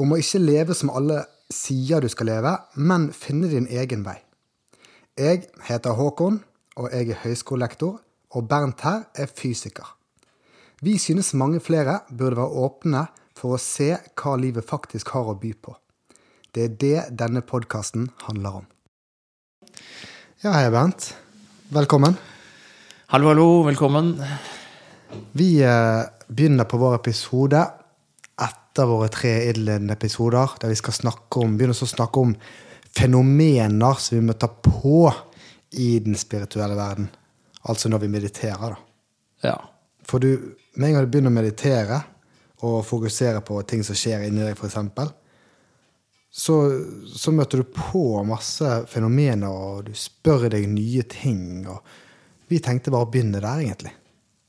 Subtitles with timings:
[0.00, 4.16] Om å ikke leve som alle sier du skal leve, men finne din egen vei.
[5.20, 6.38] Jeg heter Håkon,
[6.80, 7.98] og jeg er høyskolelektor,
[8.32, 9.90] og Bernt her er fysiker.
[10.80, 13.04] Vi synes mange flere burde være åpne
[13.36, 15.76] for å se hva livet faktisk har å by på.
[16.52, 18.66] Det er det denne podkasten handler om.
[20.42, 21.12] Ja, hei, Bernt.
[21.72, 22.16] Velkommen.
[23.12, 24.16] Hallo, hallo, velkommen.
[25.36, 26.02] Vi eh,
[26.32, 27.60] begynner på vår episode
[28.72, 32.30] etter våre tre idlende episoder, der vi skal snakke om, begynne å snakke om
[32.96, 35.12] fenomener som vi møter på
[35.76, 37.10] i den spirituelle verden.
[37.68, 38.78] Altså når vi mediterer, da.
[39.42, 39.58] Ja.
[40.08, 41.98] For du, med en gang du begynner å meditere
[42.64, 45.12] og fokusere på ting som skjer inni deg, f.eks.,
[46.32, 46.56] så,
[47.12, 51.66] så møter du på masse fenomener, og du spør deg nye ting.
[51.68, 53.92] og Vi tenkte bare å begynne der, egentlig.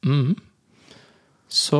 [0.07, 0.33] Mhm.
[1.53, 1.79] Så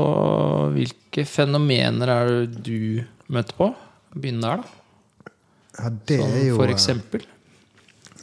[0.75, 3.02] hvilke fenomener er det du
[3.33, 3.69] møter på?
[4.13, 5.31] Begynn der, da.
[5.73, 7.23] Ja, det Sånn er jo for eksempel.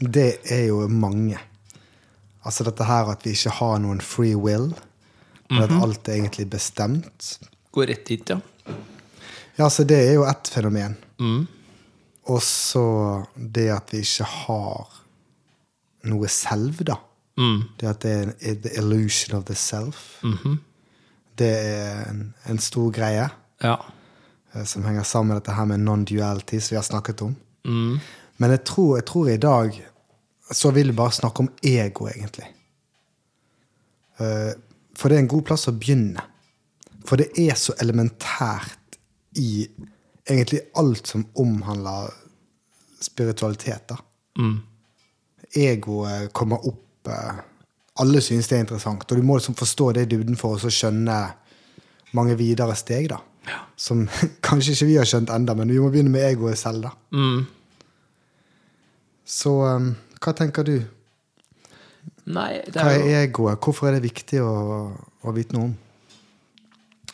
[0.00, 1.40] Det er jo mange.
[2.46, 4.70] Altså dette her at vi ikke har noen free will.
[5.50, 7.32] Men at alt er egentlig bestemt.
[7.74, 8.38] Går rett dit, ja.
[9.58, 10.94] Ja, så det er jo ett fenomen.
[11.18, 11.48] Mm.
[12.30, 12.86] Og så
[13.34, 15.00] det at vi ikke har
[16.06, 17.00] noe selv, da.
[17.40, 17.58] Mm.
[17.80, 20.20] Det at det er the illusion of the self.
[20.22, 20.60] Mhm.
[21.40, 23.26] Det er en, en stor greie
[23.64, 23.76] Ja.
[24.54, 27.36] eh, som henger sammen med dette her med non-duality, som vi har snakket om.
[27.64, 27.98] Mm.
[28.40, 29.78] Men jeg tror, jeg tror i dag
[30.52, 32.48] så vil vi bare snakke om ego, egentlig.
[34.20, 34.52] Eh,
[34.98, 36.20] For det er en god plass å begynne.
[37.08, 38.98] For det er så elementært
[39.40, 39.64] i
[40.28, 42.10] egentlig alt som omhandler
[43.00, 43.86] spiritualitet.
[43.88, 43.96] da.
[44.38, 44.58] Mm.
[45.56, 47.38] Egoet kommer opp eh,
[48.00, 49.04] Alle synes det er interessant.
[49.04, 51.18] Og du må liksom forstå det i dybden for å skjønne
[52.16, 53.10] mange videre steg.
[53.12, 53.20] da.
[53.76, 54.06] Som
[54.46, 56.88] kanskje ikke vi har skjønt enda, men vi må begynne med egoet selv.
[56.88, 56.94] da.
[57.12, 57.44] Mm.
[59.30, 60.78] Så um, hva tenker du?
[62.30, 63.60] Nei, det Hva er er egoet?
[63.62, 64.54] Hvorfor er det viktig å,
[65.22, 65.76] å vite noe om?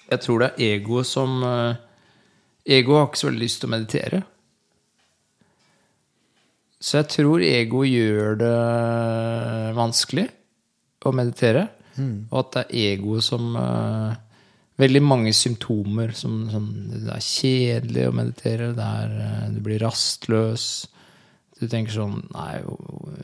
[0.06, 1.74] Jeg tror det er ego som uh,
[2.66, 4.20] Ego har ikke så veldig lyst til å meditere.
[6.82, 8.56] Så jeg tror ego gjør det
[9.78, 10.26] vanskelig
[11.08, 11.66] å meditere.
[12.30, 14.14] Og at det er ego som uh,
[14.76, 19.80] Veldig mange symptomer som sånn, Det er kjedelig å meditere, det er, eh, du blir
[19.80, 20.66] rastløs.
[21.56, 22.58] Du tenker sånn Nei,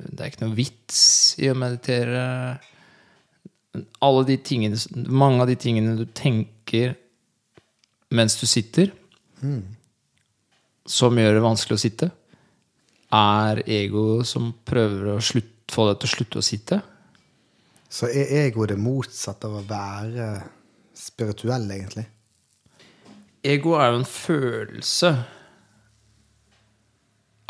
[0.08, 1.02] det er ikke noe vits
[1.36, 2.22] i å meditere
[4.04, 6.96] alle de tingene, mange av de tingene du tenker
[8.12, 8.90] mens du sitter,
[10.84, 12.08] som gjør det vanskelig å sitte,
[13.16, 16.80] er ego som prøver å slutt, få deg til å slutte å sitte.
[17.92, 20.28] Så er ego det motsatte av å være
[20.96, 22.06] spirituell, egentlig?
[23.44, 25.12] Ego er jo en følelse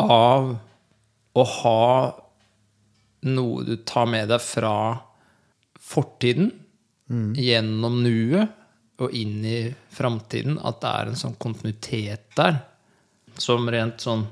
[0.02, 0.50] av
[1.32, 1.86] å ha
[3.22, 4.74] noe du tar med deg fra
[5.78, 6.50] fortiden,
[7.36, 9.58] gjennom nuet og inn i
[9.92, 10.56] framtiden.
[10.64, 12.62] At det er en sånn kontinuitet der
[13.40, 14.24] som rent sånn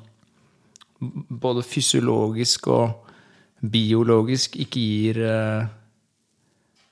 [1.00, 3.12] både fysiologisk og
[3.60, 5.69] biologisk ikke gir eh,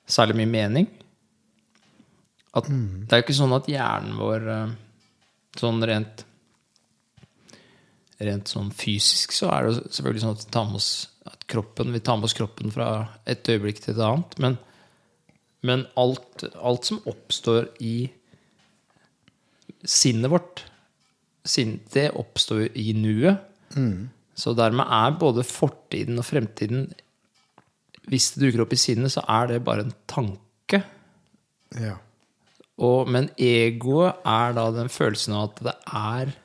[0.08, 0.88] særlig mye mening.
[2.56, 4.72] At Det er jo ikke sånn at hjernen vår eh,
[5.58, 6.24] sånn rent
[8.18, 10.88] Rent sånn fysisk så er det selvfølgelig sånn at vi tar med oss
[11.28, 12.88] at kroppen, vi tar med oss kroppen fra
[13.30, 14.34] et øyeblikk til et annet.
[14.42, 14.56] Men,
[15.62, 18.08] men alt, alt som oppstår i
[19.86, 20.64] sinnet vårt,
[21.94, 23.38] det oppstår i nuet.
[24.34, 26.88] Så dermed er både fortiden og fremtiden
[28.08, 30.82] Hvis det dukker opp i sinnet, så er det bare en tanke.
[31.76, 31.96] Ja.
[32.78, 36.36] Og, men egoet er da den følelsen av at det er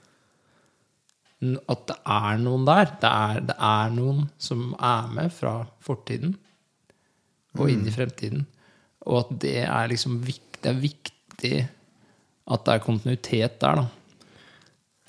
[1.70, 2.90] At det er noen der.
[3.02, 6.38] Det er, det er noen som er med fra fortiden
[7.60, 8.46] og inn i fremtiden.
[9.06, 11.68] Og at det er liksom Det er viktig
[12.54, 13.86] at det er kontinuitet der, da.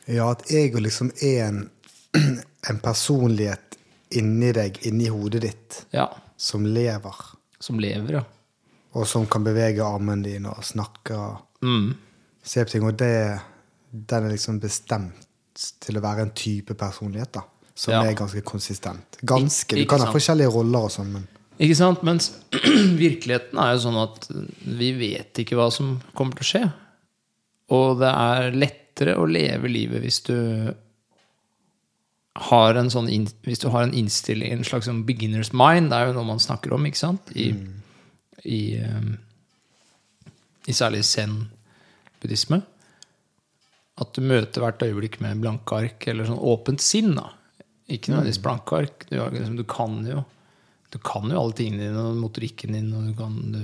[0.06, 1.70] ja, at ego liksom er en,
[2.70, 3.74] en personlighet
[4.14, 6.08] inni deg, inni hodet ditt, Ja.
[6.36, 7.14] Som lever.
[7.60, 8.24] Som lever, ja.
[8.94, 11.94] Og som kan bevege armen din og snakke og Mm.
[12.42, 12.84] se på ting.
[12.84, 13.40] Og det,
[13.92, 15.14] den er liksom bestemt
[15.80, 17.42] til å være en type personlighet, da.
[17.74, 18.02] Som Ja.
[18.04, 19.16] er ganske konsistent.
[19.24, 19.74] Ganske.
[19.76, 21.28] Du kan ha forskjellige roller og sånn, men
[21.58, 22.02] Ikke sant?
[22.02, 24.28] Mens virkeligheten er jo sånn at
[24.66, 26.72] vi vet ikke hva som kommer til å skje.
[27.70, 30.74] Og det er lettere å leve livet hvis du
[32.34, 33.06] har en sånn
[33.46, 36.42] Hvis du har en innstilling, en slags sånn beginner's mind, det er jo noe man
[36.42, 37.30] snakker om, ikke sant?
[37.38, 37.52] I,
[38.42, 39.14] i, um,
[40.66, 42.60] i særlig zen-buddhisme.
[44.02, 47.14] At du møter hvert øyeblikk med blanke ark, eller sånn åpent sinn.
[47.14, 47.28] da.
[47.86, 49.06] Ikke nødvendigvis blanke ark.
[49.10, 50.24] Du, liksom, du kan jo
[50.94, 52.92] du kan jo alle tingene dine og motorikken din.
[52.94, 53.62] Og du kan, du,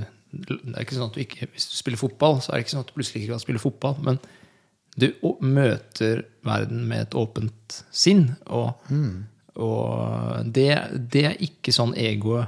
[0.51, 2.75] det er ikke sånn at du ikke, Hvis du spiller fotball, så er det ikke
[2.75, 4.01] sånn at du plutselig ikke kan spille fotball.
[4.07, 4.19] Men
[4.99, 5.07] du
[5.47, 8.31] møter verden med et åpent sinn.
[8.47, 8.73] Og,
[9.61, 10.69] og det,
[11.13, 12.47] det er ikke sånn egoet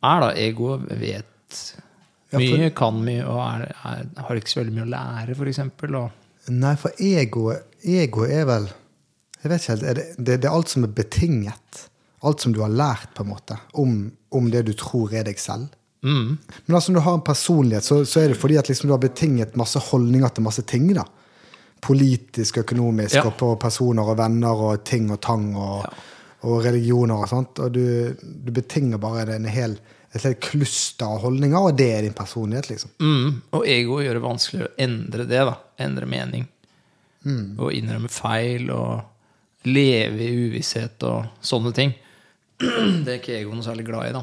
[0.00, 0.30] er, da.
[0.40, 1.26] Egoet vet
[2.30, 5.34] Ja, for- mye, kan mye, og er, er, har ikke så veldig mye å lære,
[5.34, 5.58] f.eks.
[6.50, 7.50] Nei, for ego,
[7.84, 8.68] ego er vel
[9.42, 9.82] Jeg vet ikke helt.
[9.98, 11.82] Det, det, det er alt som er betinget.
[12.28, 13.94] Alt som du har lært, på en måte, om,
[14.36, 15.70] om det du tror er deg selv.
[16.04, 16.34] mm,
[16.66, 18.92] Men altså, når du har en personlighet, så, så er det fordi at liksom du
[18.92, 20.90] har betinget masse holdninger til masse ting.
[20.96, 21.06] da.
[21.80, 23.22] Politisk, økonomisk, Ja.
[23.26, 25.86] og på personer og venner og ting og tang og,
[26.44, 27.58] og religioner og sånt.
[27.64, 29.78] Og du, du betinger bare en hel,
[30.14, 32.90] et helt kluster av holdninger, og det er din personlighet, liksom.
[33.00, 35.40] mm, og ego gjør det vanskelig å endre det.
[35.48, 36.48] da, Endre mening.
[37.60, 41.90] Og innrømme feil og leve i uvisshet og sånne ting.
[42.60, 44.22] Det er ikke ego noe særlig glad i, da.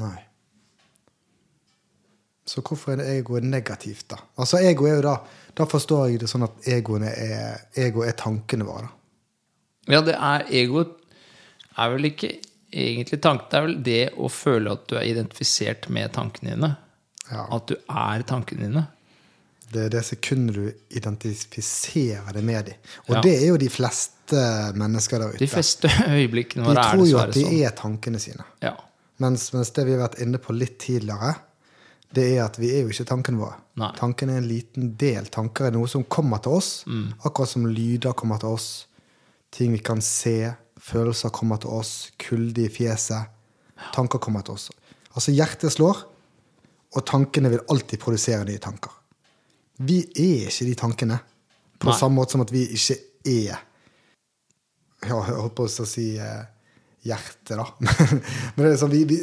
[0.00, 0.16] Nei.
[2.48, 4.18] Så hvorfor er det egoet negativt, da?
[4.36, 5.14] Altså, ego er jo da
[5.54, 8.88] Da forstår jeg det sånn at egoene er, ego er tankene våre.
[9.90, 10.94] Ja, det er egoet
[11.78, 12.32] er vel ikke
[12.74, 13.46] egentlig tanke.
[13.50, 16.72] Det er vel det å føle at du er identifisert med tankene dine.
[17.30, 17.46] Ja.
[17.54, 18.84] At du er tankene dine.
[19.74, 22.74] Det er det sekundet du identifiserer deg med dem.
[23.08, 23.20] Og Ja.
[23.22, 24.42] det er jo de fleste
[24.74, 25.38] mennesker der ute.
[25.44, 27.62] De fleste øyeblikkene de våre er tror jo at de sånn.
[27.66, 28.44] er tankene sine.
[28.62, 28.74] Ja.
[29.22, 31.34] Mens, mens det vi har vært inne på litt tidligere,
[32.14, 33.56] det er at vi er jo ikke tankene våre.
[33.80, 33.90] Nei.
[33.98, 35.26] Tanken er en liten del.
[35.34, 37.12] Tanker er noe som kommer til oss, Mm.
[37.24, 38.86] akkurat som lyder kommer til oss.
[39.50, 43.26] Ting vi kan se, følelser kommer til oss, kulde i fjeset.
[43.94, 44.70] Tanker kommer til oss.
[45.14, 46.04] Altså hjertet slår,
[46.96, 48.90] og tankene vil alltid produsere nye tanker.
[49.78, 51.20] Vi er ikke de tankene,
[51.80, 51.98] på Nei.
[51.98, 52.96] samme måte som at vi ikke
[53.26, 53.58] er
[55.04, 56.44] ja, jeg holdt på å si eh,
[57.04, 57.66] hjerte, da.
[58.56, 59.18] Men det sånn, vi, vi,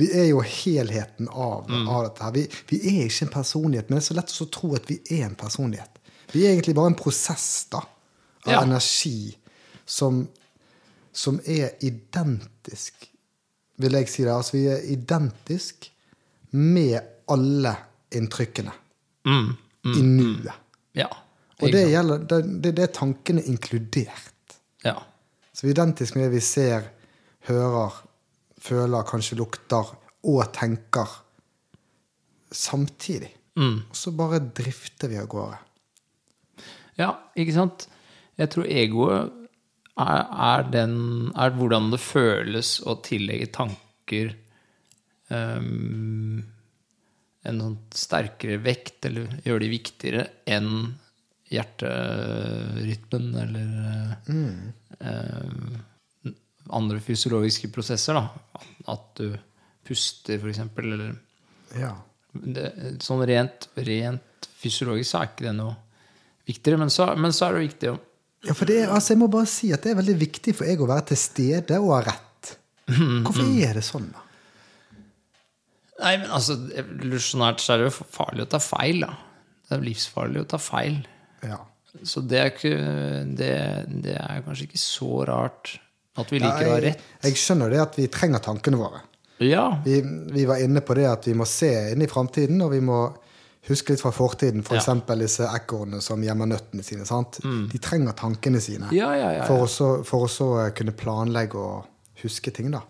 [0.00, 2.32] vi er jo helheten av, av dette her.
[2.36, 4.96] Vi, vi er ikke en personlighet, men det er så lett å tro at vi
[5.18, 6.00] er en personlighet.
[6.32, 7.82] Vi er egentlig bare en prosess da,
[8.46, 8.62] av Ja.
[8.62, 9.34] energi
[9.84, 10.22] som,
[11.12, 13.08] som er identisk,
[13.82, 14.32] vil jeg si det.
[14.32, 15.90] Altså, vi er identisk
[16.56, 17.74] med alle
[18.16, 18.72] inntrykkene
[19.26, 19.48] Mm.
[19.90, 20.52] i nuet.
[20.94, 21.08] Ja.
[21.60, 24.54] Og det, gjelder, det, det, det er tankene inkludert.
[24.84, 24.94] ja.
[25.56, 26.84] Så vi er identisk med det vi ser,
[27.46, 28.00] hører,
[28.62, 29.94] føler, kanskje lukter
[30.26, 31.10] og tenker
[32.52, 33.32] samtidig.
[33.56, 33.86] Mm.
[33.88, 35.58] Og så bare drifter vi av gårde.
[37.00, 37.86] Ja, ikke sant?
[38.36, 39.32] Jeg tror egoet
[39.96, 40.98] er, er, den,
[41.36, 44.34] er hvordan det føles å tillegge tanker
[45.32, 46.44] um,
[47.46, 50.72] en sånn sterkere vekt, eller gjøre de viktigere enn
[51.52, 53.68] hjerterytmen eller
[54.98, 55.76] eh,
[56.74, 58.18] andre fysiologiske prosesser.
[58.18, 58.62] Da.
[58.92, 59.36] At du
[59.86, 61.14] puster, eksempel, eller
[61.76, 61.92] Ja.
[62.32, 62.72] det,
[63.04, 65.76] sånn rent, rent fysiologisk så er ikke det noe
[66.46, 66.78] viktigere.
[66.78, 67.96] Men så, men så er det viktig å
[68.46, 70.78] ja, for det altså jeg må bare si at det er veldig viktig for jeg
[70.78, 72.50] å være til stede og ha rett.
[72.86, 74.22] Hvorfor er det sånn, da?
[75.96, 79.14] Nei, men altså, evolusjonært så er det jo farlig å ta feil, da.
[79.66, 81.00] Det er livsfarlig å ta feil.
[81.42, 81.58] Ja.
[82.04, 82.74] Så det er, ikke,
[83.40, 83.50] det,
[84.04, 85.72] det er kanskje ikke så rart
[86.16, 87.00] at vi Ja, liker å ha rett.
[87.22, 89.00] jeg skjønner det at vi trenger tankene våre.
[89.44, 89.66] Ja.
[89.84, 90.00] Vi,
[90.32, 93.00] vi var inne på det at vi må se inn i framtiden, og vi må
[93.68, 94.60] huske litt fra fortiden.
[94.62, 94.70] F.eks.
[94.70, 94.76] Ja.
[94.76, 94.80] Mm.
[94.80, 97.04] eksempel disse ekornene som gjemmer nøttene sine.
[97.04, 97.40] sant?
[97.42, 99.46] De trenger tankene sine Ja, ja, ja, ja.
[99.50, 102.70] for å så, for å så kunne planlegge og huske ting.
[102.72, 102.80] da.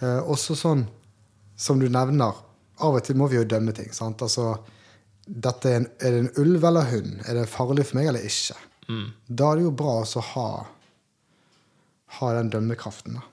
[0.00, 0.86] Eh, også sånn
[1.56, 2.32] som du nevner,
[2.84, 3.90] av og til må vi jo dømme ting.
[3.92, 4.22] sant?
[4.22, 4.54] Altså,
[5.26, 7.20] dette er, en, er det en ulv eller hund?
[7.26, 8.54] Er det farlig for meg eller ikke?
[8.88, 9.06] Mm.
[9.28, 10.48] Da er det jo bra å ha,
[12.18, 13.18] ha den dømmekraften.
[13.18, 13.26] da.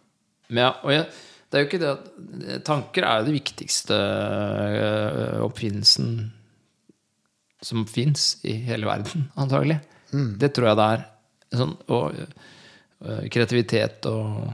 [0.53, 1.08] Ja, og jeg,
[1.50, 6.32] det er jo ikke det at Tanker er jo det viktigste øh, oppfinnelsen
[7.63, 9.80] som fins i hele verden, antagelig.
[10.13, 11.06] Det tror jeg det er.
[11.53, 14.51] Sånn, og øh, kreativitet og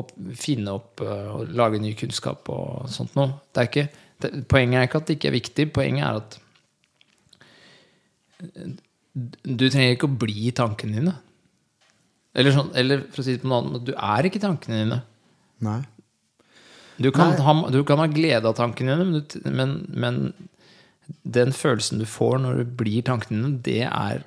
[0.00, 3.36] opp, finne opp og lage ny kunnskap og sånt noe.
[3.52, 3.86] Det er ikke,
[4.22, 6.42] det, poenget er ikke at det ikke er viktig, poenget er at
[9.16, 11.14] Du trenger ikke å bli tankene dine.
[12.36, 14.82] Eller, sånn, eller for å si det på en annen måte, du er ikke tankene
[14.82, 14.98] dine.
[15.64, 15.78] Nei.
[17.00, 17.40] Du kan, Nei.
[17.44, 19.72] ha, du kan ha glede av tankene dine, men, men,
[20.04, 20.20] men
[21.36, 24.24] den følelsen du får når du blir tankene dine, det er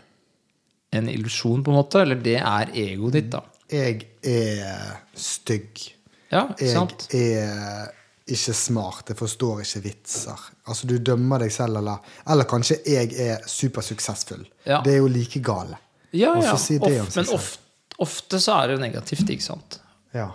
[0.97, 2.01] en illusjon, på en måte.
[2.01, 3.43] Eller det er egoet ditt, da.
[3.69, 5.85] Jeg er stygg.
[6.33, 7.05] Ja, Jeg sant?
[7.13, 7.91] er
[8.29, 9.09] ikke smart.
[9.09, 10.47] Jeg forstår ikke vitser.
[10.69, 14.45] Altså, du dømmer deg selv, eller, eller kanskje jeg er supersuksessfull.
[14.65, 14.81] Ja.
[14.85, 15.77] Det er jo like gale.
[16.13, 16.55] Ja, ja.
[16.57, 17.68] Si Of, men ofte,
[18.03, 19.79] ofte så er det negativt, ikke sant?
[20.15, 20.29] Ja.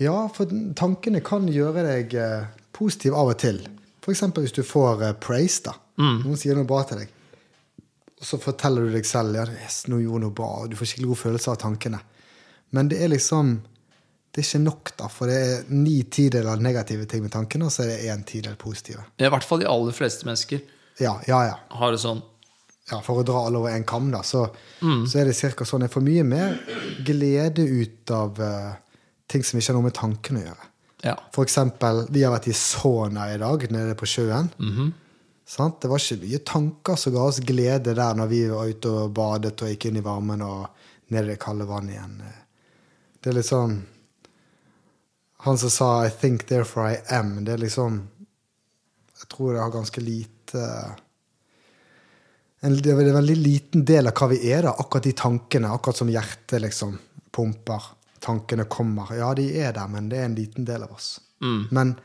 [0.00, 2.44] ja, for tankene kan gjøre deg eh,
[2.76, 3.60] positiv av og til.
[4.02, 4.22] F.eks.
[4.38, 5.62] hvis du får eh, praise.
[5.68, 5.76] da.
[6.02, 7.10] Noen sier noe bra til deg.
[8.22, 10.92] Og så forteller du deg selv ja, yes, nå gjorde noe bra, og du får
[10.92, 12.00] skikkelig god følelse av tankene.
[12.72, 13.56] Men det er liksom
[14.32, 17.74] det er ikke nok, da, for det er ni tideler negative ting med tankene, og
[17.74, 19.02] så er det én tidel positive.
[19.20, 20.62] I hvert fall de aller fleste mennesker
[21.02, 21.58] Ja, ja, ja.
[21.76, 22.22] har det sånn.
[22.90, 24.46] Ja for å dra alle over en kam, da, så,
[24.80, 25.84] så er det cirka sånn.
[25.86, 26.56] Jeg får mye mer
[27.06, 28.72] glede ut av uh,
[29.30, 30.68] ting som ikke har noe med tankene å gjøre.
[31.02, 31.14] Ja.
[31.34, 34.50] For eksempel, vi har vært i Sona i dag, nede på sjøen.
[35.52, 35.80] Sant?
[35.82, 39.14] Det var ikke mye tanker som ga oss glede der når vi var ute og
[39.16, 40.68] badet og gikk inn i varmen og
[41.12, 42.14] ned i det kalde vannet igjen.
[43.22, 43.82] Det er litt sånn
[45.42, 48.08] Han som sa 'I think, therefore I am', det er liksom
[49.18, 50.62] Jeg tror det har ganske lite
[52.62, 55.72] en, Det er en veldig liten del av hva vi er, da, akkurat de tankene.
[55.74, 56.96] Akkurat som hjertet liksom
[57.34, 57.90] pumper.
[58.22, 59.10] Tankene kommer.
[59.18, 61.16] Ja, de er der, men det er en liten del av oss.
[61.74, 61.96] Men,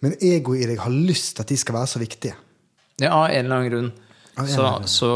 [0.00, 2.36] men egoet i deg har lyst til at de skal være så viktige.
[2.98, 3.90] Ja, av en eller annen grunn.
[4.48, 5.12] Så, så,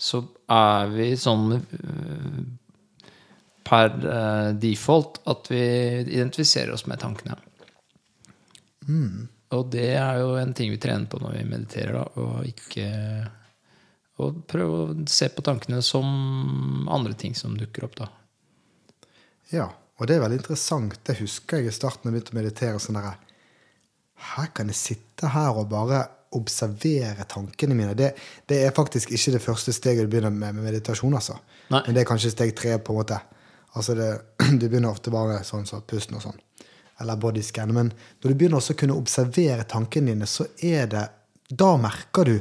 [0.00, 2.38] så er vi sånn øh,
[3.66, 5.62] per øh, default at vi
[6.16, 7.36] identifiserer oss med tankene.
[8.88, 9.26] Mm.
[9.54, 12.86] Og det er jo en ting vi trener på når vi mediterer, da, og ikke
[14.16, 18.06] Og prøve å se på tankene som andre ting som dukker opp, da.
[19.52, 19.66] Ja,
[20.00, 20.96] og det er veldig interessant.
[21.04, 22.80] Det husker jeg i starten da jeg begynte å meditere.
[22.80, 23.18] sånn der,
[24.32, 26.00] Her kan jeg sitte her og bare
[26.36, 27.94] observere tankene mine.
[27.94, 28.14] Det,
[28.48, 31.14] det er faktisk ikke det første steget du begynner med med meditasjon.
[31.14, 31.36] altså.
[31.70, 31.82] Nei.
[31.86, 32.78] Men det er kanskje steg tre.
[32.78, 33.20] på en måte.
[33.74, 34.10] Altså det,
[34.60, 36.40] Du begynner ofte bare sånn som pusten og sånn.
[37.00, 37.72] Eller bodyscan.
[37.74, 37.90] Men
[38.22, 41.08] når du begynner å kunne observere tankene dine, så er det
[41.46, 42.36] Da merker du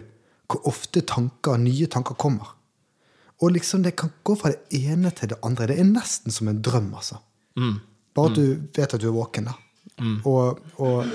[0.49, 2.47] hvor ofte tanker, nye tanker kommer.
[3.41, 5.67] Og liksom det kan gå fra det ene til det andre.
[5.67, 7.19] Det er nesten som en drøm, altså.
[8.15, 8.45] Bare at du
[8.77, 9.55] vet at du er våken, da.
[10.25, 11.05] Og, og,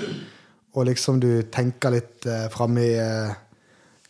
[0.73, 3.33] og liksom du tenker litt eh, framme i eh,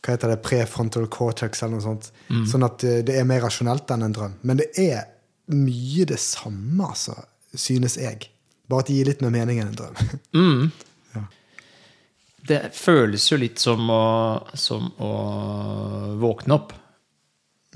[0.02, 2.12] hva heter det, prefrontal cortex eller noe sånt.
[2.50, 4.38] Sånn at eh, det er mer rasjonelt enn en drøm.
[4.42, 5.06] Men det er
[5.54, 7.16] mye det samme, altså,
[7.54, 8.30] synes jeg.
[8.72, 10.72] Bare at det gir litt mer mening enn en drøm.
[12.42, 14.04] Det føles jo litt som å,
[14.58, 15.10] som å
[16.18, 16.72] våkne opp.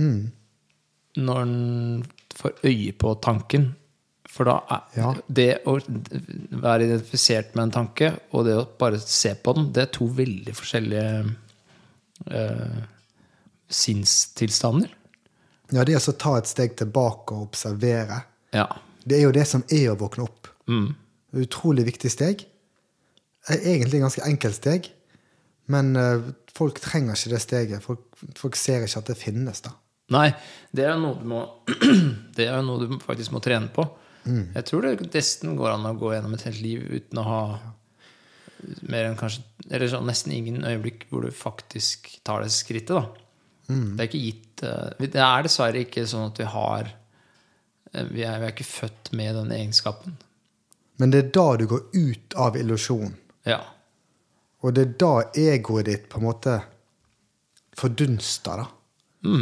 [0.01, 1.53] Når en
[2.35, 3.67] får øye på tanken.
[4.25, 5.11] For da er Ja.
[5.31, 9.83] det å være identifisert med en tanke og det å bare se på den, det
[9.85, 11.35] er to veldig forskjellige
[12.33, 12.81] eh,
[13.69, 14.89] sinnstilstander.
[15.71, 18.23] Ja, det altså å ta et steg tilbake og observere.
[18.51, 18.65] Ja.
[19.05, 20.44] Det er jo det som er å våkne opp.
[20.71, 20.93] Mm.
[21.45, 22.45] Utrolig viktig steg.
[23.51, 24.89] Er Egentlig ganske enkelt steg,
[25.71, 27.83] men eh, folk trenger ikke det steget.
[27.85, 28.07] Folk,
[28.37, 29.75] folk ser ikke at det finnes, da.
[30.13, 30.29] Nei,
[30.75, 31.39] det er noe du må
[32.37, 33.87] Det er noe du faktisk må trene på.
[34.25, 37.41] Jeg tror det nesten går an å gå gjennom et helt liv uten å ha
[38.89, 43.05] mer enn kanskje Eller sånn nesten ingen øyeblikk hvor du faktisk tar det skrittet, da.
[43.67, 48.25] Det er ikke gitt eh, Det er dessverre ikke sånn at vi har eh, Vi
[48.25, 50.17] er, vi er ikke født med den egenskapen.
[50.97, 53.15] Men det er da du går ut av illusjonen.
[53.43, 53.59] Ja.
[54.63, 56.55] Og det er da egoet ditt på en måte
[57.75, 58.67] fordunster, da.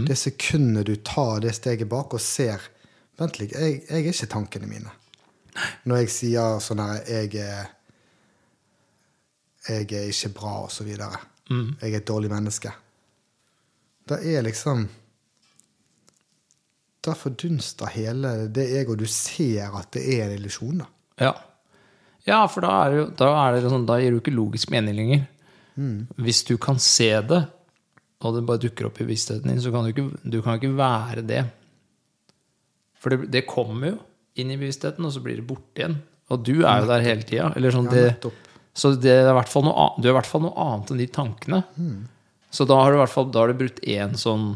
[0.07, 2.61] Det sekundet du tar det steget bak og ser
[3.19, 4.91] Vent litt, jeg, jeg er ikke tankene mine.
[5.85, 7.33] Når jeg sier sånn her Jeg
[9.67, 11.19] Jeg er ikke bra, og så videre.
[11.81, 12.71] Jeg er et dårlig menneske.
[14.09, 14.87] Da er liksom
[17.03, 18.99] Da fordunster hele det egoet.
[18.99, 20.87] Du ser at det er en illusjon, da.
[21.21, 21.33] Ja,
[22.25, 24.35] ja for da, er det, jo- da, er det sånn, da gir det jo ikke
[24.37, 25.27] logisk mening lenger.
[26.21, 27.41] Hvis du kan se det,
[28.23, 30.75] og det bare dukker opp i bevisstheten din, så kan du ikke, du kan ikke
[30.77, 31.43] være det.
[33.01, 33.97] For det, det kommer jo
[34.39, 35.97] inn i bevisstheten, og så blir det borte igjen.
[36.31, 37.49] Og du er jo der hele tida.
[37.57, 38.33] Eller sånn, det, nettopp.
[38.73, 40.93] så det er i hvert fall noe, an- du er i hvert fall noe annet
[40.93, 41.59] enn de tankene.
[42.53, 44.53] Så da har du i hvert fall da har du brutt én sånn,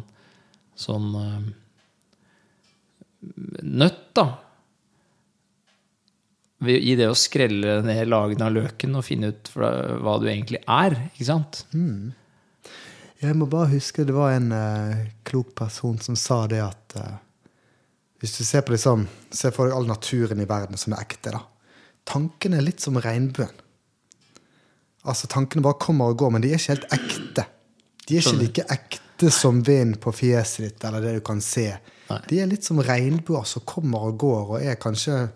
[0.78, 1.44] sånn eh,
[3.64, 4.28] nøtt, da.
[6.66, 10.96] I det å skrelle ned lagene av løken og finne ut hva du egentlig er.
[11.12, 11.60] Ikke sant?
[13.22, 17.16] Jeg må bare huske det var en uh, klok person som sa det at uh,
[18.22, 21.36] Hvis du ser på liksom, ser for deg all naturen i verden som er ekte,
[21.36, 21.44] da.
[22.08, 23.54] Tankene er litt som regnbuen.
[25.08, 27.46] Altså, Tankene bare kommer og går, men de er ikke helt ekte.
[28.08, 31.68] De er ikke like ekte som vind på fjeset ditt eller det du kan se.
[32.08, 32.20] Nei.
[32.30, 35.28] De er litt som regnbuer som kommer og går og er kanskje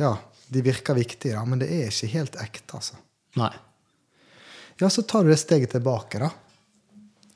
[0.00, 0.14] Ja,
[0.52, 2.98] de virker viktige, da, men det er ikke helt ekte, altså.
[3.40, 3.52] Nei.
[4.80, 6.30] Ja, så tar du det steget tilbake, da.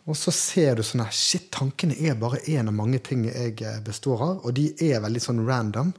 [0.06, 3.56] Og så ser du sånn her Shit, tankene er bare én av mange ting jeg
[3.58, 5.92] eh, består av, og de er veldig sånn random.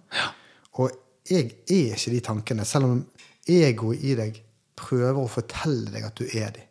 [0.79, 0.93] Og
[1.27, 3.01] jeg er ikke de tankene, selv om
[3.47, 4.41] egoet i deg
[4.77, 6.63] prøver å fortelle deg at du er de.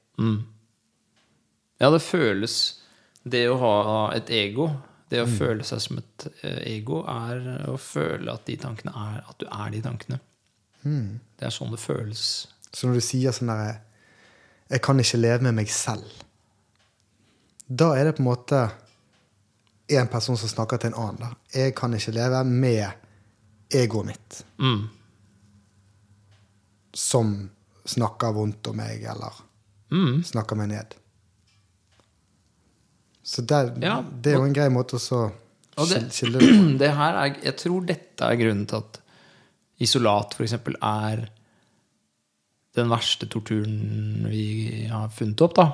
[1.77, 2.81] Ja, det føles
[3.27, 4.71] Det å ha et ego,
[5.13, 9.19] det å føle seg som et eh, ego, er å føle at de tankene er
[9.27, 10.21] At du er de tankene.
[11.39, 12.23] Det er sånn det føles.
[12.73, 13.75] Så når du sier sånn derre
[14.71, 16.07] Jeg kan ikke leve med meg selv.
[17.69, 18.61] Da er det på en måte
[19.89, 21.21] en person som snakker til en annen.
[21.23, 21.29] Da.
[21.55, 22.87] Jeg kan ikke leve med
[23.71, 24.41] egoet mitt.
[24.59, 24.89] Mm.
[26.97, 27.51] som
[27.85, 29.43] snakker vondt om meg, eller
[29.91, 30.23] Mm.
[30.25, 30.95] snakker meg ned.
[33.23, 35.31] Så det, Ja, det er jo en grei måte å
[36.11, 36.79] skille det på.
[37.45, 39.01] jeg tror dette er grunnen til at
[39.83, 40.55] isolat f.eks.
[40.81, 41.27] er
[42.77, 45.57] den verste torturen vi har funnet opp.
[45.57, 45.67] da.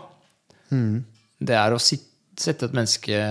[1.43, 3.23] Det er å sette et menneske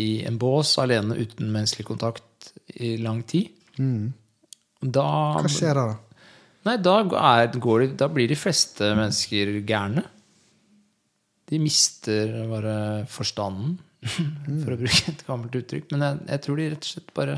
[0.00, 3.50] i en bås alene uten menneskelig kontakt i lang tid.
[4.82, 5.06] Da,
[5.38, 5.84] Hva skjer da?
[5.92, 6.24] da?
[6.68, 10.04] nei, da, er, går de, da blir de fleste mennesker gærne.
[11.52, 12.76] De mister bare
[13.12, 13.74] forstanden,
[14.62, 15.90] for å bruke et gammelt uttrykk.
[15.92, 17.36] Men jeg, jeg tror de rett og slett bare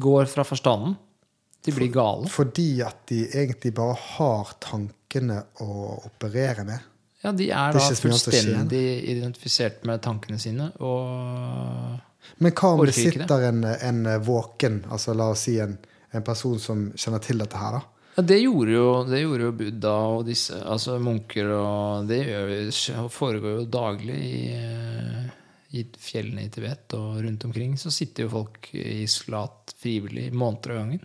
[0.00, 0.96] går fra forstanden.
[1.64, 2.28] De blir gale.
[2.32, 6.86] Fordi at de egentlig bare har tankene å operere med.
[7.20, 10.70] Ja, de er er da fullstendig identifisert med tankene sine.
[10.80, 15.76] Og Men hva om det sitter en, en våken, altså la oss si en,
[16.16, 18.00] en person som kjenner til dette her, da?
[18.16, 22.22] ja, det, gjorde jo, det gjorde jo Buddha og disse altså munker, og det
[23.12, 24.40] foregår jo daglig i,
[25.76, 27.76] i fjellene i Tibet og rundt omkring.
[27.78, 31.04] Så sitter jo folk i slat frivillig måneder av gangen.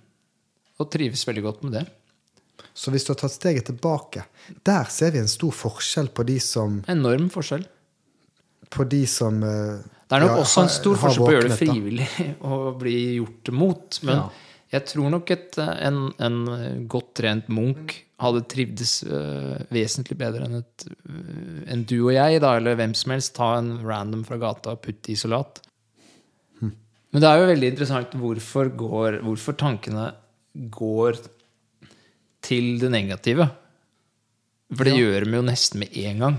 [0.82, 1.86] Og trives veldig godt med det.
[2.76, 4.26] Så hvis du har tatt steget tilbake,
[4.68, 7.64] der ser vi en stor forskjell på de som, Enorm forskjell.
[8.74, 11.52] på de som uh, Det er nok ja, også en stor forskjell på å gjøre
[11.54, 12.10] det frivillig
[12.50, 14.00] og bli gjort mot.
[14.04, 14.26] Men Ja.
[14.80, 20.48] jeg tror nok at eh, en, en godt trent munk hadde trivdes uh, vesentlig bedre
[20.48, 23.36] enn, et, uh, en du og jeg, da, eller hvem som helst.
[23.38, 25.60] Ta en random fra gata og putte i isolat.
[26.62, 26.72] Hm.
[27.12, 30.10] Men det er jo veldig interessant hvorfor, går, hvorfor tankene
[30.72, 31.20] går
[32.46, 33.50] til det negative.
[34.76, 36.38] For det gjør de jo nesten med en gang.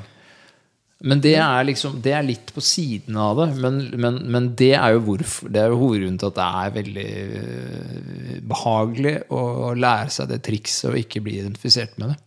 [1.04, 3.46] Men det er liksom Det er litt på siden av det.
[3.60, 6.70] Men, men, men det er jo hvorfor Det er jo hovedgrunnen til at det er
[6.78, 7.04] veldig
[7.40, 9.42] øh, behagelig å
[9.76, 12.18] lære seg det trikset og ikke bli identifisert med det.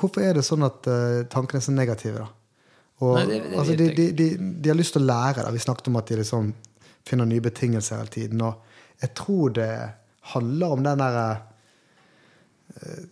[0.00, 2.30] Hvorfor er det sånn at eh, tankene er så negative, da?
[3.04, 4.26] Og, Nei, det- det altså, de, de, de,
[4.64, 5.44] de har lyst til å lære.
[5.44, 5.52] Da.
[5.54, 6.50] Vi snakket om at de liksom
[7.08, 8.42] finner nye betingelser hele tiden.
[8.44, 9.70] Og jeg tror det
[10.34, 11.28] handler om den derre
[12.80, 13.06] eh,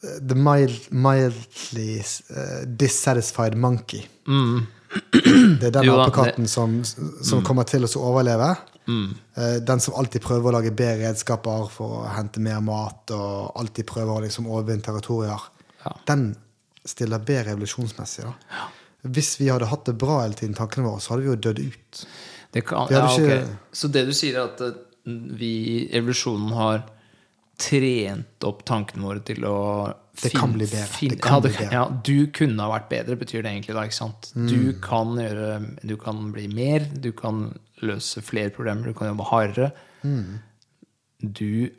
[0.00, 1.98] The mild, mildly
[2.30, 4.04] uh, dissatisfied monkey.
[5.60, 5.98] Det er den Mm.
[6.00, 8.52] Apekatten som, som kommer til å overleve.
[8.88, 9.08] Mm.
[9.36, 13.58] Uh, Den som alltid prøver å lage bedre redskaper for å hente mer mat, og
[13.58, 15.42] alltid prøver å liksom overvinne territorier.
[15.84, 15.92] Ja.
[16.08, 16.30] Den
[16.88, 18.24] stiller bedre evolusjonsmessig.
[18.24, 18.68] da.
[19.02, 21.58] Hvis vi hadde hatt det bra hele tiden, tankene våre, så hadde vi jo dødd
[21.58, 22.06] ut.
[22.54, 23.24] Det kan, ja, ikke...
[23.24, 23.56] okay.
[23.72, 24.78] Så det du sier, er at eh,
[25.38, 26.86] vi i evolusjonen har
[27.58, 29.56] trent opp tankene våre til å
[30.22, 30.86] Det kan bli bedre.
[30.86, 31.66] finne- Det kan ja, bli bedre.
[31.66, 31.72] Mm.
[31.72, 33.82] Ja, du kunne ha vært bedre, betyr det egentlig da.
[33.82, 34.32] ikke sant?
[34.34, 39.26] Du kan gjøre Du kan bli mer, du kan løse flere problemer, du kan jobbe
[39.30, 39.72] hardere.
[40.04, 40.40] Mm.
[41.22, 41.70] Du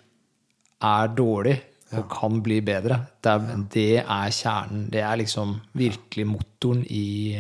[0.82, 1.62] er dårlig
[1.96, 3.00] og kan bli bedre.
[3.22, 4.90] Det er, det er kjernen.
[4.92, 7.38] Det er liksom virkelig motoren i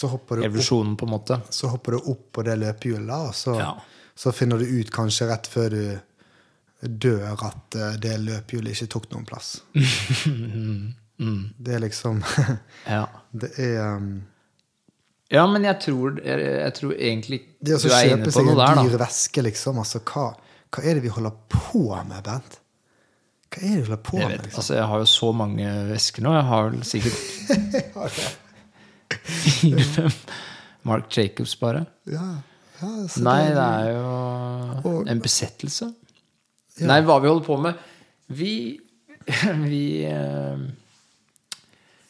[0.00, 1.42] du opp, evolusjonen, på en måte.
[1.50, 3.74] så hopper du opp på det løpehjulet, og så, Ja.
[4.16, 6.00] så finner du ut kanskje rett før du
[6.82, 9.56] dør at eh, det løphjulet ikke tok noen plass.
[11.58, 12.20] Det er liksom
[12.86, 13.06] Ja.
[13.34, 14.10] Det er um,
[15.34, 17.96] Ja, men jeg tror, jeg, jeg tror egentlig Det å du da.
[17.98, 19.80] er inne kjøpe på seg noe en der, dyr veske, liksom.
[19.82, 20.28] Altså, hva,
[20.70, 22.60] hva er det vi holder på med, Bent?
[23.50, 24.36] Hva er det vi holder på Jeg, med?
[24.36, 24.60] vet, Liksom?
[24.62, 26.36] altså, jeg har jo så mange vesker nå.
[26.38, 27.18] Jeg har vel sikkert
[29.58, 30.12] fire-fem
[30.88, 31.82] Mark Jacobs, bare.
[32.08, 32.28] Ja,
[32.78, 32.88] ja,
[33.26, 34.08] Nei, det- det er jo
[34.92, 35.90] Og- en besettelse.
[36.86, 37.74] Nei, hva vi holder på med
[38.38, 38.52] Vi,
[39.70, 40.64] vi eh,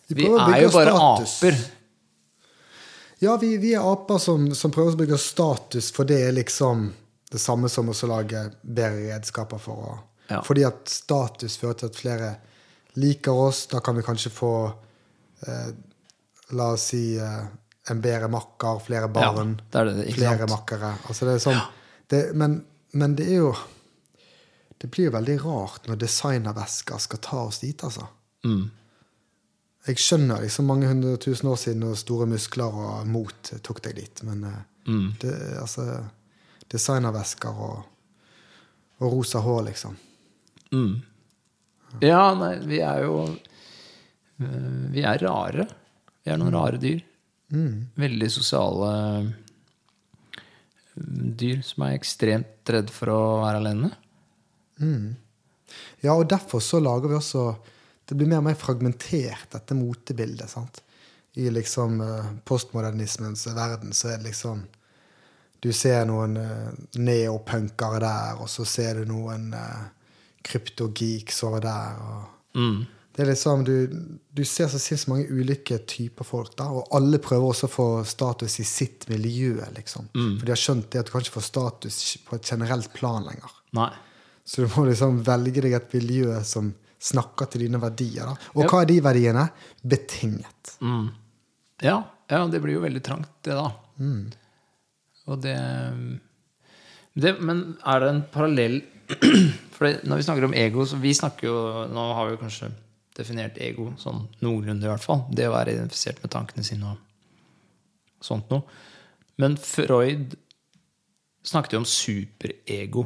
[0.09, 1.37] Vi er jo bare status.
[1.43, 1.59] aper.
[3.19, 6.89] Ja, vi, vi er aper som, som prøver å bygge status, for det er liksom
[7.29, 9.97] det samme som å lage bedre redskaper for å
[10.29, 10.43] Ja.
[10.45, 12.27] Fordi at status fører til at flere
[13.01, 13.63] liker oss.
[13.67, 14.51] Da kan vi kanskje få
[15.47, 15.71] eh,
[16.53, 17.47] La oss si eh,
[17.91, 20.95] en bedre makker, flere barn, Ja, det det, flere makkere.
[21.09, 21.59] Altså det er sånn,
[22.13, 22.59] det, men,
[22.93, 23.55] men det er jo
[24.79, 28.07] Det blir jo veldig rart når designervesker skal ta oss dit, altså.
[28.47, 28.69] Mm.
[29.89, 33.97] Jeg skjønner liksom mange hundre tusen år siden og store muskler og mot tok deg
[34.03, 35.11] dit, men eh, Mm.
[35.21, 35.83] det, altså,
[36.73, 37.83] designervesker og,
[39.03, 39.99] og rosa hår, liksom.
[40.73, 40.95] Mm.
[42.01, 45.67] Ja, nei, vi er jo eh, Vi er rare.
[46.25, 47.03] Vi er noen rare dyr.
[48.01, 48.89] Veldig sosiale
[50.97, 53.93] mm, dyr som er ekstremt redd for å være alene.
[56.01, 57.43] Ja, og derfor så lager vi også
[58.09, 60.49] Det blir mer og mer fragmentert, dette motebildet.
[60.49, 60.81] sant?
[61.37, 64.63] I liksom eh, postmodernismens verden så er det liksom
[65.61, 69.89] Du ser noen uh, neopunkere der, og så ser du noen uh,
[70.47, 71.97] kryptogeeks over der.
[71.99, 72.87] og Mm.
[73.15, 73.89] Det er liksom, du,
[74.31, 77.87] du ser så sinnssykt mange ulike typer folk, da, og alle prøver også å få
[78.07, 79.57] status i sitt miljø.
[79.75, 80.07] liksom.
[80.39, 83.27] For de har skjønt det at du kan ikke få status på et generelt plan
[83.27, 83.57] lenger.
[83.79, 83.91] Nei.
[84.49, 88.25] Så du må liksom velge deg et miljø som snakker til dine verdier.
[88.31, 88.35] da.
[88.57, 88.69] Og Ja.
[88.73, 89.45] hva er de verdiene?
[89.85, 90.73] Betinget.
[90.81, 91.11] Mm.
[91.85, 91.99] Ja,
[92.31, 93.69] ja, det blir jo veldig trangt, det, da.
[95.29, 95.55] Og det,
[97.15, 98.81] det Men er det en parallell
[99.77, 101.57] For når vi snakker om ego, så vi snakker jo
[101.93, 102.71] Nå har vi kanskje
[103.19, 105.25] definert ego sånn noenlunde, i hvert fall.
[105.35, 106.99] Det å være identifisert med tankene sine og
[108.23, 108.63] sånt noe.
[109.43, 110.37] Men Freud
[111.43, 113.03] snakket jo om superego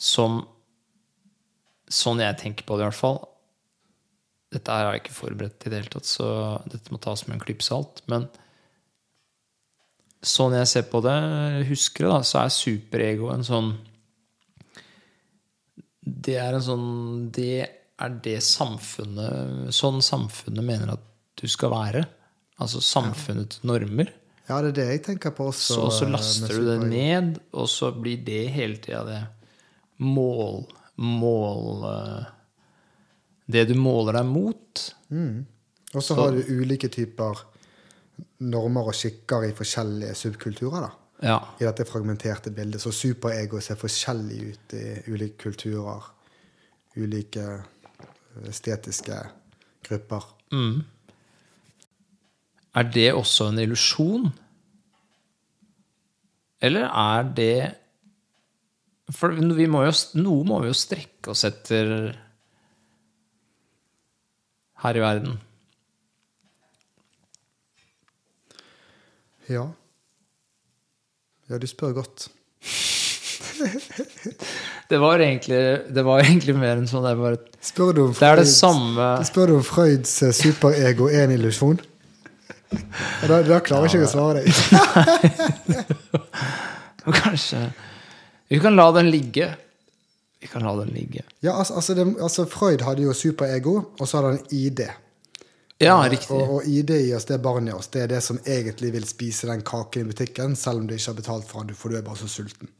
[0.00, 0.42] som
[1.90, 3.16] Sånn jeg tenker på det, i hvert fall.
[4.54, 6.26] Dette her har jeg ikke forberedt i det hele tatt, så
[6.70, 7.98] dette må tas med en klype salt.
[8.06, 8.28] Men
[10.22, 11.16] sånn jeg ser på det,
[11.66, 13.72] husker det, da, så er superego en sånn
[16.04, 16.88] Det er en sånn
[17.32, 21.06] Det er det samfunnet Sånn samfunnet mener at
[21.40, 22.04] du skal være.
[22.60, 24.10] Altså samfunnets normer.
[24.46, 25.74] Ja, det er det jeg tenker på også.
[25.74, 29.20] Så, så laster du det ned, og så blir det hele tida det
[30.00, 30.64] mål
[31.00, 32.24] Mål eh,
[33.48, 34.82] Det du måler deg mot.
[35.94, 37.40] Og så har du ulike typer
[38.44, 40.84] normer og skikker i forskjellige subkulturer.
[40.84, 40.90] da.
[41.20, 41.38] Ja.
[41.60, 42.82] I dette fragmenterte bildet.
[42.82, 46.04] Så superego ser forskjellig ut i ulike kulturer.
[46.96, 47.46] Ulike
[48.48, 49.18] estetiske
[49.88, 50.24] grupper.
[50.52, 50.80] Mm.
[52.76, 54.30] Er det også en illusjon?
[56.62, 57.56] Eller er det
[59.14, 59.92] For vi må jo,
[60.22, 62.12] noe må vi jo strekke oss etter
[64.80, 65.38] her i verden.
[69.50, 69.66] Ja.
[71.50, 72.28] Ja, du spør godt.
[74.90, 75.58] Det var egentlig,
[75.94, 78.48] det var egentlig mer enn sånn det er bare Spør du om Det er det
[78.50, 81.78] samme Spør du om Freuds eh, superego er en illusjon?
[82.72, 84.50] Da, da klarer ikke jeg å svare deg.
[87.20, 87.62] Kanskje
[88.50, 89.52] Vi kan la den ligge.
[90.40, 91.22] Vi kan la den ligge.
[91.40, 94.82] Ja, altså, altså, det, altså Freud hadde jo superego, og så hadde han ID.
[95.80, 96.34] Ja, riktig.
[96.34, 97.88] Og, og ID i oss, det er barnet i oss.
[97.92, 101.12] Det er det som egentlig vil spise den kaken i butikken, selv om du ikke
[101.12, 102.72] har betalt for den, for du er bare så sulten.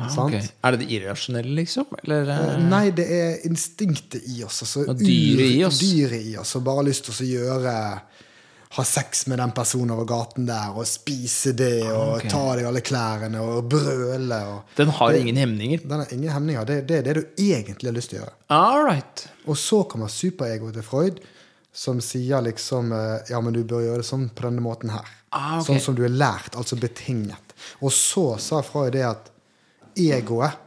[0.00, 0.40] Ah, okay.
[0.64, 1.90] Er det det irrasjonelle, liksom?
[2.00, 4.62] Eller eh, Nei, det er instinktet i oss.
[4.64, 5.82] Altså, dyret i oss.
[5.82, 7.74] Dyret i oss, som bare har lyst til å gjøre
[8.72, 12.30] Ha sex med den personen over gaten der, og spise det, og okay.
[12.32, 14.38] ta av deg alle klærne, og brøle.
[14.48, 15.82] Og, Den har ingen hemninger.
[15.84, 16.64] den har ingen hemninger.
[16.70, 18.34] Det, det er det du egentlig har lyst til å gjøre.
[18.56, 19.26] All right.
[19.44, 21.20] Og så kommer superegoet til Freud,
[21.72, 25.08] som sier liksom eh, Ja, men du bør gjøre det sånn på denne måten her.
[25.32, 25.68] Ah, ok.
[25.68, 27.54] Sånn som du er lært, altså betinget.
[27.80, 29.32] Og så sa Freud det at
[30.00, 30.60] egoet,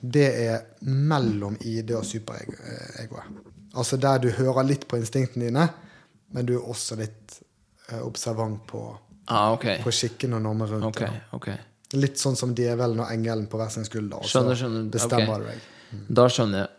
[0.00, 3.44] det er mellom ID og superegoet.
[3.78, 5.66] Altså der du hører litt på instinktene dine,
[6.34, 7.38] men du er også litt
[7.90, 8.84] eh, observant på,
[9.28, 9.82] Ah, okay.
[9.84, 11.24] på skikken og normer rundt okay, det.
[11.36, 11.56] Okay.
[12.00, 14.22] Litt sånn som djevelen og engelen på hver sin skulder.
[14.22, 14.86] Og så Skjønner, skjønner.
[14.92, 15.58] bestemmer okay.
[15.58, 16.06] deg.
[16.16, 16.74] Da skjønner jeg.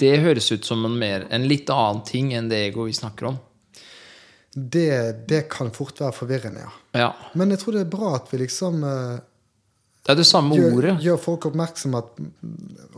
[0.00, 3.30] Det høres ut som en, mer, en litt annen ting enn det ego vi snakker
[3.32, 3.38] om.
[4.52, 6.70] Det, det kan fort være forvirrende, ja.
[6.98, 7.10] Ja.
[7.38, 9.20] Men jeg tror det er bra at vi liksom eh,
[10.06, 10.94] Det er det samme gjør, ordet.
[11.04, 12.16] gjør folk oppmerksom, at,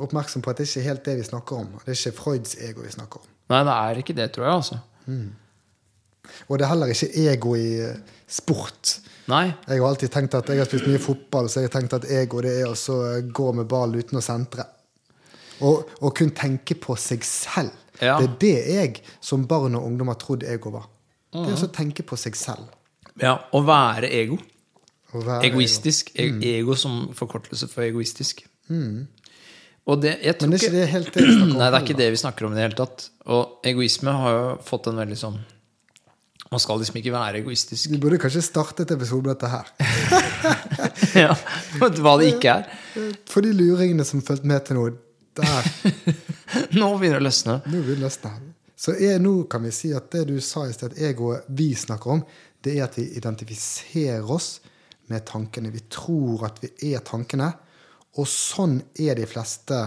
[0.01, 1.69] oppmerksom på at det ikke er helt det vi snakker om.
[1.85, 3.29] Det er ikke Freuds ego vi snakker om.
[3.53, 4.81] Nei, det er ikke det, tror jeg, altså.
[6.49, 7.97] Og det er heller ikke ego i eh,
[8.31, 8.99] sport.
[9.31, 9.47] Nei.
[9.69, 12.07] Jeg har alltid tenkt at jeg har spilt mye fotball, så jeg har tenkt at
[12.11, 14.67] ego det er å eh, gå med ball uten å sentre.
[15.63, 17.75] Og, og kun tenke på seg selv.
[18.01, 18.17] Ja.
[18.19, 20.89] Det er det jeg som barn og ungdom har trodd ego var.
[21.33, 22.67] Det er å tenke på seg selv.
[23.21, 24.39] Ja, Å være ego.
[25.13, 26.11] Å være Egoistisk.
[26.17, 26.43] Ego, Mm.
[26.49, 28.43] Ego som forkortelse for egoistisk.
[28.73, 29.22] Og
[29.83, 31.57] det, Men er ikke det helt det vi snakker om?
[31.59, 33.09] Nei, det er ikke det vi snakker om i det hele tatt.
[33.35, 35.41] Og egoisme har jo fått en veldig sånn
[36.53, 37.91] Man skal liksom ikke være egoistisk.
[37.91, 39.71] Vi burde kanskje startet episode med dette her.
[41.25, 41.37] ja,
[41.81, 42.69] Hva det ikke er.
[43.31, 44.91] For de luringene som fulgte med til nå,
[45.41, 45.71] der
[46.79, 47.57] Nå begynner det å løsne.
[47.73, 48.35] Nå vil det løsne.
[48.77, 52.19] Så jeg, nå kan vi si at det du sa i sted, egoet vi snakker
[52.19, 52.23] om,
[52.63, 54.57] det er at vi identifiserer oss
[55.11, 55.73] med tankene.
[55.73, 57.49] Vi tror at vi er tankene.
[58.21, 59.79] Og sånn er de fleste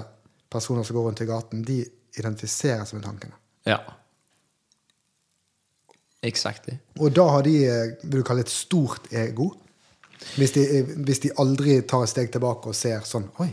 [0.49, 1.65] personer som går rundt i gaten.
[1.65, 1.83] De
[2.17, 3.37] identifiserer seg med tankene.
[3.67, 3.81] Ja.
[6.25, 6.79] Exactly.
[6.97, 9.51] Og da har de eh, vil du kalle et stort ego.
[10.39, 13.49] Hvis de, eh, hvis de aldri tar et steg tilbake og ser sånn Oi,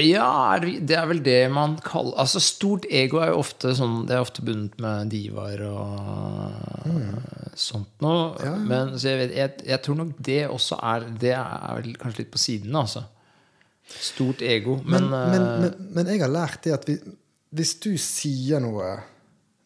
[0.00, 4.16] Ja, det er vel det man kaller Altså, stort ego er jo ofte sånn Det
[4.16, 6.96] er ofte bundet med divaer og
[7.56, 8.56] sånt noe.
[8.64, 12.24] Men så jeg, vet, jeg, jeg tror nok det også er Det er vel kanskje
[12.24, 13.04] litt på siden, altså.
[13.86, 14.80] Stort ego.
[14.84, 16.96] Men, Men, men, eh, men, men jeg har lært det at vi,
[17.56, 18.96] hvis du sier noe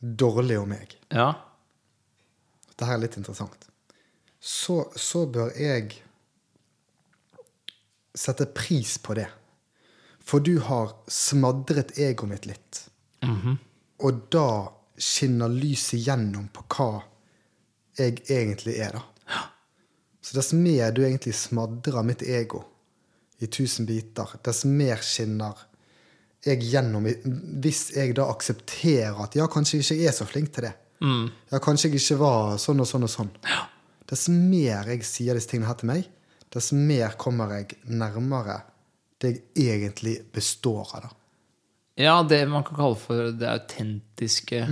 [0.01, 1.33] dårlig om meg ja.
[2.69, 3.67] Dette er litt interessant.
[4.41, 5.99] Så, så bør jeg
[8.17, 9.27] sette pris på det.
[10.25, 12.81] For du har smadret egoet mitt litt.
[14.01, 14.49] Og da
[15.01, 17.03] skinner lyset gjennom på hva
[17.99, 19.03] jeg egentlig er, da.
[20.25, 22.63] Så dess mer du egentlig smadrer mitt ego
[23.41, 25.67] i tusen biter, dess mer skinner
[26.45, 27.05] jeg gjennom
[27.61, 30.73] Hvis jeg da aksepterer at ja, kanskje jeg ikke er så flink til det.
[31.53, 33.31] Ja, kanskje jeg ikke var sånn og sånn og sånn.
[34.09, 36.09] Dess mer jeg sier disse tingene her til meg,
[36.51, 38.63] dess mer kommer jeg nærmere
[39.21, 41.03] det jeg egentlig består av.
[41.05, 41.11] da.
[42.01, 44.63] ja, det man kan kalle for det autentiske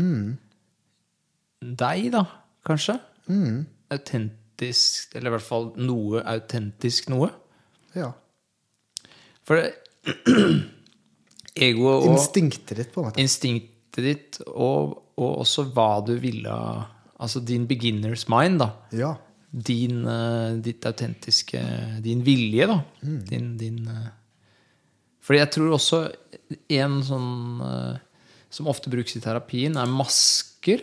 [1.61, 2.25] deg, da,
[2.67, 2.97] kanskje?
[3.93, 7.29] Autentisk Eller i hvert fall noe autentisk noe.
[7.95, 8.13] Ja.
[9.49, 9.63] For
[11.59, 13.23] egoet og Instinktet ditt, på en måte.
[13.23, 16.59] instinktet ditt, og, og også hva du ville
[17.19, 18.69] Altså din beginner's mind, da.
[18.95, 19.15] Ja.
[19.51, 21.59] Din, eh, ditt autentiske
[22.05, 22.77] Din vilje, da.
[23.03, 24.11] Din, din eh,
[25.25, 26.03] Fordi jeg tror også
[26.79, 27.33] en sånn
[27.65, 27.97] eh,
[28.55, 30.81] som ofte brukes i terapien, er masker.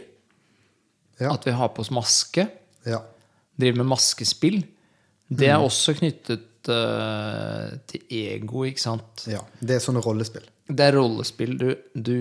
[1.18, 1.32] Ja.
[1.32, 2.44] At vi har på oss maske.
[2.86, 3.00] ja.
[3.58, 4.60] Driver med maskespill.
[5.32, 9.26] Det er også knyttet til ego, ikke sant?
[9.30, 9.42] ja.
[9.60, 10.48] Det er sånne rollespill.
[10.66, 11.58] Det er rollespill.
[11.60, 12.16] Du, du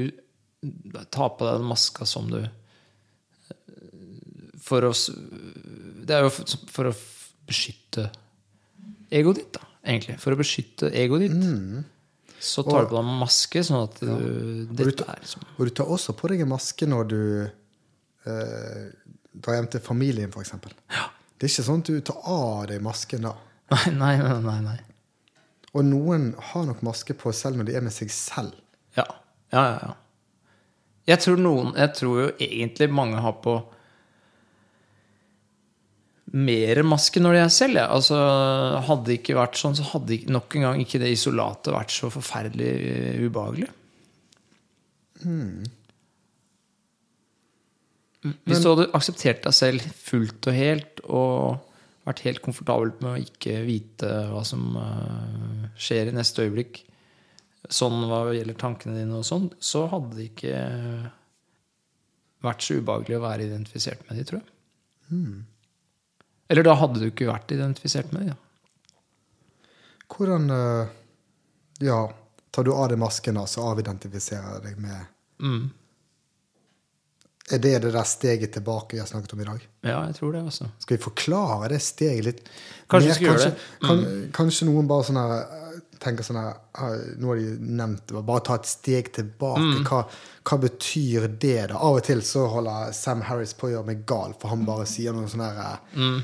[1.13, 2.41] tar på deg den maska som du
[4.65, 4.93] For å
[6.05, 6.95] Det er jo for, å
[7.49, 8.09] beskytte
[9.15, 10.17] egoet ditt, da, egentlig.
[10.23, 11.37] For å beskytte egoet ditt.
[12.45, 15.45] Så tar du på deg en maske, sånn at du Dette er som...
[15.57, 17.21] Og du tar også på deg en maske når du
[18.29, 18.83] eh,
[19.33, 20.53] drar hjem til familien, f.eks.
[20.93, 21.07] Ja.
[21.35, 23.35] Det er ikke sånn at du tar av deg masken da.
[23.73, 24.41] Nei, nei, nei.
[24.45, 24.81] nei, nei.
[25.75, 28.55] Og noen har nok maske på selv når de er med seg selv.
[28.97, 29.07] Ja.
[29.55, 29.95] ja, ja, ja.
[31.05, 33.59] Jeg tror noen Jeg tror jo egentlig mange har på
[36.35, 37.79] mer maske når de er selv.
[37.79, 37.89] Ja.
[37.95, 38.19] Altså,
[38.89, 41.95] hadde det ikke vært sånn, så hadde ikke, nok en gang ikke det isolatet vært
[41.95, 43.71] så forferdelig eh, ubehagelig.
[48.45, 51.74] Hvis du hadde akseptert deg selv fullt og helt og
[52.05, 56.83] vært helt komfortabel med å ikke vite hva som eh, skjer i neste øyeblikk,
[57.73, 60.59] sånn hva gjelder tankene dine og sånn, så hadde det ikke
[62.45, 64.51] vært så ubehagelig å være identifisert med de, tror jeg.
[66.53, 68.35] Eller da hadde du ikke vært identifisert med de.
[68.35, 68.41] Ja.
[70.15, 70.93] Hvordan eh,
[71.89, 72.03] ja,
[72.53, 75.11] tar du av deg masken, og så avidentifiserer deg med
[75.43, 75.73] Mm.
[77.53, 79.61] Er det det der steget tilbake vi har snakket om i dag?
[79.85, 80.65] ja, jeg tror det, også.
[80.81, 82.39] Skal vi forklare det steget litt?
[82.89, 83.35] Kanskje vi mer?
[83.35, 84.31] kanskje, gjøre kanskje, Kan, Mm.
[84.33, 88.23] Kanskje noen bare sånn her eh, tenker sånn her ah, Nå har de nevnt det,
[88.25, 89.61] bare ta et steg tilbake.
[89.61, 89.85] Mm.
[89.85, 90.01] Hva,
[90.45, 91.77] hva betyr det, da?
[91.77, 94.87] Av og til så holder Sam Harris på å gjøre meg gal, for han bare
[94.89, 96.23] sier noe sånn her eh, Mm.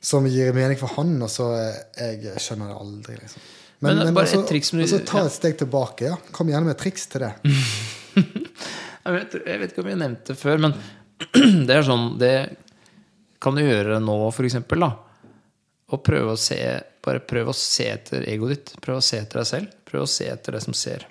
[0.00, 1.50] som gir mening for han, og så
[1.98, 3.42] eh, Jeg skjønner det aldri, liksom.
[3.80, 6.02] Men bare et altså- triks som du- altså, ta et steg tilbake.
[6.06, 6.16] ja.
[6.32, 7.34] Kom gjerne med et triks til det.
[9.08, 10.74] Jeg vet, jeg vet ikke om jeg har nevnt det før, men
[11.68, 12.32] det er sånn Det
[13.42, 14.90] kan du gjøre nå, for eksempel, da.
[15.88, 16.58] Og prøve å se
[17.08, 18.72] Bare prøv å se etter egoet ditt.
[18.84, 19.76] Prøv å se etter deg selv.
[19.88, 21.06] Prøv å se etter det som ser.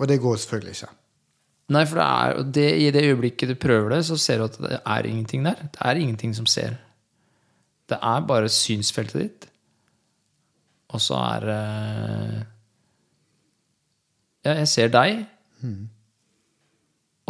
[0.00, 0.90] Og det går selvfølgelig ikke.
[1.72, 4.58] Nei, for det er, det, i det øyeblikket du prøver det, så ser du at
[4.64, 5.60] det er ingenting der.
[5.70, 6.74] Det er ingenting som ser.
[7.88, 9.46] Det er bare synsfeltet ditt.
[10.92, 11.62] Og så er det
[14.46, 15.24] Ja, jeg ser deg.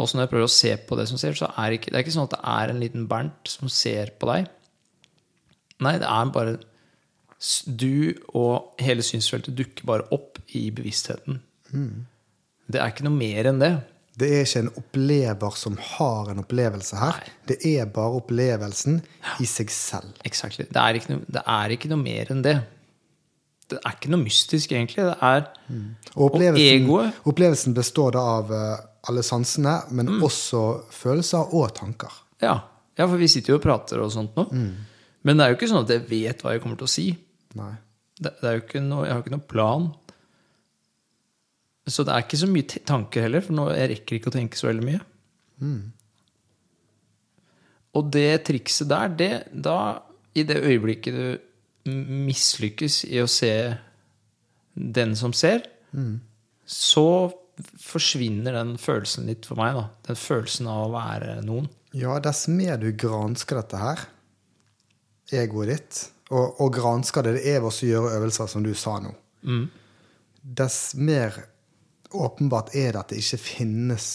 [0.01, 1.91] Og så når jeg prøver å se på det som ser, så er det ikke,
[1.93, 4.49] det er ikke sånn at det er en liten Bernt som ser på deg.
[5.83, 6.57] Nei, det er bare
[7.67, 11.41] Du og hele synsfeltet dukker bare opp i bevisstheten.
[12.71, 13.73] Det er ikke noe mer enn det.
[14.15, 17.17] Det er ikke en opplever som har en opplevelse her.
[17.17, 17.33] Nei.
[17.49, 19.01] Det er bare opplevelsen
[19.41, 20.13] i seg selv.
[20.23, 20.67] Exactly.
[20.69, 22.55] Det, er noe, det er ikke noe mer enn det.
[23.73, 25.03] Det er ikke noe mystisk, egentlig.
[25.09, 25.47] Det er
[26.15, 27.21] Og opplevelsen, egoet?
[27.29, 28.77] opplevelsen består da av eh,
[29.09, 30.21] alle sansene, men Mm.
[30.23, 30.61] også
[30.93, 32.11] følelser og tanker.
[32.41, 32.59] ja.
[32.97, 34.45] ja, for vi sitter jo og prater og sånt nå.
[35.23, 37.05] Men det er jo ikke sånn at jeg vet hva jeg kommer til å si.
[37.55, 37.71] Nei.
[38.19, 39.87] Det, det er jo ikke noe, jeg har ikke noe plan.
[41.87, 44.59] Så det er ikke så mye tanker heller, for nå, jeg rekker ikke å tenke
[44.59, 45.01] så veldig mye.
[47.93, 49.77] Og det trikset der, det, da,
[50.35, 51.25] i det øyeblikket du
[51.89, 53.53] mislykkes i å se
[54.73, 55.65] den som ser,
[56.65, 57.07] så
[57.77, 59.75] forsvinner den følelsen litt for meg.
[59.77, 59.83] da.
[60.07, 61.67] Den følelsen av å være noen.
[61.93, 63.99] Ja, dess mer du gransker dette her,
[65.29, 65.99] egoet ditt,
[66.31, 69.11] og, og gransker det, det er ved å gjøre øvelser, som du sa nå,
[70.41, 71.35] dess mer
[72.13, 74.07] åpenbart er det at det ikke finnes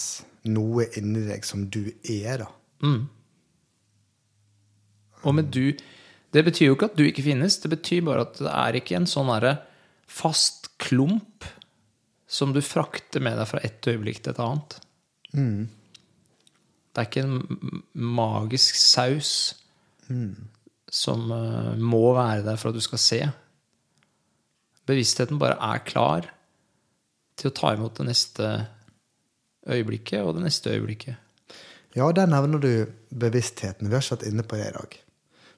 [0.49, 2.49] noe inni deg som du er, da.
[5.23, 5.73] Og med du
[6.33, 8.99] Det betyr jo ikke at du ikke finnes, det betyr bare at det er ikke
[8.99, 9.31] en sånn
[10.09, 11.47] fast klump
[12.29, 14.75] som du frakter med deg fra et øyeblikk til et annet.
[16.93, 19.31] Det er ikke en magisk saus
[20.89, 23.19] som eh, må være der for at du skal se.
[24.89, 26.29] Bevisstheten bare er klar
[27.37, 28.47] til å ta imot det neste
[29.69, 31.15] øyeblikket og det neste øyeblikket.
[31.97, 32.71] Ja, der nevner du
[33.09, 33.89] bevisstheten.
[33.89, 34.97] Vi har ikke vært inne på det i dag.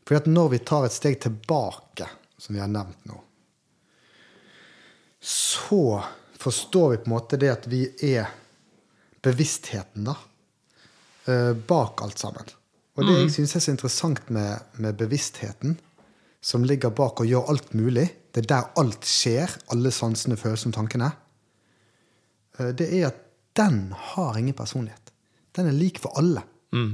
[0.06, 3.20] Fordi at når vi tar et steg tilbake, som vi har nevnt nå,
[5.22, 6.02] så
[6.42, 8.32] forstår vi på en måte det at vi er
[9.22, 10.16] bevisstheten, da.
[11.30, 12.50] eh, Bak alt sammen.
[12.98, 15.78] Og det jeg syns er så interessant med, med bevisstheten,
[16.42, 20.74] som ligger bak og gjør alt mulig, det er der alt skjer, alle sansene, følelsene
[20.76, 21.12] tankene,
[22.58, 23.22] eh, det er at
[23.58, 25.14] den har ingen personlighet.
[25.56, 26.42] Den er lik for alle.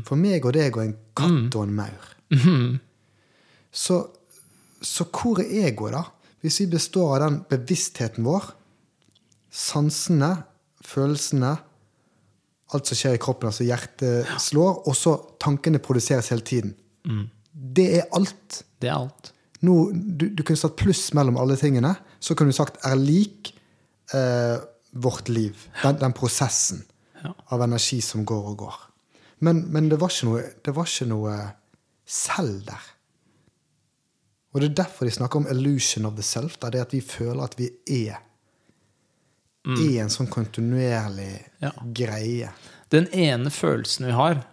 [0.04, 2.13] For meg og deg og en katt og en maur.
[3.77, 3.99] Så,
[4.81, 6.03] så hvor er egoet, da?
[6.41, 8.51] Hvis vi består av den bevisstheten vår,
[9.53, 10.31] sansene,
[10.85, 11.55] følelsene,
[12.75, 16.73] alt som skjer i kroppen, altså hjertet slår, og så tankene produseres hele tiden.
[17.53, 18.61] Det er alt.
[18.81, 19.31] Det er alt.
[19.65, 21.93] Nå, du, du kunne satt pluss mellom alle tingene.
[22.21, 23.53] Så kunne du sagt er lik
[24.13, 24.57] eh,
[24.93, 25.67] vårt liv.
[25.83, 26.83] Den, den prosessen
[27.23, 27.31] Ja.
[27.49, 28.75] av energi som går og går.
[29.41, 31.31] Men, men det, var noe, det var ikke noe
[32.05, 32.83] selv der.
[34.53, 36.57] Og det er derfor de snakker om illusion of the self.
[36.62, 37.67] Da, det at vi føler at vi
[38.07, 38.23] er
[39.67, 41.73] i en sånn kontinuerlig Ja.
[41.93, 42.53] greie.
[42.89, 44.45] Den ene følelsen vi har,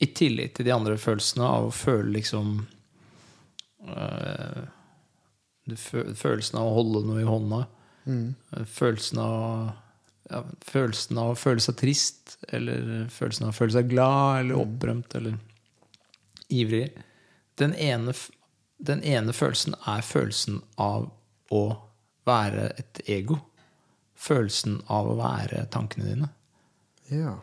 [0.00, 2.66] i tillegg til de andre følelsene av å føle liksom
[3.88, 4.60] øh,
[5.70, 7.60] Følelsen av å holde noe i hånda.
[8.10, 8.34] Mm.
[8.66, 9.68] Følelsen av
[10.30, 14.58] ja, Følelsen av å føle seg trist, eller følelsen av å føle seg glad eller
[14.58, 15.36] opprømt eller
[16.50, 16.88] ivrig.
[17.60, 18.14] Den ene,
[18.86, 21.10] den ene følelsen er følelsen av
[21.52, 21.62] å
[22.28, 23.38] være et ego.
[24.20, 26.30] Følelsen av å være tankene dine.
[27.10, 27.36] Ja.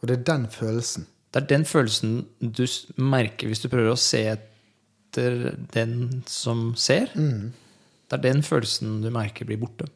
[0.00, 1.06] Og det er den følelsen.
[1.32, 2.64] Det er den følelsen du
[3.00, 7.10] merker hvis du prøver å se etter den som ser.
[8.06, 9.88] Det er den følelsen du merker blir borte.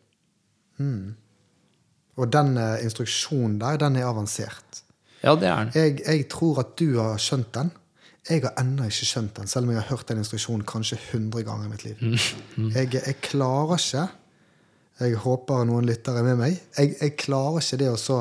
[2.21, 4.83] Og den eh, instruksjonen der, den er avansert.
[5.23, 5.73] Ja, det er den.
[5.77, 7.71] Jeg, jeg tror at du har skjønt den.
[8.29, 11.43] Jeg har ennå ikke skjønt den, selv om jeg har hørt den instruksjonen kanskje 100
[11.47, 12.03] ganger i mitt liv.
[12.75, 14.09] Jeg, jeg klarer ikke
[15.01, 16.59] Jeg håper noen lyttere er med meg.
[16.77, 18.19] Jeg, jeg klarer ikke det å så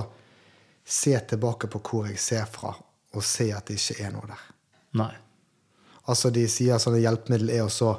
[0.90, 2.72] se tilbake på hvor jeg ser fra,
[3.14, 4.46] og se at det ikke er noe der.
[5.02, 5.12] Nei.
[6.10, 7.92] Altså De sier sånne hjelpemiddel er å så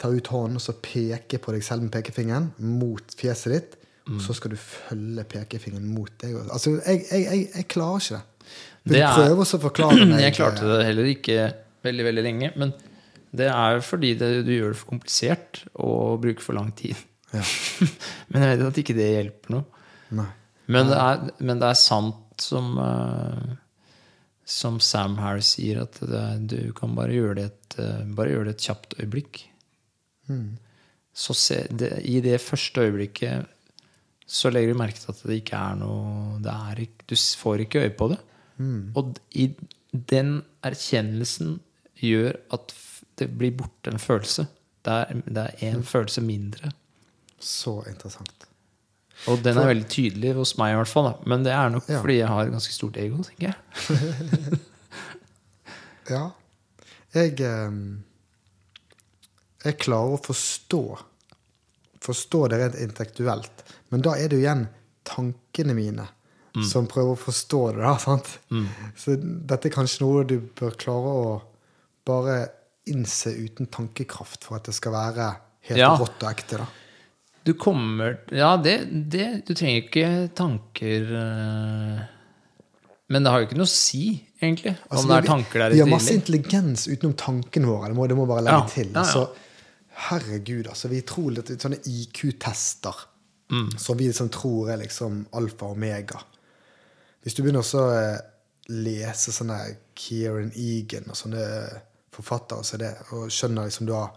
[0.00, 2.48] ta ut hånden og så peke på deg selv med pekefingeren
[2.80, 3.76] mot fjeset ditt.
[4.10, 6.32] Og så skal du følge pekefingeren mot deg.
[6.50, 8.24] Altså, Jeg, jeg, jeg, jeg klarer ikke det.
[8.84, 10.22] Vil Det du prøve å forklare meg?
[10.26, 11.50] Jeg klarte det heller ikke
[11.86, 12.52] veldig, veldig lenge.
[12.60, 12.74] Men
[13.36, 16.98] det er jo fordi det, du gjør det for komplisert og bruker for lang tid.
[17.34, 17.44] Ja.
[18.32, 19.84] men jeg vet at ikke det hjelper noe.
[20.18, 20.30] Nei.
[20.70, 23.54] Men det er, men det er sant som uh,
[24.46, 28.48] Som Sam Harris sier, at det, du kan bare gjøre det et, eh, bare gjøre
[28.48, 29.44] det et kjapt øyeblikk.
[31.20, 33.46] Så se, det, I det første øyeblikket
[34.30, 37.64] så legger du merke til at det ikke er noe det er ikke, Du får
[37.64, 38.18] ikke øye på det.
[38.98, 39.50] Og i
[39.92, 41.58] den erkjennelsen
[42.00, 42.74] gjør at
[43.20, 44.46] det blir borte en følelse.
[44.84, 45.88] Det er, én mm.
[45.88, 46.70] følelse mindre.
[47.40, 48.46] Så interessant.
[49.28, 51.10] Og den er veldig tydelig hos meg, i hvert fall.
[51.10, 51.28] Da.
[51.28, 52.00] Men det er nok Ja.
[52.00, 54.58] fordi jeg har et ganske stort ego, tenker jeg.
[56.10, 56.30] Ja.
[57.14, 57.74] Jeg eh,
[59.64, 60.80] Jeg klarer å forstå
[62.00, 63.62] Forstå det rent intellektuelt.
[63.92, 64.64] Men da er det jo igjen
[65.06, 66.06] tankene mine
[66.66, 67.82] som prøver å forstå det.
[67.84, 68.30] da, sant?
[68.98, 71.42] Så dette er kanskje noe du bør klare å
[72.06, 72.38] bare
[72.90, 75.28] innse uten tankekraft for at det skal være
[75.68, 75.92] helt Ja.
[75.96, 76.58] rått og ekte.
[76.58, 76.66] da.
[77.44, 82.00] Du kommer Ja, det, det Du trenger ikke tanker eh,
[83.08, 85.70] Men det har jo ikke noe å si, egentlig, om Altså, det er tanker der
[85.74, 87.88] Vi har masse intelligens utenom tankene våre.
[87.88, 88.90] Det må, det må bare legge Ja, til.
[88.92, 88.98] ja.
[89.00, 89.28] Altså,
[90.10, 90.88] herregud, altså.
[90.92, 93.06] Vi tror litt sånne IQ-tester
[93.50, 93.72] Mm.
[93.78, 96.20] som vi liksom tror er liksom alfa og omega.
[97.20, 98.18] Hvis du begynner å eh,
[98.70, 99.58] lese sånne
[99.98, 101.44] Kieran Egan og sånne
[102.14, 104.14] forfattere så det, og skjønner liksom du har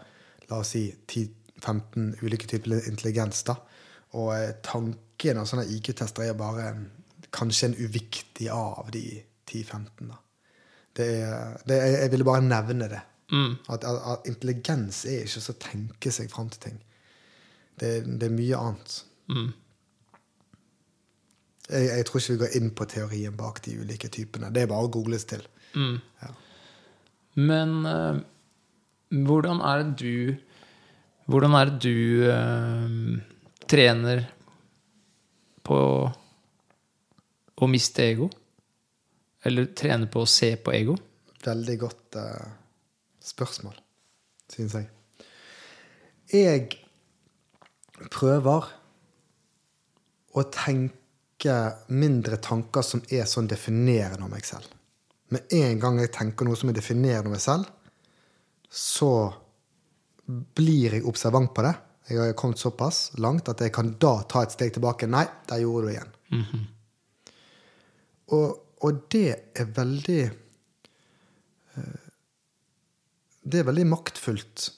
[0.49, 3.57] la oss si 10-15 ulike typer intelligens, da,
[4.19, 6.69] og eh, tanken av sånne IQ-tester er bare
[7.33, 9.05] kanskje en uviktig av de
[9.49, 10.11] 10-15.
[10.11, 10.19] da.
[10.93, 13.01] Det er, det er, jeg ville bare nevne det.
[13.33, 13.55] Mm.
[13.73, 16.79] At, at, at intelligens er ikke å tenke seg fram til ting.
[17.79, 18.97] Det, det er mye annet.
[19.33, 19.49] Mm.
[21.69, 24.51] Jeg, jeg tror ikke vi går inn på teorien bak de ulike typene.
[24.53, 25.45] Det er bare å googles til.
[25.77, 25.97] Mm.
[26.21, 26.31] Ja.
[27.39, 28.19] Men uh,
[29.13, 30.49] hvordan er det du
[31.23, 33.21] Hvordan er det du uh,
[33.71, 34.25] trener
[35.63, 35.77] på
[37.55, 38.27] å miste ego?
[39.47, 40.97] Eller trener på å se på ego?
[41.45, 42.43] Veldig godt uh,
[43.23, 43.79] spørsmål,
[44.51, 44.91] synes jeg.
[46.33, 46.67] Jeg
[48.11, 48.67] prøver
[50.35, 51.02] å tenke
[51.93, 54.67] mindre tanker som er sånn definerende om meg selv.
[55.33, 57.69] Med en gang jeg tenker noe som er definerende om meg selv,
[58.69, 59.13] så
[60.25, 61.73] blir jeg observant på det.
[62.09, 65.07] Jeg har kommet såpass langt at jeg kan da ta et steg tilbake.
[65.07, 66.13] Nei, der gjorde du igjen.
[68.35, 68.47] og,
[68.83, 70.21] og det er veldig
[71.77, 71.99] eh,
[73.43, 74.69] Det er veldig maktfullt.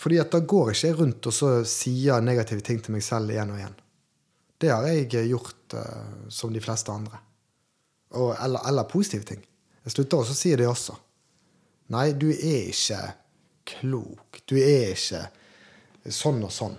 [0.00, 3.32] Fordi at da går ikke jeg rundt og så sier negative ting til meg selv
[3.32, 3.78] igjen og igjen.
[4.60, 7.20] Det har jeg gjort uh, som de fleste andre.
[8.14, 9.42] Og, eller, eller positive ting.
[9.84, 10.96] Jeg slutter også å si det også.
[11.92, 13.00] Nei, du er ikke
[13.68, 14.40] klok.
[14.48, 15.24] Du er ikke
[16.12, 16.76] sånn og sånn.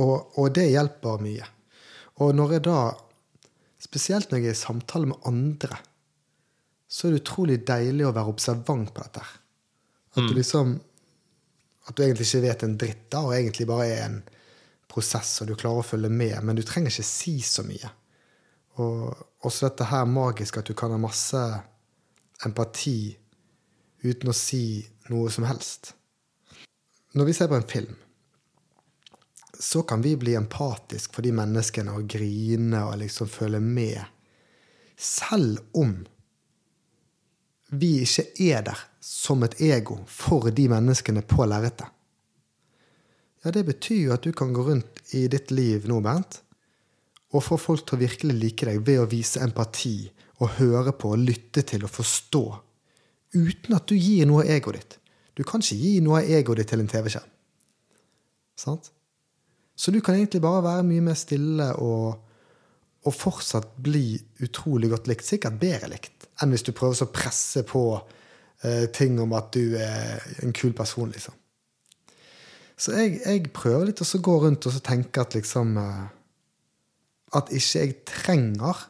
[0.00, 1.48] Og, og det hjelper mye.
[2.22, 2.78] Og når jeg da,
[3.82, 5.80] spesielt når jeg er i samtale med andre,
[6.92, 9.24] så er det utrolig deilig å være observant på dette.
[10.12, 10.80] At du liksom
[11.88, 14.18] At du egentlig ikke vet en dritt, da, og egentlig bare er en
[14.92, 17.90] prosess, og du klarer å følge med, men du trenger ikke si så mye.
[18.82, 21.40] Og også dette her magiske at du kan ha masse
[22.46, 23.12] empati
[24.02, 24.82] uten å si
[25.12, 25.92] noe som helst.
[27.12, 27.96] Når vi ser på en film,
[29.62, 34.00] så kan vi bli empatisk for de menneskene og grine og liksom føle med.
[34.96, 35.92] Selv om
[37.72, 41.86] vi ikke er der som et ego for de menneskene på lerretet.
[43.42, 46.38] Ja, det betyr jo at du kan gå rundt i ditt liv nå, Bernt,
[47.32, 49.96] og få folk til å virkelig like deg ved å vise empati
[50.42, 52.42] og høre på og lytte til og forstå,
[53.34, 54.98] uten at du gir noe av egoet ditt.
[55.38, 57.30] Du kan ikke gi noe av egoet ditt til en TV-skjerm.
[58.62, 58.90] Sant?
[59.74, 62.18] Så du kan egentlig bare være mye mer stille og,
[63.02, 67.64] og fortsatt bli utrolig godt likt, sikkert bedre likt, enn hvis du prøver å presse
[67.66, 71.34] på eh, ting om at du er en kul person, liksom.
[72.82, 76.06] Så jeg, jeg prøver litt å gå rundt og så tenke at liksom eh,
[77.38, 78.88] At ikke jeg trenger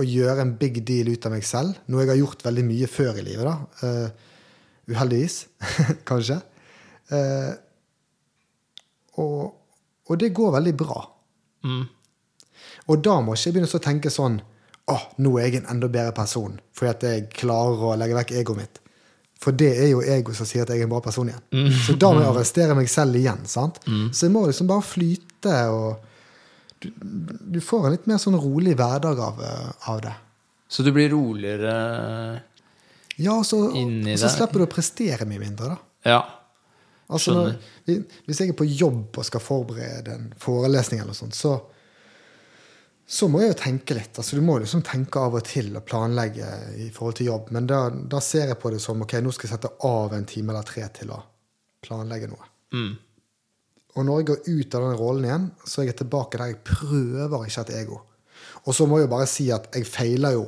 [0.00, 1.80] å gjøre en big deal ut av meg selv.
[1.90, 3.56] Noe jeg har gjort veldig mye før i livet, da.
[3.82, 5.34] Uh, uheldigvis,
[6.08, 6.36] kanskje.
[7.10, 7.50] Uh,
[9.20, 9.50] og,
[10.06, 11.02] og det går veldig bra.
[11.66, 11.82] Mm.
[12.86, 14.38] Og da må ikke jeg begynne å tenke sånn
[14.90, 18.32] Å, nå er jeg en enda bedre person fordi at jeg klarer å legge vekk
[18.40, 18.80] egoet mitt.
[19.40, 21.70] For det er jo ego som sier at jeg er en bra person igjen.
[21.86, 23.46] Så da må jeg arrestere meg selv igjen.
[23.48, 23.78] sant?
[24.12, 26.90] Så jeg må liksom bare flyte, og du,
[27.56, 30.12] du får en litt mer sånn rolig hverdag av, eh, av det.
[30.70, 31.72] Så du blir roligere
[33.20, 35.80] Ja, så, Inni og så slipper du å prestere mye mindre, da.
[36.08, 36.20] Ja.
[37.10, 41.34] Altså, når, hvis jeg er på jobb og skal forberede en forelesning, eller noe sånt,
[41.34, 41.56] så,
[43.10, 44.14] så må jeg jo tenke litt.
[44.14, 46.46] Altså, du må liksom tenke av og til og planlegge
[46.78, 47.48] i forhold til jobb.
[47.56, 50.26] Men da, da ser jeg på det som ok, nå skal jeg sette av en
[50.30, 51.18] time eller tre til å
[51.82, 52.46] planlegge noe.
[52.76, 52.92] Mm.
[53.96, 56.62] Og når jeg går ut av den rollen igjen, så er jeg tilbake der jeg
[56.70, 57.98] prøver ikke et ego.
[58.62, 60.44] Og så må jeg jo bare si at jeg feiler jo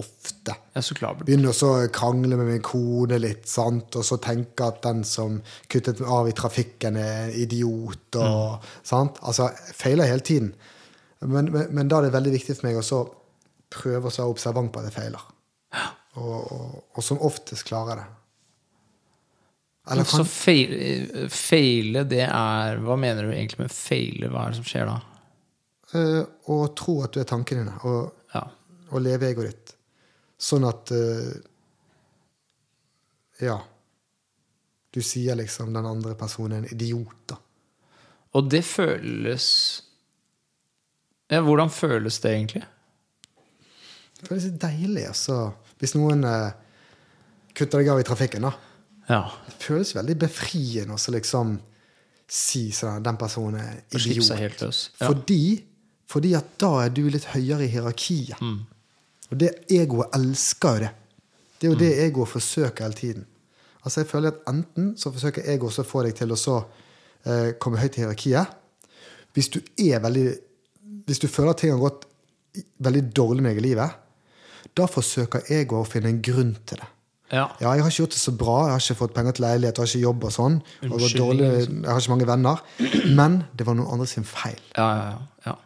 [0.00, 0.54] ofte.
[0.72, 1.20] Ja, så klart.
[1.28, 3.92] Begynner å krangle med min kone litt, sant?
[3.96, 5.36] og så tenke at den som
[5.72, 8.18] kuttet meg av i trafikken, er en idiot.
[8.20, 9.20] Og, sant?
[9.20, 10.54] Altså, jeg feiler hele tiden.
[11.20, 13.00] Men, men, men da er det veldig viktig for meg å så
[13.72, 15.24] prøve å være observant på at jeg feiler.
[16.16, 18.06] Og, og, og som oftest klarer det.
[19.92, 24.30] Eller Så kan, feile, feile, det er Hva mener du egentlig med feile?
[24.32, 24.96] Hva er det som skjer da?
[25.94, 28.42] eh, å tro at du er tankene dine, og, Ja.
[28.90, 29.74] og leve egoet ditt.
[30.42, 31.30] Sånn at uh,
[33.40, 33.60] Ja.
[34.90, 37.36] Du sier liksom den andre personen er en idiot, da.
[38.36, 39.46] Og det føles
[41.30, 42.62] ja, Hvordan føles det egentlig?
[44.20, 45.52] Det føles deilig, altså.
[45.80, 46.52] Hvis noen eh,
[47.56, 48.52] kutter deg av i trafikken, da.
[49.10, 49.20] Ja.
[49.46, 51.56] Det føles veldig befriende å liksom
[52.26, 54.32] si sånn den personen er idiot.
[54.38, 54.80] helt løs.
[55.00, 55.06] Ja.
[55.12, 55.42] Fordi,
[56.10, 58.40] fordi at da er du litt høyere i hierarkiet.
[58.42, 58.64] Mm.
[59.30, 60.90] Og det egoet elsker jo det.
[61.60, 62.00] Det er jo det Mm.
[62.06, 63.26] egoet forsøker hele tiden.
[63.84, 66.56] Altså jeg føler at Enten så forsøker egoet å få deg til å så
[67.26, 68.46] eh, komme høyt i hierarkiet.
[69.34, 70.38] Hvis du er veldig
[71.06, 72.04] Hvis du føler at ting har gått
[72.82, 73.96] veldig dårlig med deg i livet,
[74.76, 76.88] da forsøker egoet å finne en grunn til det.
[77.32, 77.44] ja.
[77.60, 79.78] Ja, jeg har ikke gjort det så bra, jeg har ikke fått penger til leilighet,
[79.78, 80.56] jeg har ikke jobb og sånn.
[80.80, 81.82] Det Unnskyldning, dårlig, liksom.
[81.82, 82.64] jeg har ikke mange venner.
[83.20, 84.60] Men det var noen andre sin feil.
[84.76, 85.52] Ja, ja, ja.
[85.52, 85.56] ja.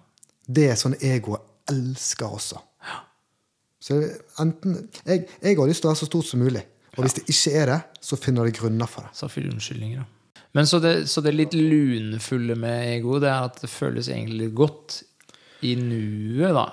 [0.46, 2.60] Det er sånn egoet elsker også.
[3.80, 3.96] Så
[4.42, 4.76] enten
[5.06, 6.62] jeg, jeg har lyst til å være så stort som mulig.
[6.98, 9.14] Og hvis det ikke er det, så finner de grunner for det.
[9.16, 10.08] Så fyller unnskyldninger, ja.
[10.52, 14.40] Men så det, så det litt lunefulle med ego, det er at det føles egentlig
[14.48, 14.96] litt godt
[15.66, 16.66] i nuet, da.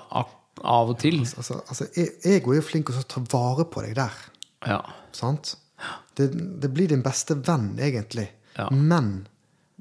[0.58, 1.20] Av og til.
[1.22, 1.86] Altså, altså, altså
[2.28, 4.20] ego er jo flink til å ta vare på deg der.
[4.66, 4.80] Ja.
[5.14, 5.54] Sant?
[6.18, 8.26] Det, det blir din beste venn, egentlig.
[8.58, 8.66] Ja.
[8.74, 9.28] Men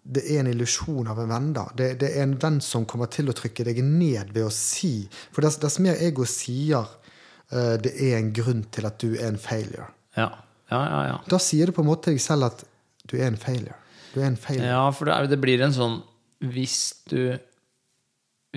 [0.08, 1.49] det er en illusjon av en venn.
[1.55, 1.66] da.
[1.76, 5.01] Det, det er en venn som kommer til å trykke deg ned ved å si
[5.36, 9.28] For dess, dess mer ego sier uh, det er en grunn til at du er
[9.32, 10.30] en failure, Ja,
[10.72, 11.01] ja, ja.
[11.12, 11.18] ja.
[11.32, 12.64] da sier du på en måte deg selv at
[13.08, 13.76] du er en failure.
[14.14, 14.68] Du er en failure.
[14.68, 15.99] Ja, for det, er, det blir en sånn
[16.43, 17.38] Hvis du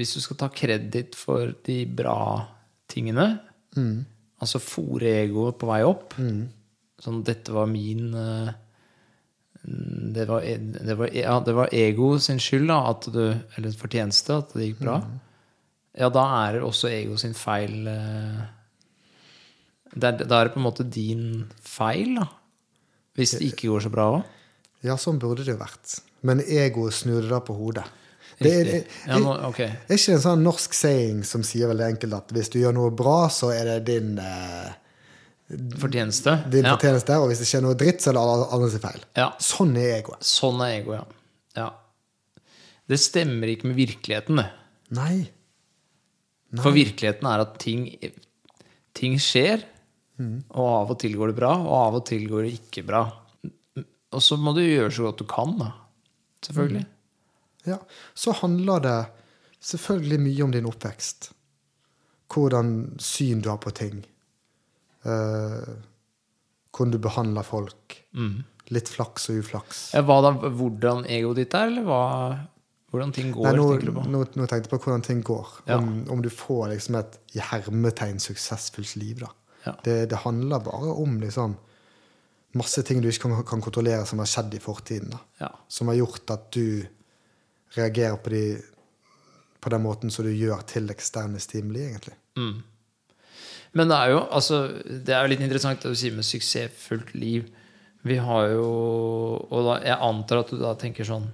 [0.00, 2.16] Hvis du skal ta kreditt for de bra
[2.90, 3.28] tingene,
[4.40, 6.16] altså fòre egoet på vei opp
[7.00, 8.50] Sånn 'Dette var min eh,
[9.62, 13.24] det var, det, var, ja, det var ego sin skyld, da, at du,
[13.56, 14.96] eller fortjeneste, at det gikk bra.
[16.00, 18.40] Ja, da er det også ego sin feil eh,
[19.92, 22.28] Da er det på en måte din feil, da.
[23.18, 24.36] Hvis det ikke går så bra òg.
[24.86, 25.98] Ja, sånn burde det jo vært.
[26.24, 27.84] Men egoet snur det da på hodet.
[28.40, 32.14] Det er, er, Ja, nå, er ikke en sånn norsk saying som sier veldig enkelt
[32.16, 34.70] at hvis du gjør noe bra, så er det din, eh,
[35.76, 36.36] Fortjeneste.
[36.48, 36.76] din Ja.
[36.76, 39.04] fortjeneste, og hvis det skjer noe dritt, så er det andre sin feil.
[39.16, 39.32] Ja.
[39.42, 40.22] Sånn er egoet.
[40.24, 41.04] Sånn er ego, ja.
[41.56, 41.70] ja.
[42.88, 44.48] Det stemmer ikke med virkeligheten, det.
[44.90, 45.30] Nei.
[46.58, 47.84] For virkeligheten er at ting,
[48.94, 49.62] ting skjer,
[50.50, 53.04] og av og til går det bra, og av og til går det ikke bra.
[54.12, 55.72] Og så må du gjøre så godt du kan, da.
[56.46, 56.86] Selvfølgelig.
[57.70, 57.78] Ja.
[58.14, 58.98] Så handler det
[59.70, 61.30] selvfølgelig mye om din oppvekst.
[62.30, 64.04] Hvordan syn du har på ting.
[65.02, 65.74] Eh,
[66.70, 67.98] hvordan du behandler folk.
[68.70, 69.82] Litt flaks og uflaks.
[70.06, 72.02] Hva da, hvordan egoet ditt er, eller hva,
[72.90, 73.48] hvordan ting går?
[73.48, 74.04] Nei, nå, tenker du på?
[74.10, 75.50] nå, nå tenkte jeg på hvordan ting går.
[75.70, 75.78] Ja.
[75.78, 79.24] Om, om du får liksom et i hermetegn suksessfullt liv.
[79.24, 79.30] da.
[79.66, 79.74] Ja.
[79.84, 81.58] Det, det handler bare om liksom
[82.58, 85.12] masse ting du ikke kan, kan kontrollere som har skjedd i fortiden.
[85.14, 85.20] da.
[85.44, 85.52] Ja.
[85.70, 86.86] Som har gjort at du
[87.76, 88.44] reagerer på, de,
[89.60, 92.16] på den måten som du gjør til eksterne stimuli, egentlig.
[93.72, 94.60] Men det er jo altså,
[95.06, 97.46] det er jo litt interessant det du sier med suksessfullt liv.
[98.02, 98.66] Vi har jo
[99.50, 101.28] Og da, jeg antar at du da tenker sånn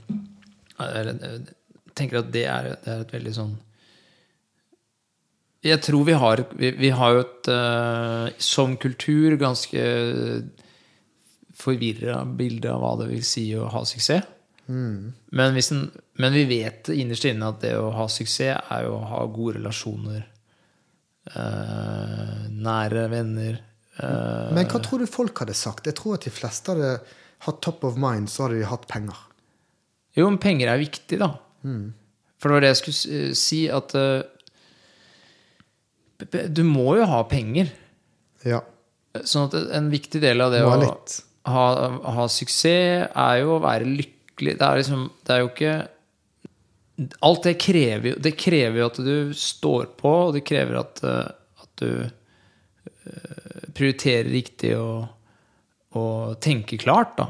[1.97, 3.55] tenker at det er, det er et veldig sånn
[5.64, 9.84] Jeg tror vi har Vi, vi har jo et eh, som kultur ganske
[11.57, 14.26] forvirra bilde av hva det vil si å ha suksess.
[14.69, 15.85] Men, hvis en,
[16.19, 19.59] men vi vet innerst inne at det å ha suksess er jo å ha gode
[19.61, 20.25] relasjoner.
[21.35, 23.61] eh, nære venner.
[23.99, 25.87] eh, Men hva tror du folk hadde sagt?
[25.87, 27.01] Jeg tror at de fleste hadde
[27.47, 29.17] hatt top of mind, så hadde de hatt penger.
[30.17, 31.33] Jo, men penger er viktig, da.
[32.39, 34.23] For det var det jeg skulle si, at eh,
[36.31, 37.71] p- Du må jo ha penger.
[38.45, 38.61] Ja.
[39.25, 40.71] Sånn at en viktig del av det å
[41.47, 41.67] ha,
[42.17, 44.12] ha suksess er jo å være lykkelig.
[44.37, 45.74] Det er liksom Det er jo ikke
[47.28, 51.03] Alt det krever jo Det krever jo at du står på, og det krever at,
[51.05, 51.32] eh,
[51.62, 55.05] at du eh, prioriterer riktig og,
[55.97, 57.26] og tenker klart, da.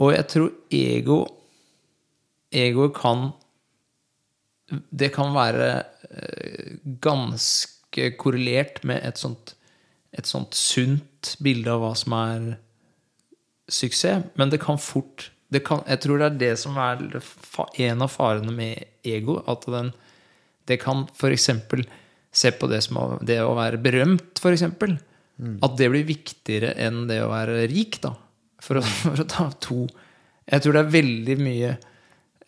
[0.00, 1.20] Og jeg tror ego
[2.50, 3.28] Egoet kan
[4.90, 5.70] Det kan være
[6.10, 9.54] eh, ganske korrelert med et sånt,
[10.14, 12.44] et sånt sunt bilde av hva som er
[13.70, 14.28] suksess.
[14.38, 15.30] Men det kan fort
[15.66, 19.40] kan, Jeg tror det er det som er en av farene med ego.
[19.50, 19.92] At den,
[20.70, 21.50] det kan f.eks.
[22.30, 24.62] se på det som det å være berømt, f.eks.
[25.64, 28.14] At det blir viktigere enn det å være rik, da.
[28.60, 29.86] For å, for å ta to
[30.44, 31.68] Jeg tror det er veldig mye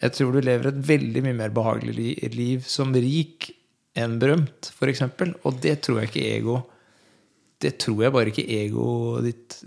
[0.02, 3.48] Jeg tror du lever et veldig mye mer behagelig liv som rik
[3.96, 5.02] enn berømt, f.eks.
[5.44, 6.58] Og det tror jeg ikke ego
[7.64, 9.58] Det tror jeg bare ikke egoet ditt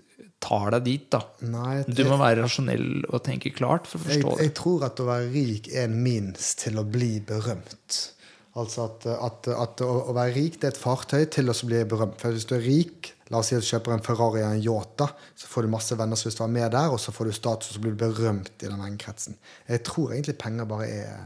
[0.46, 1.22] tar deg dit, da.
[1.50, 4.36] Nei, Du må være rasjonell og tenke klart for å jeg, det.
[4.46, 8.02] jeg tror at å være rik er en minst til å bli berømt.
[8.56, 11.82] Altså at, at, at å, å være rik det er et fartøy til å bli
[11.92, 12.16] berømt.
[12.22, 14.64] For hvis du er rik, la oss si at du kjøper en Ferrari eller en
[14.64, 17.36] Yota, så får du masse venner som vil være med der, og så får du
[17.36, 19.36] status, og så blir du berømt i den vennekretsen.
[19.68, 21.26] Jeg tror egentlig penger bare er,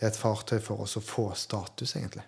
[0.00, 2.24] er et fartøy for oss å få status, egentlig.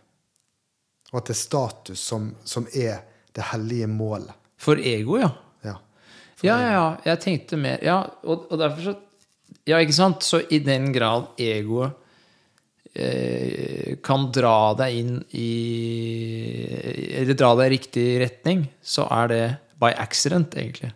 [1.12, 3.00] Og at det er status som, som er
[3.32, 4.36] det hellige målet.
[4.60, 5.32] For ego, ja.
[6.42, 6.56] Ja.
[6.60, 6.84] Ja.
[7.06, 8.94] Jeg tenkte mer Ja, og, og derfor så
[9.68, 10.24] Ja, ikke sant?
[10.26, 11.92] Så i den grad egoet
[12.94, 15.50] eh, kan dra deg inn i
[17.20, 19.44] Eller dra deg i riktig retning, så er det
[19.82, 20.92] by accident, egentlig.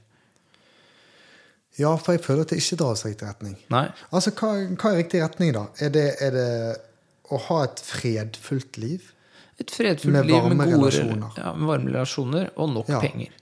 [1.79, 3.57] ja, for jeg føler at det ikke drar oss i riktig retning.
[3.75, 3.85] Nei?
[4.15, 5.65] Altså, hva, hva er riktig retning, da?
[5.83, 6.51] Er det, er det
[7.35, 9.11] å ha et fredfullt liv?
[9.61, 11.35] Et fredfullt Med liv med gode relasjoner.
[11.41, 13.01] Ja, med varme relasjoner og nok Ja.
[13.03, 13.35] penger.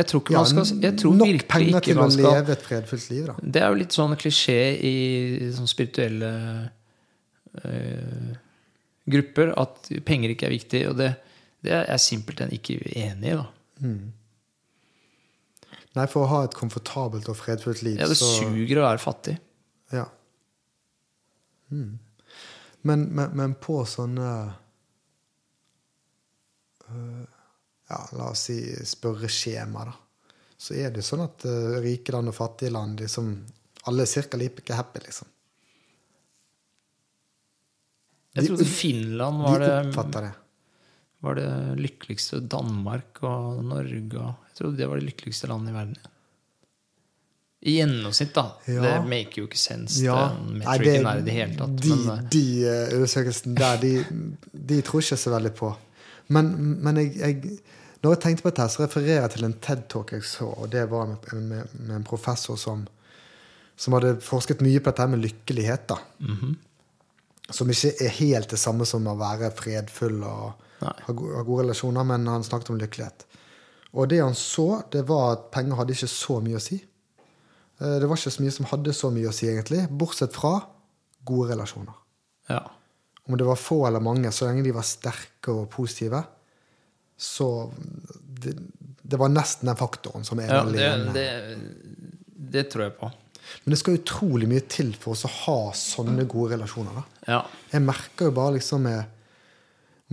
[0.00, 3.08] Jeg tror ikke Ja, man skal Jeg tror nok penger til å leve et fredfullt
[3.12, 3.34] liv, da.
[3.42, 4.94] Det er jo litt sånn klisjé i
[5.56, 6.30] sånn spirituelle
[7.64, 8.30] eh,
[9.10, 10.82] grupper at penger ikke er viktig.
[10.92, 11.10] Og det,
[11.66, 13.36] det er jeg simpelthen ikke enig i.
[13.36, 13.46] da.
[15.98, 19.02] Nei, for å ha et komfortabelt og fredfullt liv, Ja, det så suger å være
[19.02, 19.36] fattig.
[19.94, 20.06] Ja.
[21.74, 21.98] Mm.
[22.86, 24.28] Men, men, men på sånne
[26.88, 27.26] øh,
[27.90, 29.96] Ja, la oss si spørreskjema, da.
[30.60, 33.32] Så er det sånn at uh, rike land og fattige land liksom,
[33.88, 34.36] Alle er ca.
[34.36, 35.28] like happy, liksom.
[38.36, 40.32] Jeg De- Finland var De det, det.
[41.20, 42.40] var det lykkeligste.
[42.46, 45.96] Danmark og Norge og Jeg trodde det var det lykkeligste landet i verden.
[47.60, 48.44] I gjennomsnitt, da.
[48.66, 48.80] Ja.
[48.82, 50.00] Det maker jo ikke sense.
[50.00, 51.74] Ja, den nei, det, er i det hele tatt.
[51.76, 53.90] De, men, eh, de eh, undersøkelsene der, de,
[54.52, 55.74] de tror ikke så veldig på.
[56.32, 56.48] Men,
[56.80, 57.58] men jeg, jeg,
[58.00, 60.48] når jeg tenkte på dette, så refererer jeg til en TED-talk jeg så.
[60.62, 62.86] Og det var med, med, med en professor som,
[63.76, 65.88] som hadde forsket mye på dette med lykkelighet.
[65.92, 66.00] da.
[66.18, 66.56] mhm.
[67.50, 70.52] Som ikke er helt det samme som å være fredfull og
[70.84, 73.24] ha, go ha gode relasjoner, men han snakket om lykkelighet.
[73.98, 76.78] Og det han så, det var at penger hadde ikke så mye å si.
[77.80, 80.60] Eh, Det var ikke så mye som hadde så mye å si, egentlig, bortsett fra
[81.26, 81.96] gode relasjoner.
[82.48, 82.62] ja.
[83.28, 86.22] Om det var få eller mange, så lenge de var sterke og positive,
[87.20, 87.72] så
[88.40, 88.54] Det,
[89.02, 91.12] det var nesten den faktoren som er ja det, alene.
[91.12, 91.26] det,
[92.54, 93.10] det tror jeg på.
[93.64, 97.02] Men det skal utrolig mye til for oss å ha sånne gode relasjoner.
[97.26, 97.42] Ja.
[97.72, 99.18] Jeg merker jo bare liksom med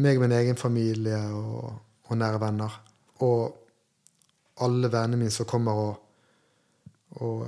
[0.03, 1.77] meg og min egen familie og,
[2.09, 2.75] og nære venner,
[3.25, 5.93] og alle vennene mine som kommer og,
[7.21, 7.45] og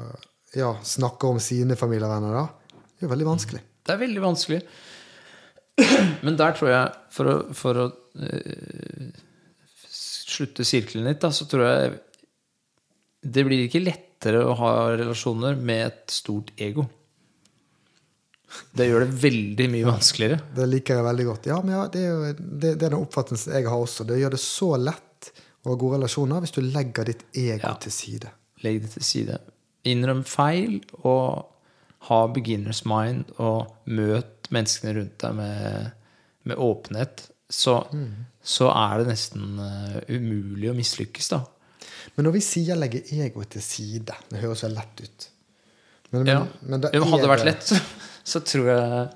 [0.56, 2.86] ja, snakker om sine familievenner, da.
[3.00, 3.62] Det er veldig vanskelig.
[3.86, 4.62] Det er veldig vanskelig.
[6.26, 7.86] Men der tror jeg, for å, for å
[8.22, 9.10] eh,
[10.40, 11.98] slutte sirkelen litt, da, så tror jeg
[13.30, 16.86] det blir ikke lettere å ha relasjoner med et stort ego.
[18.74, 20.40] Det gjør det veldig mye vanskeligere.
[20.58, 21.50] Det liker jeg veldig godt.
[21.52, 24.08] Ja, men ja, det er jo det, det er den oppfattelsen jeg har også.
[24.10, 25.30] Det gjør det så lett
[25.62, 27.76] å ha gode relasjoner hvis du legger ditt ego Ja.
[27.84, 28.32] til side.
[28.66, 29.38] Legg det til side.
[29.88, 31.46] Innrøm feil, og
[32.10, 35.92] ha beginners mind, og møt menneskene rundt deg med,
[36.50, 37.28] med åpenhet.
[37.50, 37.74] Så,
[38.46, 41.40] så er det nesten eh, umulig å mislykkes, da.
[42.16, 45.28] Men når vi sier 'legge egoet til side' Det høres vel lett ut.
[46.12, 46.40] Men, Ja.
[46.62, 47.76] men men Hadde det vært lett, så,
[48.24, 49.10] så, tror jeg,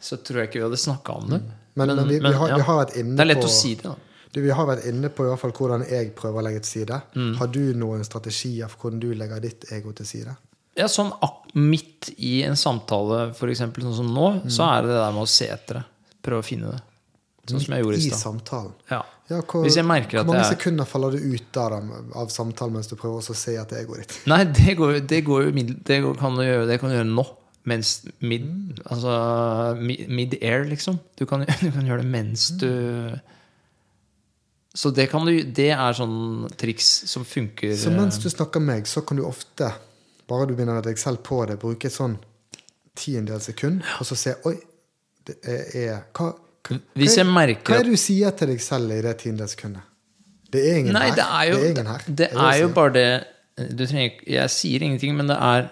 [0.00, 1.42] så tror jeg ikke vi hadde snakka om det.
[1.76, 2.56] Men, men, vi, vi, har, ja.
[2.56, 3.94] vi har vært inne Det er lett på å si det, da.
[4.32, 6.70] du, Vi har vært inne på i hvert fall hvordan jeg prøver å legge til
[6.80, 7.00] side.
[7.14, 7.34] Mm.
[7.36, 10.36] Har du noen strategier for hvordan du legger ditt ego til side?
[10.76, 11.12] Ja, sånn
[11.56, 14.50] midt i en samtale, eksempel sånn som nå, Mm.
[14.50, 15.84] så er det det der med å se etter det.
[16.22, 16.82] Prøve å finne det.
[17.46, 18.18] Sånn som jeg gjorde i stad.
[18.18, 18.72] samtalen.
[18.90, 19.02] Ja.
[19.28, 21.68] Ja, hvor, Hvis jeg merker at hvor mange jeg er- sekunder faller du ut der
[21.70, 21.80] da,
[22.14, 24.20] av samtalen mens du prøver å se det går ditt?
[24.26, 25.50] Nei, det går, det går
[25.84, 27.26] det går, kan du gjøre, det kan du gjøre nå.
[27.66, 28.76] Mens mid, Mm.
[28.86, 31.00] altså, mi- mid-air, liksom.
[31.16, 32.58] Du kan, du kan gjøre det mens Mm.
[32.58, 33.20] du
[34.76, 37.72] Så det, kan du, det er sånn triks som funker.
[37.80, 39.72] Så mens du snakker med meg, så kan du ofte,
[40.28, 42.18] bare du begynner deg selv på det, bruke et sånn
[42.94, 44.54] tiendedels sekund, og så se Oi,
[45.24, 45.36] det
[45.74, 46.34] er, hva,
[46.96, 49.82] Hvis jeg Hva er det du sier til deg selv i det tiende sekundet?
[50.52, 51.16] Det er ingen Nei, her.
[51.16, 52.04] det er jo, det er her.
[52.06, 53.08] det det er jo bare det
[53.76, 55.70] du trenger, Jeg sier ingenting, men det er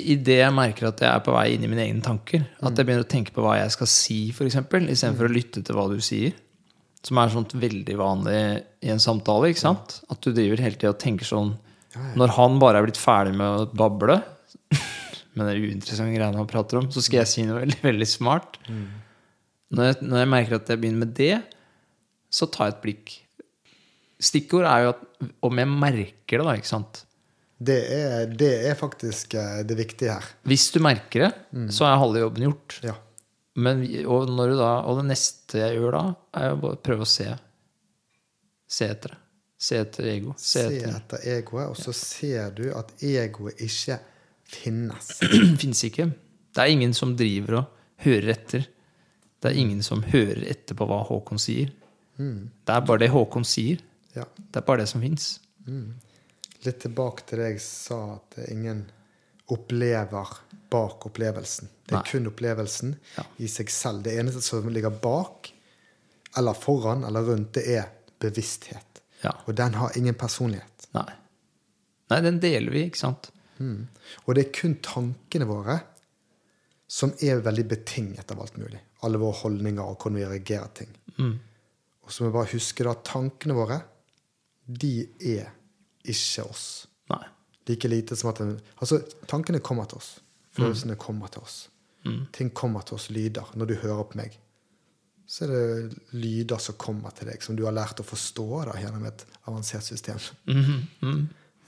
[0.00, 2.86] idet jeg merker at jeg er på vei inn i mine egne tanker, at jeg
[2.88, 6.00] begynner å tenke på hva jeg skal si, f.eks., istedenfor å lytte til hva du
[6.02, 6.34] sier.
[7.04, 8.40] Som er sånt veldig vanlig
[8.84, 9.52] i en samtale.
[9.52, 10.00] ikke sant?
[10.12, 11.54] At du driver hele tida og tenker sånn
[12.16, 14.18] Når han bare er blitt ferdig med å bable
[15.36, 18.58] med det uinteressante greiene han prater om, så skal jeg si noe veldig, veldig smart.
[19.70, 21.34] Når, jeg, når jeg merker at jeg begynner med det,
[22.30, 23.12] så tar jeg et blikk.
[24.20, 25.04] Stikkord er jo at
[25.46, 27.04] om jeg merker det, da, ikke sant.
[27.60, 30.26] Det er, det er faktisk eh, det viktige her.
[30.48, 31.30] Hvis du merker det,
[31.76, 32.78] så er halve jobben gjort.
[32.86, 32.96] Ja.
[33.60, 36.04] Men, og, da, og det neste jeg gjør da,
[36.40, 37.28] er å prøve å se.
[38.70, 39.20] Se etter det.
[39.60, 40.32] Se etter ego.
[40.40, 43.98] Se Se etter etter egoet, og så ser du at egoet ikke
[44.48, 45.10] finnes.
[45.60, 46.08] Fins ikke.
[46.50, 48.64] Det er ingen som driver og hører etter.
[49.40, 51.70] Det er ingen som hører etter på hva Håkon sier.
[52.20, 53.80] Det er bare det Håkon sier.
[54.14, 54.26] Ja.
[54.36, 55.38] Det er bare det som fins.
[56.66, 58.82] Litt tilbake til det jeg sa, at ingen
[59.50, 60.34] opplever
[60.70, 61.70] bak opplevelsen.
[61.88, 62.10] Det er Nei.
[62.10, 63.24] kun opplevelsen Ja.
[63.38, 64.02] i seg selv.
[64.04, 65.50] Det eneste som ligger bak,
[66.36, 67.88] eller foran, eller rundt, det er
[68.20, 69.00] bevissthet.
[69.24, 69.32] Ja.
[69.46, 70.86] Og den har ingen personlighet.
[70.94, 71.08] Nei.
[72.10, 73.30] Nei, den deler vi, ikke sant?
[73.60, 75.80] Og det er kun tankene våre
[76.88, 78.80] som er veldig betinget av alt mulig.
[79.06, 80.92] Alle våre holdninger og hvordan vi reagerer ting.
[82.04, 83.80] Og så må vi bare huske at tankene våre,
[84.66, 85.50] de er
[86.04, 86.66] ikke oss.
[87.10, 87.24] Nei.
[87.68, 90.18] Like lite som at den, Altså, tankene kommer til oss.
[90.56, 91.68] Følelsene kommer til oss.
[92.32, 93.50] Ting kommer til oss, lyder.
[93.54, 94.38] Når du hører på meg,
[95.30, 98.74] så er det lyder som kommer til deg, som du har lært å forstå da,
[98.80, 100.18] gjennom et avansert system.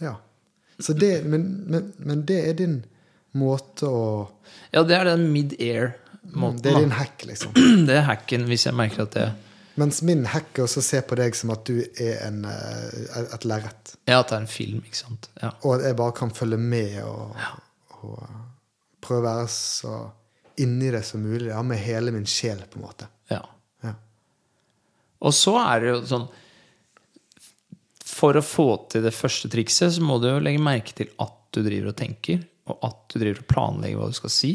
[0.02, 0.16] Ja.
[0.82, 2.80] Så det, men, men, men det er din
[3.38, 4.02] måte å
[4.72, 5.28] Ja, det er den
[6.22, 6.62] mid-air-måten.
[6.62, 7.52] Det er din hack, liksom.
[7.88, 9.30] Det er hacken hvis jeg merker at det
[9.80, 13.44] Mens min hack er å se på deg som at du er en, eh, et
[13.48, 13.94] lerret.
[14.04, 15.30] Ja, at det er en film, ikke sant.
[15.40, 15.54] Ja.
[15.64, 17.38] Og at jeg bare kan følge med og,
[18.02, 18.18] og
[19.00, 19.94] prøve å være så
[20.60, 21.48] inni det som mulig.
[21.48, 23.08] Ja, med hele min sjel, på en måte.
[23.32, 23.40] ja.
[23.82, 23.94] Ja.
[25.24, 26.28] Og så er det jo sånn
[28.12, 31.38] For å få til det første trikset, så må du jo legge merke til at
[31.56, 34.52] du driver og tenker, og at du driver og planlegger hva du skal si.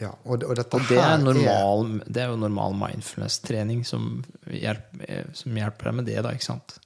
[0.00, 5.24] Ja, og, og Og det er, normal, det er jo normal mindfulness-trening som, hjelp- eh,
[5.34, 6.76] som hjelper deg med det, da, ikke sant?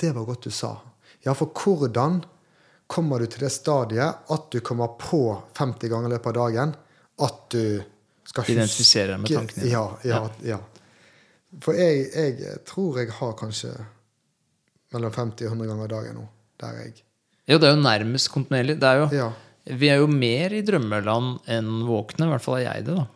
[0.00, 0.70] Det var godt du sa.
[1.26, 2.22] Ja, for hvordan
[2.86, 5.20] kommer du til det stadiet at du kommer på
[5.58, 6.74] 50 ganger i løpet av dagen
[7.24, 7.82] at du
[8.24, 9.68] skal huske Identifisere deg med tankene.
[9.70, 10.58] Ja, ja, ja.
[11.62, 13.70] For jeg, jeg tror jeg har kanskje
[14.94, 16.26] mellom 50 og 100 ganger i dagen nå.
[16.60, 16.94] Der jeg
[17.48, 18.78] Ja, det er jo nærmest kontinuerlig.
[18.80, 19.30] Det er jo, Ja.
[19.64, 22.26] Vi er jo mer i drømmeland enn våkne.
[22.28, 23.06] I hvert fall er jeg det, da.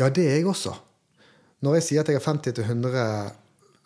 [0.00, 0.76] Ja, det er jeg også.
[1.66, 3.32] Når jeg sier at jeg har 50-100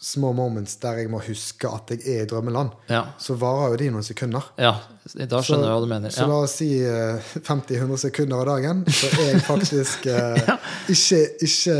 [0.04, 3.06] små moments der jeg må huske at jeg er i drømmeland, Ja.
[3.18, 4.44] så varer jo de noen sekunder.
[4.60, 4.74] Ja,
[5.14, 6.12] da skjønner jeg hva du mener.
[6.12, 10.58] Så la oss si eh, 50-100 sekunder av dagen, så er jeg faktisk ja.
[10.92, 11.78] ikke, ikke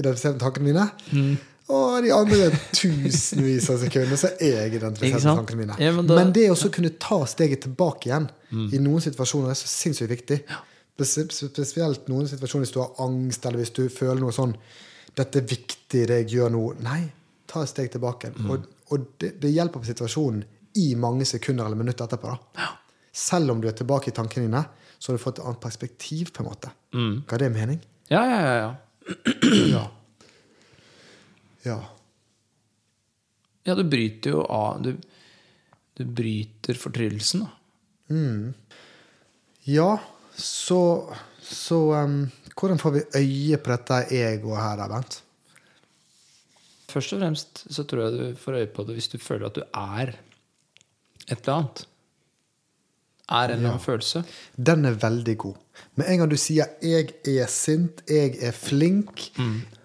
[0.00, 0.88] identifisert med tankene mine.
[1.14, 1.38] Mm.
[1.70, 5.76] Og de andre tusenvis av sekunder så er jeg i den tankene mine.
[5.78, 8.64] Ja, men men, det å så kunne ta steget tilbake igjen Mm.
[8.74, 10.38] i noen situasjoner er så sinnssykt viktig.
[10.98, 14.56] Spesielt noen situasjoner hvis du har angst, eller hvis du føler noe sånn
[15.14, 17.12] 'Dette er viktig, det jeg gjør nå.' Nei,
[17.46, 18.32] ta et steg tilbake.
[18.36, 18.50] Mm.
[18.50, 20.44] Og, og det, det hjelper på situasjonen
[20.74, 22.34] i mange sekunder eller minutter etterpå.
[22.54, 22.68] da.
[23.12, 24.64] Selv om du er tilbake i tankene dine,
[24.98, 26.32] så har du fått et annet perspektiv.
[26.32, 26.70] på en måte.
[26.94, 27.22] Mm.
[27.26, 27.80] Ga det mening?
[28.10, 28.74] Ja, ja, ja, ja.
[29.70, 29.90] Ja.
[31.66, 31.78] Ja.
[33.68, 34.94] Ja, du bryter jo av Du,
[35.98, 37.50] du bryter fortryllelsen, da.
[39.70, 39.90] Ja,
[40.34, 42.24] så, så um,
[42.56, 45.20] Hvordan får vi øye på dette egoet her, da, Bent?
[46.90, 49.60] Først og fremst så tror jeg du får øye på det hvis du føler at
[49.60, 50.16] du er
[51.30, 51.84] et eller annet.
[53.30, 54.24] Er en eller annen følelse.
[54.56, 55.58] Den er veldig god.
[55.94, 59.30] Med en gang du sier 'jeg er sint', 'jeg er flink',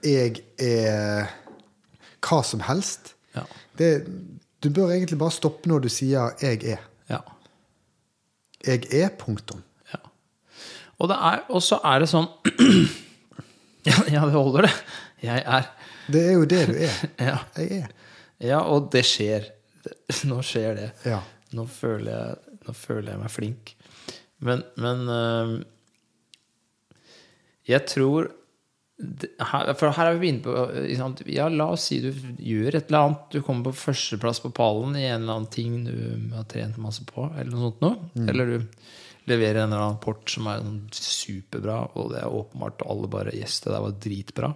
[0.01, 1.29] 'jeg er
[2.25, 3.43] hva som helst' Ja.
[3.77, 4.07] det,
[4.63, 6.83] Du bør egentlig bare stoppe når du sier 'jeg er'.
[7.09, 7.19] Ja.
[8.65, 9.61] Jeg er, punktum.
[9.93, 9.99] ja.
[10.99, 12.27] Og det er- og så er det sånn
[13.85, 14.73] ja, ja, det holder, det.
[15.23, 15.63] Jeg er.
[16.11, 17.09] Det er jo det du er.
[17.19, 17.37] Ja.
[17.57, 17.87] Jeg er.
[18.39, 19.45] Ja, og det skjer.
[20.25, 20.91] Nå skjer det.
[21.05, 21.19] Ja.
[21.53, 22.35] Nå føler jeg,
[22.67, 23.75] nå føler jeg meg flink.
[24.39, 25.63] Men, men
[27.67, 28.27] jeg tror
[28.95, 30.53] her, For her er vi inne på?
[31.31, 33.25] Ja, la oss si du gjør et eller annet.
[33.33, 37.03] Du kommer på førsteplass på pallen i en eller annen ting du har trent masse
[37.07, 37.27] på.
[37.35, 38.27] Eller noe sånt noe.
[38.29, 38.55] Eller du
[39.25, 43.33] leverer en eller annen rapport som er sånn superbra, og det er åpenbart alle bare
[43.35, 44.51] Yes, det der var dritbra.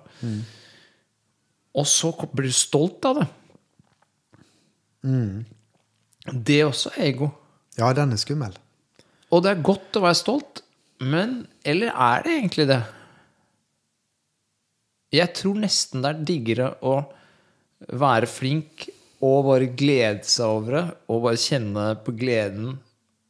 [1.80, 3.28] Og så blir du stolt av det.
[5.10, 5.46] Mm.
[6.30, 7.32] Det er også ego.
[7.80, 8.56] Ja, den er skummel.
[9.34, 10.64] Og det er godt å være stolt,
[11.00, 12.82] men Eller er det egentlig det?
[15.16, 16.99] Jeg tror nesten det er diggere å
[17.97, 18.89] være flink
[19.26, 22.76] og bare glede seg over det, og bare kjenne på gleden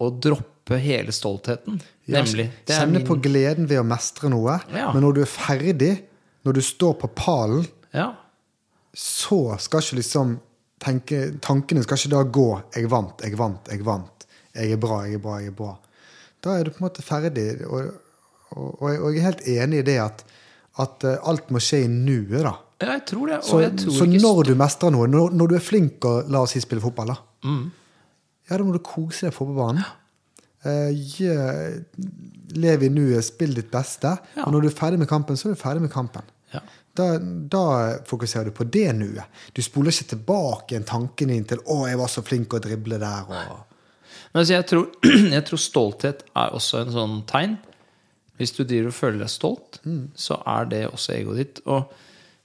[0.04, 1.80] og droppe hele stoltheten.
[2.10, 2.50] Ja, Nemlig.
[2.70, 4.60] Kjenne min- på gleden ved å mestre noe.
[4.74, 4.92] Ja.
[4.94, 6.04] Men når du er ferdig,
[6.46, 8.14] når du står på pallen, Ja.
[8.94, 10.40] så skal ikke liksom
[10.80, 14.26] tenke, Tankene skal ikke da gå 'jeg vant, jeg vant, jeg vant'.
[14.56, 15.78] 'Jeg er bra, jeg er bra, jeg er bra'.
[16.42, 17.66] Da er du på en måte ferdig.
[17.68, 17.94] Og,
[18.52, 20.24] og, og jeg er helt enig i det at,
[20.80, 22.54] at eh, alt må skje i nuet, da.
[22.82, 23.40] ja, jeg tror det.
[23.48, 26.56] Så, tror så når du mestrer noe, når, når du er flink og la oss
[26.56, 27.72] si spille fotball, da, Mm.
[28.50, 29.86] ja, da må du kose deg på fotballbanen.
[30.66, 31.78] Uh, yeah,
[32.60, 34.12] lev i nuet, spill ditt beste.
[34.36, 34.44] Ja.
[34.44, 36.26] Og når du er ferdig med kampen, så er du ferdig med kampen.
[36.52, 36.60] Ja.
[37.00, 37.62] Da, da
[38.10, 39.24] fokuserer du på det nuet.
[39.56, 43.00] Du spoler ikke tilbake en tanken din til 'Å, jeg var så flink å drible
[43.00, 43.30] der'.
[43.30, 43.64] Og...
[44.34, 44.90] Men altså, jeg, tror,
[45.38, 47.56] jeg tror stolthet er også en sånn tegn.
[48.40, 49.82] Hvis du driver og føler deg stolt,
[50.16, 51.62] så er det også egoet ditt.
[51.68, 51.92] Og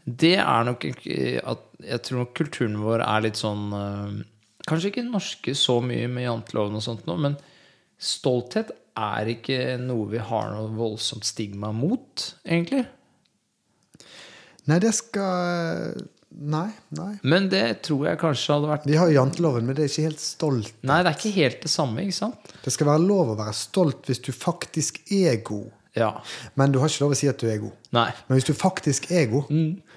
[0.05, 4.19] det er nok at Jeg tror nok kulturen vår er litt sånn øh,
[4.69, 7.35] Kanskje ikke norske så mye med janteloven og sånt nå, men
[8.01, 12.87] stolthet er ikke noe vi har noe voldsomt stigma mot, egentlig.
[14.71, 15.99] Nei, det skal
[16.35, 16.67] Nei.
[16.99, 17.13] nei.
[17.23, 20.23] Men det tror jeg kanskje hadde vært Vi har janteloven, men det er ikke helt
[20.23, 20.73] stolt.
[20.83, 22.55] Nei, det er ikke helt det samme, ikke sant?
[22.65, 25.69] Det skal være lov å være stolt hvis du faktisk er god.
[25.95, 26.11] Ja.
[26.59, 27.75] Men du har ikke lov å si at du er god.
[27.95, 28.09] Nei.
[28.27, 29.51] Men hvis du faktisk er god,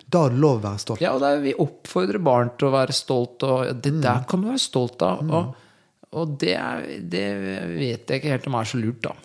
[0.05, 1.01] da har du lov å være stolt.
[1.01, 4.43] Ja, og er, vi oppfordrer barn til å være stolt, og det det der kan
[4.43, 5.23] du være stolt av.
[5.25, 5.55] Og,
[6.21, 7.25] og det, er, det
[7.73, 9.15] vet jeg ikke helt om er så lurt, da.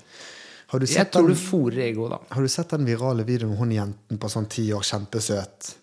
[0.72, 2.18] Har du Jeg tror tror du den, fòrer egoet, da.
[2.32, 5.74] har du sett den virale videoen med hun jenten på sånn ti år, kjempesøt,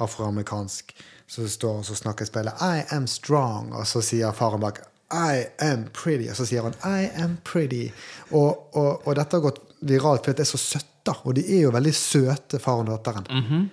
[0.00, 0.94] afroamerikansk,
[1.28, 4.80] som står og så snakker i speilet 'I am strong', og så sier faren bak
[5.12, 7.92] 'I am pretty', og så sier han 'I am pretty'.
[8.30, 11.62] Og, og, og dette har gått viralt fordi det er så søtt, og de er
[11.64, 13.68] jo veldig søte, faren og datteren.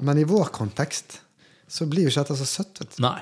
[0.00, 1.20] Men i vår kontekst
[1.70, 2.80] så blir jo ikke dette så søtt.
[2.80, 3.02] vet du.
[3.04, 3.20] Nei.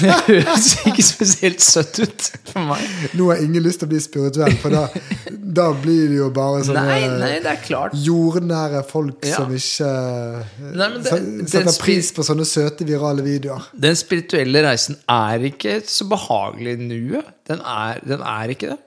[0.00, 2.82] det høres ikke spesielt søtt ut for meg.
[3.18, 4.84] Nå har ingen lyst til å bli spirituell, for da,
[5.30, 7.94] da blir det jo bare sånne Nei, nei, det er klart.
[7.98, 9.40] jordnære folk Ja.
[9.40, 9.90] som ikke
[10.74, 13.66] Nei, det- se- det setter pris på sånne søte, virale videoer.
[13.74, 17.34] Den spirituelle reisen er ikke så behagelig i nuet.
[17.50, 17.62] Den
[18.06, 18.78] den er ikke det.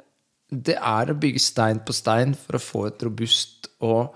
[0.54, 4.14] Det er å bygge stein på stein for å få et robust og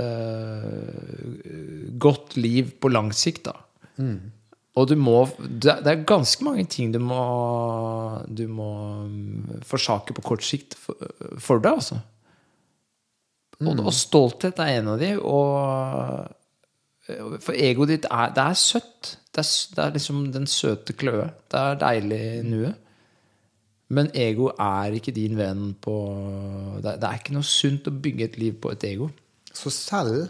[0.00, 3.54] øh, godt liv på lang sikt, da.
[4.80, 7.20] Og du må det er- ganske mange ting du må
[8.32, 8.68] Du må
[9.04, 10.94] mm, forsake på kort sikt for,
[11.38, 12.00] for deg, altså.
[13.60, 16.30] Og, og stolthet er en av de, og
[17.42, 19.16] for egoet ditt er, det er søtt.
[19.34, 21.26] Det er, det er liksom den søte kløe.
[21.50, 22.78] Det er deilig nuet.
[23.90, 25.94] Men ego er ikke din venn på
[26.82, 29.10] det, det er ikke noe sunt å bygge et liv på et ego.
[29.50, 30.28] Så selv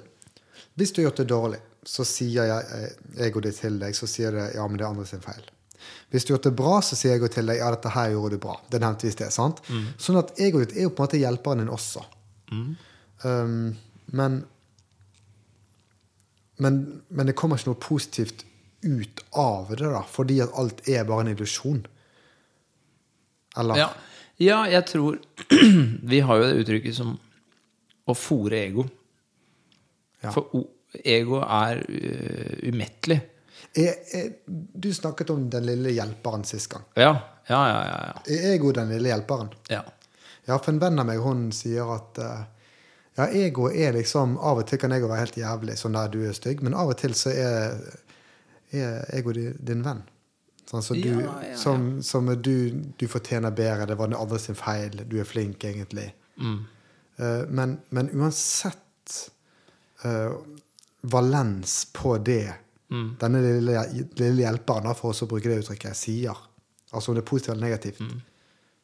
[0.81, 4.07] hvis du har gjort det dårlig, så sier jeg eh, egoet ditt til deg, så
[4.09, 5.43] sier det ja, men det er andre sin feil.
[6.13, 8.37] Hvis du har gjort det bra, så sier egoet til deg ja, dette her gjorde
[8.37, 8.57] du bra.
[8.71, 9.33] Det nevnte vi i sted.
[9.35, 9.61] sant?
[10.01, 12.05] Sånn at egoet ditt er jo på en måte hjelperen din også.
[13.25, 13.77] Um,
[14.17, 14.41] men,
[16.59, 18.45] men Men det kommer ikke noe positivt
[18.83, 21.83] ut av det, da, fordi at alt er bare en illusjon.
[23.61, 23.83] Eller?
[23.83, 23.89] Ja,
[24.41, 25.21] ja jeg tror
[26.13, 27.15] Vi har jo det uttrykket som
[28.11, 28.87] å fòre ego.
[30.21, 30.33] Ja.
[30.35, 30.65] For
[31.07, 33.21] ego er uh, umettelig.
[34.75, 36.89] Du snakket om den lille hjelperen sist gang.
[36.99, 37.13] Ja,
[37.47, 37.81] ja, ja.
[37.87, 38.23] ja.
[38.35, 39.55] Er ego den lille hjelperen?
[39.71, 39.85] ja.
[40.49, 42.41] Ja, for en venn av meg hun sier at uh,
[43.19, 46.23] ja, ego er liksom Av og til kan ego være helt jævlig, sånn der du
[46.27, 47.77] er stygg, men av og til så er,
[48.75, 50.03] er ego din, din venn.
[50.71, 51.57] Sånn, så du, Ja, ja, ja.
[51.59, 55.65] Som, som du, du fortjener bedre, det var den andre sin feil, du er flink,
[55.67, 56.13] egentlig.
[56.39, 56.61] Mm.
[57.19, 59.17] Uh, men, men uansett
[60.05, 60.37] uh,
[61.03, 62.45] valens på det
[62.91, 63.13] Mm.
[63.21, 63.83] denne lille,
[64.19, 66.35] lille hjelperen, for oss å bruke det uttrykket, sier,
[66.91, 68.17] altså om det er positivt eller negativt, Mm.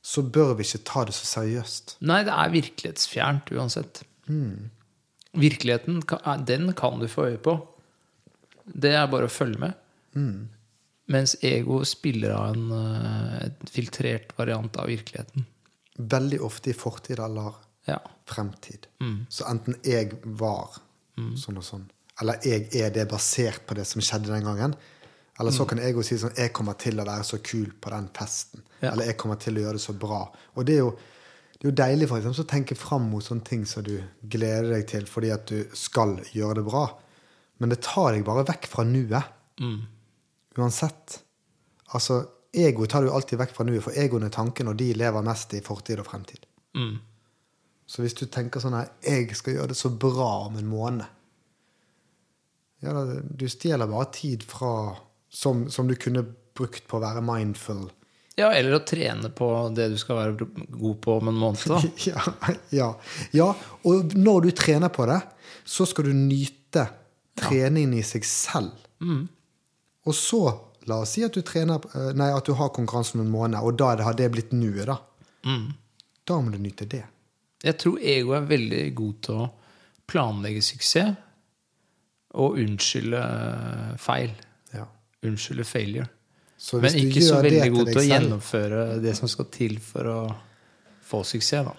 [0.01, 1.97] så bør vi ikke ta det så seriøst.
[2.07, 4.05] Nei, det er virkelighetsfjernt uansett.
[5.35, 6.03] Virkeligheten,
[6.47, 7.57] den kan du få øye på.
[8.67, 9.75] Det er bare å følge med.
[11.09, 15.45] Mens ego spiller av en uh, filtrert variant av virkeligheten.
[15.99, 17.55] Veldig ofte i fortid eller
[17.87, 18.01] Ja.
[18.27, 18.87] fremtid.
[19.01, 19.27] Mm.
[19.31, 20.81] Så enten jeg var
[21.17, 21.85] sånn og sånn,
[22.21, 24.75] eller jeg er det basert på det som skjedde den gangen.
[25.39, 25.57] Eller Mm.
[25.59, 28.63] så kan ego si sånn Jeg kommer til å være så kul på den festen.
[28.83, 28.91] Ja.
[28.93, 30.33] Eller jeg kommer til å gjøre det så bra.
[30.57, 30.91] Og det er jo,
[31.61, 34.71] det er jo deilig for eksempel, å tenke fram mot sånne ting som du gleder
[34.75, 36.99] deg til fordi at du skal gjøre det bra.
[37.61, 39.25] Men det tar deg bare vekk fra nuet.
[40.57, 41.19] Uansett.
[41.95, 42.23] Altså,
[42.57, 45.55] ego tar du alltid vekk fra nuet, for egoen er tanken, og de lever mest
[45.57, 46.47] i fortid og fremtid.
[46.77, 46.97] Mm.
[47.87, 51.07] Så hvis du tenker sånn her 'Jeg skal gjøre det så bra om en måned'
[52.81, 54.97] ja, da, Du stjeler bare tid fra
[55.29, 56.25] som, som du kunne
[56.57, 57.91] brukt på å være mindful.
[58.37, 61.91] Ja, eller å trene på det du skal være god på om en måned.
[62.09, 62.23] Ja,
[62.71, 62.91] ja,
[63.33, 63.55] ja,
[63.85, 65.21] og når du trener på det,
[65.65, 66.87] så skal du nyte
[67.37, 68.75] treningen i seg selv.
[70.07, 70.43] Og så,
[70.87, 73.59] la oss si at du, trener, eh, nei, at du har konkurranse om en måned,
[73.61, 75.01] og da har det blitt nuet, da.
[76.27, 77.05] Da må du nyte det.
[77.63, 79.47] Jeg tror ego er veldig god til å
[80.07, 81.15] planlegge suksess
[82.37, 83.23] og unnskylde
[84.03, 84.35] feil.
[84.75, 84.85] Ja.
[85.27, 86.09] Unnskylde failure.
[86.57, 90.11] Så Men du ikke så veldig god til å gjennomføre det som skal til for
[90.11, 90.19] å
[91.07, 91.75] få suksess, da.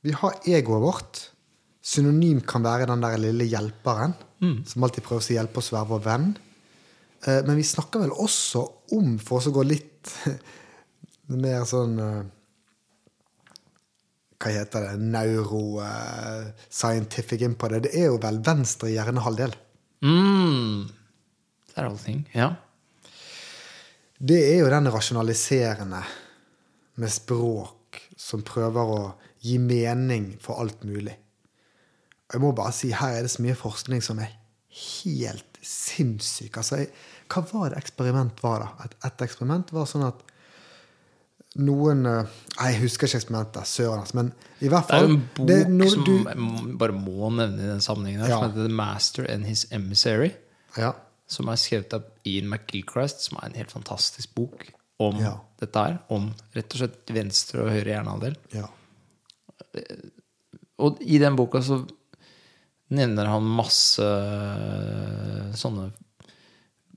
[0.00, 1.22] Vi har egoet vårt.
[1.80, 5.90] Synonym kan være den der lille hjelperen som alltid prøver å hjelpe oss å være
[5.92, 6.28] vår venn.
[7.26, 8.60] Eh, Men vi snakker vel også
[8.96, 10.06] om, for oss å gå litt
[11.44, 12.24] mer sånn eh,
[14.40, 14.94] Hva heter det?
[15.12, 17.82] Neuro-scientific inn på det.
[17.84, 19.52] Det er jo vel venstre hjernehalvdel.
[20.00, 20.88] Mm.
[21.68, 22.20] Det er allting.
[22.32, 22.48] Ja.
[24.16, 26.00] Det er jo den rasjonaliserende
[27.00, 29.12] med språk som prøver å
[29.44, 31.16] gi mening for alt mulig.
[32.30, 34.30] Og jeg må bare si, her er det så mye forskning som er
[34.70, 36.56] helt sinnssyk.
[36.56, 36.92] Altså, jeg,
[37.30, 38.84] hva var det eksperiment var, da?
[38.86, 40.20] Et, et eksperiment var sånn at
[41.58, 42.28] noen eh,
[42.60, 43.66] jeg husker ikke eksperimentet.
[43.66, 44.14] Søren, altså.
[44.20, 44.30] Men
[44.62, 47.70] i hvert fall Det er en bok det som du- jeg bare må nevne i
[47.72, 48.38] den sammenhengen, her, Ja.
[48.38, 50.30] som heter The Master and His Emissary.
[50.78, 50.92] Ja.
[51.26, 54.68] Som er skrevet av Ian McGilchrist, som er en helt fantastisk bok
[55.02, 55.34] om Ja.
[55.58, 55.98] dette her.
[56.10, 58.36] Om rett og slett venstre og høyre hjernehalvdel.
[58.54, 58.66] ja.
[60.80, 61.82] Og i den boka så
[62.90, 65.90] nevner han masse eh, sånne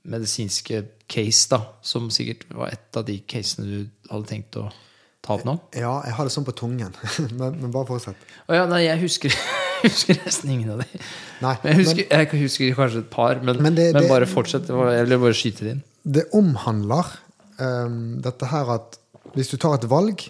[0.03, 1.59] medisinske case, da.
[1.85, 4.65] Som sikkert var et av de casene du hadde tenkt å
[5.23, 5.53] ta opp nå.
[5.79, 6.91] ja, jeg har det sånn på tungen.
[7.39, 8.25] men, men bare fortsett.
[8.49, 9.37] Å ja, nei, jeg husker,
[9.85, 10.87] husker nesten ingen av de.
[11.45, 14.27] Nei, Men jeg husker, jeg husker kanskje et par, men, Men men, det- det- bare
[14.27, 14.67] fortsett.
[14.67, 15.83] Jeg vil bare skyte det inn.
[16.17, 17.13] det omhandler
[17.63, 18.99] um, dette her at
[19.37, 20.25] hvis du tar et valg,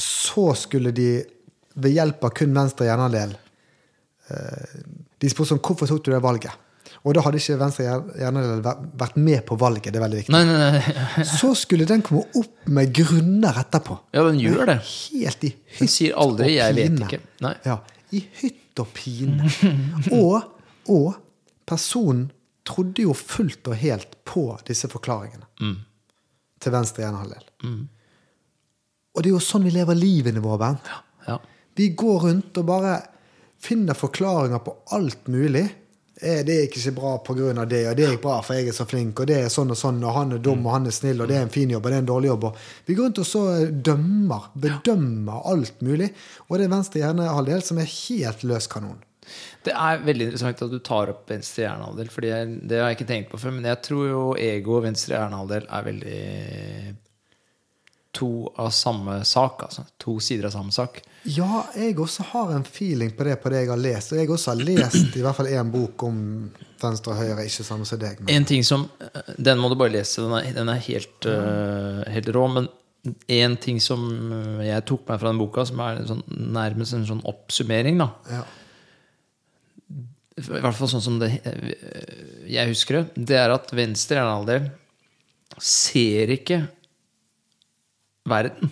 [0.00, 1.10] så skulle de
[1.76, 3.41] ved hjelp av kun venstre hjernehalvdel eh,
[4.28, 6.52] De spurte sånn, hvorfor tok du det valget.
[7.02, 7.84] Og da hadde ikke venstre
[8.20, 9.92] gjerne vært- med på valget.
[9.92, 10.32] det er veldig viktig.
[10.32, 11.24] Nei, nei, nei.
[11.40, 13.98] Så skulle den komme opp med grunner etterpå.
[14.14, 14.76] Ja, den gjør det.
[14.82, 17.08] Helt i Den sier aldri 'jeg vet pine.
[17.08, 17.56] ikke'.
[17.66, 17.78] Ja,
[18.12, 19.50] I hytt og pine.
[20.12, 20.42] Og,
[20.88, 21.14] og
[21.66, 22.30] personen
[22.64, 25.76] trodde jo fullt og helt på disse forklaringene
[26.60, 27.88] til venstre hjernehalvdel.
[29.14, 30.86] Og det er jo sånn vi lever livene våre, Bernt.
[31.26, 31.38] Ja.
[31.76, 33.02] Vi går rundt og bare
[33.62, 35.64] finner forklaringer på alt mulig.
[36.22, 37.64] Eh, Det er ikke bra pga.
[37.66, 39.76] det, og det gikk bra for jeg er så flink, og det er sånn og
[39.76, 41.84] sånn, og han er dum, og han er snill, og det er en fin jobb,
[41.86, 42.44] og det er en dårlig jobb.
[42.86, 46.12] Vi går rundt og så eh, dømmer, bedømmer alt mulig.
[46.48, 49.00] Og det er venstre hjernehalvdel som er helt løs kanon.
[49.64, 52.10] Det er veldig interessant at du tar opp venstre hjernehalvdel.
[52.26, 55.14] Jeg, det har jeg ikke tenkt på før, men jeg tror jo ego og venstre
[55.14, 56.20] hjernehalvdel er veldig
[58.12, 59.62] to av samme sak.
[59.66, 59.84] Altså.
[60.04, 61.00] To sider av samme sak.
[61.22, 64.12] Ja, jeg også har en feeling på det på det jeg har lest.
[64.12, 66.18] Og jeg også har lest i hvert fall én bok om
[66.82, 68.20] venstre og høyre, ikke samme som deg.
[68.20, 68.88] Men En ting som
[69.38, 70.24] Den må du bare lese.
[70.24, 72.46] Den er, den er helt, uh, helt rå.
[72.52, 72.68] Men
[73.32, 74.02] en ting som
[74.62, 78.12] jeg tok meg fra den boka, som er sånn, nærmest en sånn oppsummering, da.
[78.30, 78.42] ja.
[80.32, 84.70] I hvert fall sånn som det, øh, jeg husker det, det er at venstre hjernehalvdel
[85.60, 86.62] ser ikke
[88.28, 88.70] verden.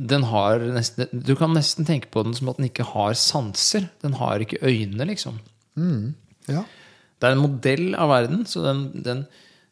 [0.00, 3.88] Den har nesten, du kan nesten tenke på den som at den ikke har sanser.
[4.04, 5.40] Den har ikke øyne, liksom.
[6.48, 6.64] ja.
[7.20, 9.26] Det er en modell av verden, så den, den,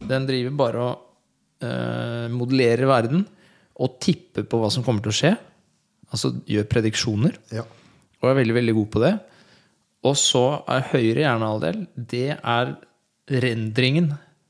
[0.04, 3.24] den driver bare og øh, modellerer verden
[3.78, 5.32] og tipper på hva som kommer til å skje.
[6.12, 7.40] Altså gjør prediksjoner.
[7.54, 7.64] ja.
[8.18, 9.12] Og er veldig, veldig god på det.
[10.08, 12.72] Og så er høyre hjernehalvdel Det er
[13.30, 14.08] rendringen.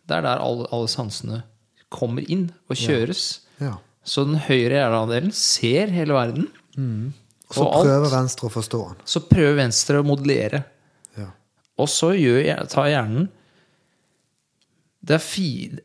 [0.08, 1.42] Det er der alle, alle sansene
[1.90, 3.40] kommer inn og kjøres.
[3.60, 3.76] ja.
[4.08, 6.46] Så den høyre hjernehalvdelen ser hele verden.
[7.52, 7.84] Så Og alt.
[7.88, 9.00] prøver venstre å forstå den.
[9.04, 10.62] Så prøver venstre å modellere.
[11.18, 11.26] Ja.
[11.76, 13.28] Og så gjør, tar hjernen
[15.08, 15.44] det er fi,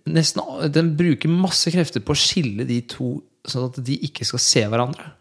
[0.10, 0.42] nesten,
[0.74, 4.64] Den bruker masse krefter på å skille de to, sånn at de ikke skal se
[4.72, 5.12] hverandre.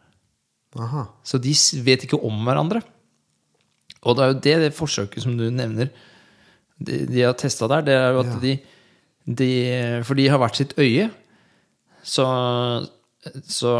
[0.80, 1.04] Aha.
[1.26, 1.52] Så de
[1.84, 2.80] vet ikke om hverandre.
[4.02, 5.90] Og det er jo det, det forsøket som du nevner,
[6.82, 8.38] de, de har testa der, det er jo at Ja.
[8.42, 8.54] de,
[9.26, 11.10] de For de har hvert sitt øye.
[12.02, 12.24] Så,
[13.46, 13.72] så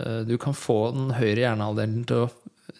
[0.00, 2.30] eh, du kan få den høyre hjernehalvdelen til å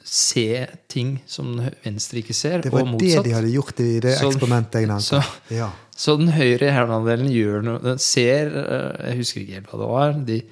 [0.09, 4.15] se ting som den venstre ikke ser, Det var det de hadde gjort i det
[4.19, 5.21] Så- eksperimentet jeg nevnte.
[5.23, 5.71] så- ja.
[5.95, 9.89] Så den høyre hjernehalvdelen gjør noe Den ser eh, Jeg husker ikke helt hva det
[9.91, 10.13] var.
[10.25, 10.43] De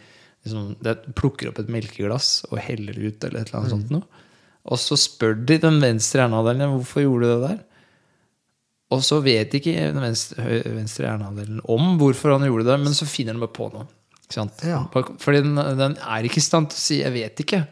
[0.44, 4.02] liksom, de plukker opp et melkeglass og heller ut, eller et eller annet sånt noe.
[4.66, 7.64] Og så spør de den venstre hjernehalvdelen hvorfor gjorde du det der.
[8.94, 13.34] Og så vet ikke venstre, venstre hjernehalvdelen om hvorfor han gjorde det, men så finner
[13.34, 13.88] den bare på noe.
[14.62, 14.82] Ja.
[15.22, 17.66] Fordi den, den er ikke i stand til å si 'jeg vet ikke'.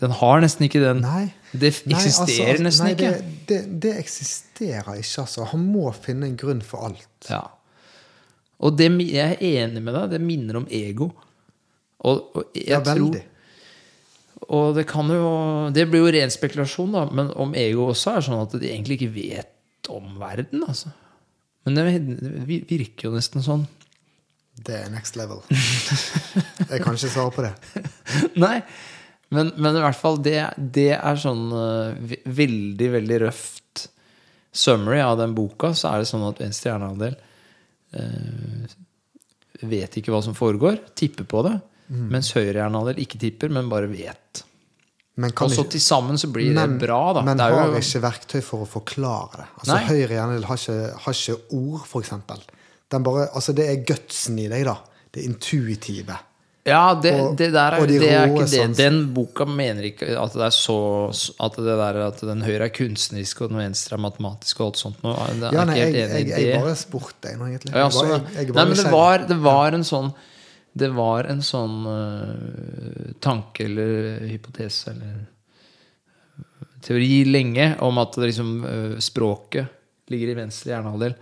[0.00, 1.32] Den har nesten ikke den Nei.
[1.52, 3.10] Det Nei, eksisterer altså, nesten nei, ikke.
[3.10, 5.44] Det, det, det eksisterer ikke, altså.
[5.50, 7.28] Han må finne en grunn for alt.
[7.28, 7.42] Ja.
[8.60, 11.10] Og det, jeg er enig med deg, det minner om ego.
[12.00, 13.24] Og, og jeg Ja, tror veldig.
[14.50, 18.24] Og det kan jo Det blir jo ren spekulasjon, da, men om ego også er
[18.24, 19.50] sånn at de egentlig ikke vet
[19.92, 20.92] om verden, altså.
[21.66, 21.84] Men det,
[22.70, 23.66] virker jo nesten sånn.
[24.60, 25.42] Det er next level.
[25.50, 27.52] Jeg kan ikke svare på det.
[28.44, 28.58] Nei,
[29.34, 33.86] men, men i hvert fall det, det er sånn uh, veldig, veldig røft
[34.50, 35.72] summary av den boka.
[35.76, 37.16] Så er det sånn at venstre hjernehalvdel
[37.96, 38.78] uh,
[39.70, 41.58] vet ikke hva som foregår, tipper på det.
[41.90, 44.44] Mens høyre hjernehalvdel ikke tipper, men bare vet.
[45.28, 47.22] Og så til sammen så blir men, det bra, da.
[47.26, 49.46] men det har jo, ikke verktøy for å forklare det.
[49.58, 49.84] Altså, Nei.
[49.90, 51.84] høyre hjernedel har ikke, har ikke ord,
[53.04, 54.76] bare, altså, det er gutsen i deg, da.
[55.12, 56.16] Det intuitive.
[56.64, 58.76] ja, det, og- det der er, de det er ikke det.
[58.76, 60.76] Den boka mener ikke at det er så
[61.40, 64.76] At det der at den høyre er kunstnerisk og den venstre er matematisk og alt
[64.78, 65.16] sånt noe.
[65.40, 67.48] Det er Ja, nei, ikke jeg, helt enig jeg, i jeg bare spurte deg nå,
[67.48, 67.72] egentlig.
[67.74, 70.14] Ja, Jeg jeg- jeg er nei, men det var, det var en sånn
[70.72, 76.44] Det var en sånn uh, tanke eller hypotese eller øh,
[76.86, 79.66] teori lenge om at liksom, uh, språket
[80.10, 81.16] ligger i venstre hjernehalvdel.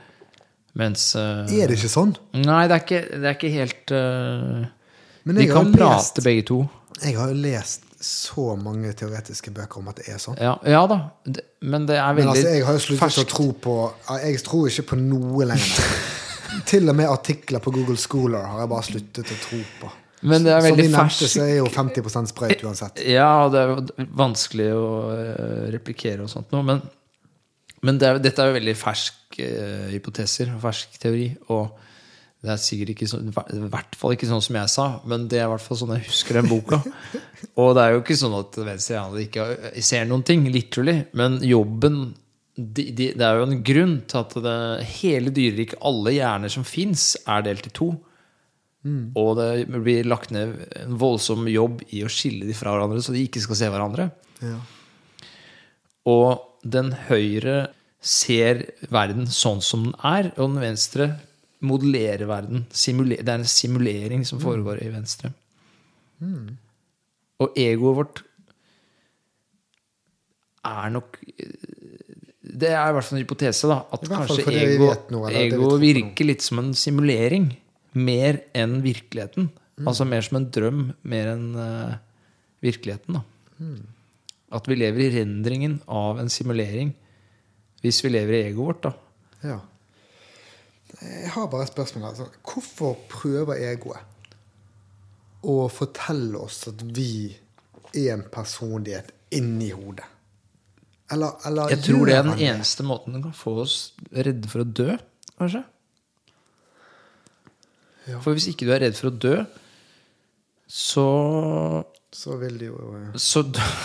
[0.79, 2.13] Mens uh, Er det ikke sånn?
[2.37, 3.95] Nei, det er ikke, det er ikke helt
[5.25, 6.63] Men De kan prate lest- begge to.
[6.99, 10.37] Jeg har jo lest så mange teoretiske bøker om at det er sånn.
[10.39, 10.99] Ja, ja da.
[11.27, 13.75] Det, men det er Men veldig altså, jeg har jo sluttet å tro på
[14.23, 15.91] Jeg tror ikke på noe lenger.
[16.69, 19.91] Til og med artikler på Google Scholar har jeg bare sluttet å tro på.
[20.27, 21.27] Men det er Som vi nevnte, fersk.
[21.31, 23.03] så er jo 50 sprøyt uansett.
[23.07, 26.65] Ja, og det er jo vanskelig å eh, replikere og sånt noe.
[26.67, 26.83] Men,
[27.87, 31.29] men det er, dette er jo veldig ferske uh, hypoteser og fersk teori.
[31.55, 31.69] Og
[32.43, 35.41] det er sikkert ikke sånn, i hvert fall ikke sånn som jeg sa, men det
[35.41, 36.81] er i hvert fall sånn jeg husker den boka.
[37.59, 39.47] Og det er jo ikke sånn at venstre hjerne ikke
[39.83, 41.01] ser noen ting, literally.
[41.19, 42.13] Men jobben
[42.59, 44.59] de, de, Det er jo en grunn til at det,
[44.99, 47.93] hele dyreriket, alle hjerner som fins, er delt i to.
[49.19, 53.15] Og det blir lagt ned en voldsom jobb i å skille de fra hverandre, så
[53.15, 54.09] de ikke skal se hverandre.
[54.43, 54.59] Ja.
[56.09, 56.29] Og
[56.65, 57.69] den høyre
[58.01, 61.11] ser verden sånn som den er, og den venstre
[61.67, 62.65] modellerer verden.
[62.71, 65.33] Simuler, det er en simulering som foregår i venstre.
[67.43, 68.23] Og egoet vårt
[70.69, 71.19] er nok
[72.59, 73.79] Det er i hvert fall en hypotese, da.
[73.95, 77.51] At kanskje ego, noe, ego virker litt som en simulering.
[77.99, 79.51] Mer enn virkeligheten.
[79.87, 81.99] Altså mer som en drøm, mer enn uh,
[82.65, 83.19] virkeligheten.
[83.19, 83.71] da
[84.59, 86.95] At vi lever i rendringen av en simulering.
[87.85, 88.93] Hvis vi lever i egoet vårt, da.
[89.53, 89.59] Ja.
[90.99, 92.09] Jeg har bare et spørsmål.
[92.11, 92.27] Altså.
[92.43, 94.35] Hvorfor prøver egoet
[95.47, 97.37] å fortelle oss at vi
[97.95, 100.07] er en personlighet inni hodet?
[101.11, 103.77] Eller, eller Jeg tror det er den eneste måten den kan få oss
[104.13, 104.97] redde for å dø,
[105.39, 105.63] kanskje.
[108.09, 108.19] Ja.
[108.25, 109.37] For hvis ikke du er redd for å dø,
[110.69, 111.05] så
[112.13, 112.77] Så vil de jo
[113.17, 113.43] Så,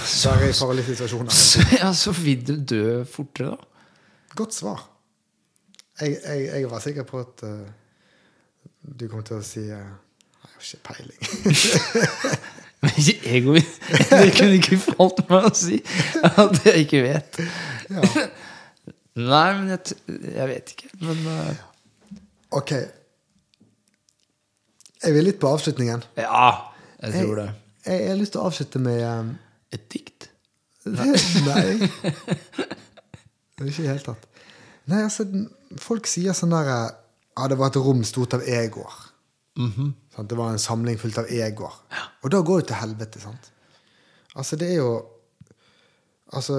[0.08, 1.32] så, være i farlige situasjoner.
[1.52, 3.88] så, ja, så vil du dø fortere, da.
[4.36, 4.84] Godt svar.
[6.02, 7.68] Jeg, jeg, jeg var sikker på at uh,
[8.84, 11.20] du kom til å si uh, Jeg har ikke peiling.
[12.84, 13.78] Men ikke egoist.
[14.12, 15.80] Det kunne ikke falt meg å si
[16.28, 17.40] at jeg ikke vet.
[17.94, 18.26] ja.
[19.14, 20.90] Nei, men jeg, jeg vet ikke.
[21.06, 21.64] Men uh...
[22.58, 22.72] Ok.
[25.04, 26.04] Jeg vil litt på avslutningen.
[26.18, 26.50] ja,
[27.04, 27.50] jeg tror det.
[27.86, 29.34] Jeg, jeg har lyst til å avslutte med um...
[29.74, 30.30] Et dikt?
[30.86, 31.14] Nei.
[33.60, 34.28] Er ikke i det hele tatt.
[34.92, 35.26] Nei, altså,
[35.80, 36.92] folk sier sånn der eh,
[37.38, 38.96] Ja, det var et rom stort av egoer.
[39.58, 40.30] Sant?
[40.30, 41.74] Det var en samling fullt av egoer.
[42.24, 43.52] Og da går det til helvete, sant?
[44.36, 44.94] Altså, det er jo
[46.34, 46.56] Altså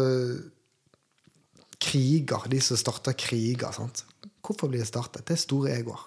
[1.85, 4.05] Kriger, de som starter kriger, sant?
[4.45, 5.25] Hvorfor blir det startet?
[5.27, 6.01] Det er store egoer.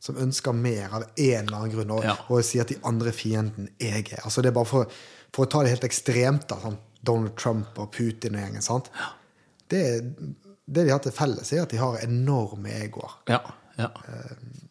[0.00, 2.14] Som ønsker mer av en eller annen grunn, og, Ja.
[2.30, 4.22] og sier at de andre fienden jeg er.
[4.24, 4.86] Altså, det er bare for,
[5.34, 6.60] for å ta det helt ekstremt, da.
[6.62, 8.62] sånn Donald Trump og Putin og gjengen.
[8.62, 8.90] sant?
[9.68, 9.82] Det,
[10.66, 13.18] det de har til felles, er at de har enorme egoer.
[13.28, 13.40] Ja.
[13.76, 13.90] ja.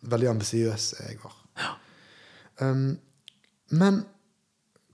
[0.08, 1.36] Veldig ambisiøse egoer.
[2.60, 2.98] Um,
[3.70, 4.02] men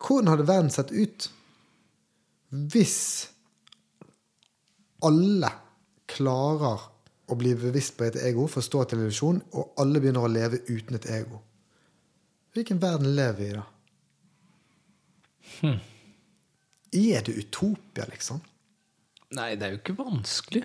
[0.03, 1.29] hvordan hadde verden sett ut
[2.51, 3.29] Hvis
[5.03, 5.49] alle
[6.11, 6.83] klarer
[7.31, 10.95] å bli bevisst på et ego, forstå en illusjon, og alle begynner å leve uten
[10.99, 11.39] et ego,
[12.53, 13.63] hvilken verden lever vi i da?
[16.93, 18.39] Er det utopia, liksom?
[19.33, 20.63] Nei, det er jo ikke vanskelig.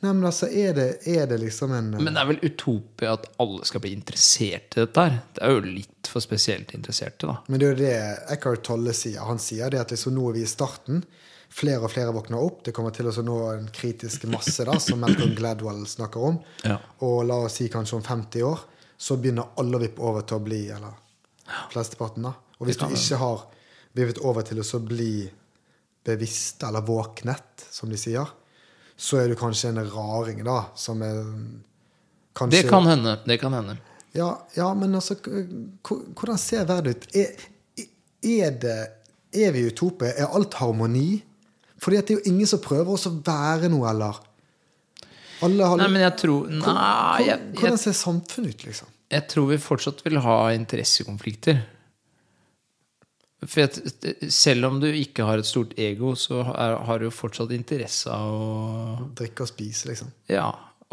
[0.00, 3.24] Nei, men altså, er det, er det liksom en Men det er vel utopia at
[3.42, 5.16] alle skal bli interessert i dette her.
[5.34, 7.40] Det er jo litt for spesielt interesserte, da.
[7.50, 7.96] Men det er jo det
[8.36, 9.24] Eckhart Tolle sier.
[9.26, 11.02] Han sier det at liksom nå er vi i starten.
[11.50, 12.62] Flere og flere våkner opp.
[12.68, 16.38] Det kommer til å nå en kritisk masse, da, som Malcolm Gladwell snakker om.
[16.62, 16.78] Ja.
[17.02, 18.62] Og la oss si kanskje om 50 år,
[18.94, 20.94] så begynner alle å vippe over til å bli Eller
[21.72, 22.36] flesteparten, da.
[22.58, 23.46] Og hvis du ikke har
[23.98, 25.24] vippet over til å så bli
[26.06, 28.28] bevisst, eller våknet, som de sier,
[28.98, 31.20] så er du kanskje en raring, da, som er
[32.38, 33.16] kanskje Det kan hende.
[33.26, 33.76] Det kan hende.
[34.16, 37.06] ja, ja, men altså Hvordan ser verden ut?
[37.14, 37.46] Er,
[38.26, 38.78] er, det,
[39.38, 40.10] er vi utope?
[40.18, 41.22] Er alt harmoni?
[41.78, 44.18] Fordi at det er jo ingen som prøver å være noe, eller?
[45.46, 48.88] Alle har, Nei, men jeg tror Nei, Hvor- jeg, Hvordan ser samfunnet ut, liksom?
[49.14, 51.60] jeg tror vi fortsatt vil ha interessekonflikter.
[53.46, 53.78] For at,
[54.34, 58.10] selv om du ikke har et stort ego, så er, har du jo fortsatt interesse
[58.10, 60.10] av å Drikke og spise, liksom.
[60.30, 60.48] Ja.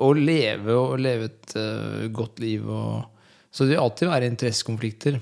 [0.05, 3.05] Og leve og leve et uh, godt liv og
[3.49, 5.19] Så det vil alltid være interessekonflikter.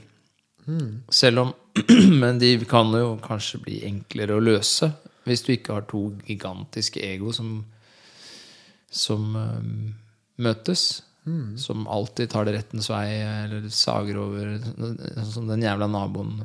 [1.11, 1.53] Selv om
[2.21, 4.91] Men de kan jo kanskje bli enklere å løse
[5.23, 7.61] hvis du ikke har to gigantiske ego som
[8.93, 9.61] som uh,
[10.43, 11.03] møtes.
[11.55, 16.41] Som alltid tar det rettens vei, eller sager over Sånn som den jævla naboen.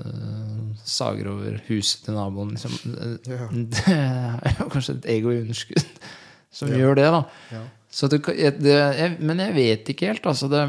[0.00, 2.54] Eh, sager over huset til naboen.
[2.56, 2.96] Liksom.
[3.28, 3.48] Ja.
[3.74, 6.02] Det er jo kanskje et ego i underskudd
[6.58, 7.22] som gjør det, da.
[7.54, 7.62] Ja.
[7.94, 8.24] Så det,
[8.58, 10.50] det, jeg, men jeg vet ikke helt, altså.
[10.50, 10.64] Det,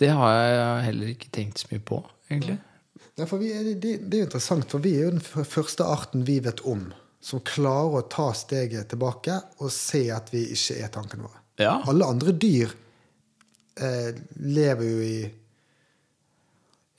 [0.00, 2.00] det har jeg heller ikke tenkt så mye på,
[2.30, 2.60] egentlig.
[3.18, 6.62] Ja, vi det, er jo interessant, for vi er jo den første arten vi vet
[6.68, 6.88] om
[7.20, 11.42] som klarer å ta steget tilbake og se at vi ikke er tankene våre.
[11.60, 11.74] Ja.
[11.90, 12.72] Alle andre dyr
[13.76, 15.18] eh, lever jo i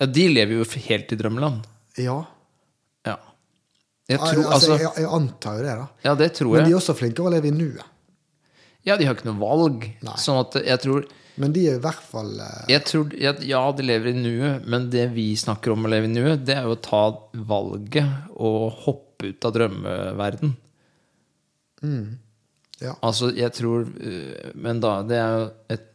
[0.01, 1.65] ja, de lever jo helt i drømmeland.
[2.01, 2.17] Ja.
[3.05, 3.17] Ja.
[4.09, 5.87] Jeg tror, altså, altså, jeg, jeg antar jo det, da.
[6.07, 7.83] ja, det tror Men de er også flinkere å leve i nuet.
[8.87, 9.85] Ja, de har ikke noe valg.
[10.01, 10.15] Nei.
[10.17, 11.05] Sånn at jeg tror,
[11.41, 14.65] Men de er i hvert fall eh, jeg tror Ja, ja, de lever i nuet,
[14.65, 17.03] men det vi snakker om å leve i nuet, det er jo å ta
[17.53, 20.57] valget og hoppe ut av drømmeverden.
[22.81, 22.95] Ja.
[23.05, 25.87] Altså, jeg tror øh, Men da, det er jo et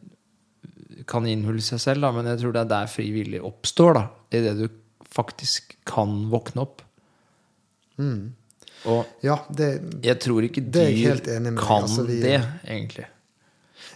[1.07, 4.05] kaninhull i seg selv, da, men jeg tror det er der frivillig oppstår, da.
[4.37, 4.67] Idet du
[5.13, 6.81] faktisk kan våkne opp.
[8.87, 9.69] Og ja, det
[10.05, 13.07] jeg tror ikke Det dyr helt enig med kan Altså, vi- det, egentlig.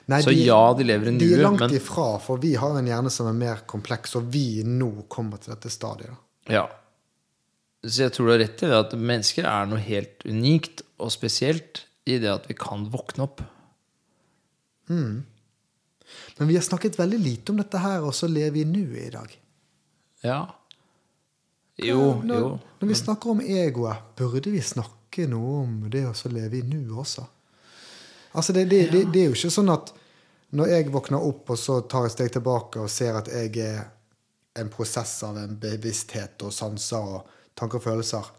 [0.10, 2.86] Nei, Så ja, de lever i De er langt men- ifra, for vi har en
[2.88, 6.10] hjerne som er mer kompleks, og vi nå kommer til dette stadiet.
[6.48, 6.54] Da.
[6.54, 6.68] Ja.
[7.86, 11.12] Så jeg tror du har rett i det at mennesker er noe helt unikt og
[11.12, 13.42] spesielt i det at vi kan våkne opp.
[16.38, 19.10] Men vi har snakket veldig lite om dette her, og så lever vi nå i
[19.14, 19.34] dag.
[20.26, 20.40] Ja.
[21.82, 22.50] Jo, når, jo.
[22.80, 26.66] Når vi snakker om egoet, burde vi snakke noe om det å så leve i
[26.68, 27.26] nå også?
[28.32, 29.92] Altså, det, det, det, det er jo ikke sånn at
[30.56, 33.82] når jeg våkner opp og så tar et steg tilbake og ser at jeg er
[34.60, 38.32] en prosess av en bevissthet og sanser og tanker og følelser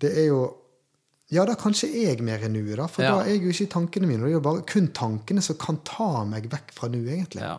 [0.00, 0.42] Det er jo
[1.32, 2.86] Ja, da kanskje jeg er mer i nuet, da.
[2.92, 3.14] For Ja.
[3.16, 4.20] da er jeg jo ikke i tankene mine.
[4.26, 7.40] Det er jo bare kun tankene som kan ta meg vekk fra nuet, egentlig.
[7.40, 7.58] Ja.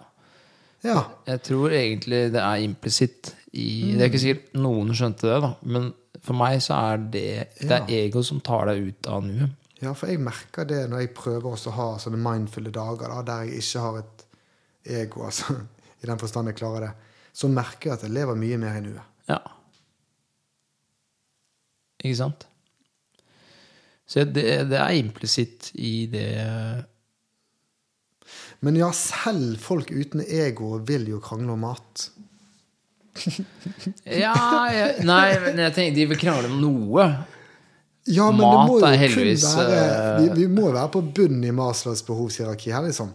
[0.84, 1.00] Ja.
[1.26, 5.54] Jeg tror egentlig det er implisitt i Det er ikke sikkert noen skjønte det, da,
[5.64, 5.94] men
[6.24, 7.24] for meg så er det
[7.62, 9.50] Det er ego som tar deg ut av nuet.
[9.82, 13.46] Ja, for jeg merker det når jeg prøver å ha sånne mindfulle dager da, der
[13.50, 14.26] jeg ikke har et
[14.86, 15.56] ego, altså,
[16.04, 16.94] i den forstand jeg klarer det,
[17.34, 19.02] så merker jeg at jeg lever mye mer i nuet.
[19.30, 19.40] Ja.
[22.04, 22.46] Ikke sant?
[24.08, 26.28] Så det, det er implisitt i det
[28.64, 32.10] Men ja, selv folk uten ego vil jo krangle om mat.
[34.24, 34.34] Ja,
[34.74, 37.08] jeg, nei, men jeg tenker de vil krangle om noe.
[38.10, 39.84] Ja, men Mat det må jo er kun være
[40.20, 43.14] vi, eh, vi må jo være på bunnen i Maslows behovshierarki her, liksom.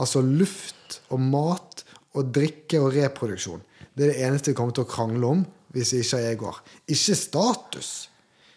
[0.00, 1.84] Altså luft og mat
[2.16, 3.60] og drikke og reproduksjon.
[3.94, 5.44] Det er det eneste vi kommer til å krangle om
[5.74, 6.60] hvis vi ikke har egoer.
[6.94, 7.90] Ikke status.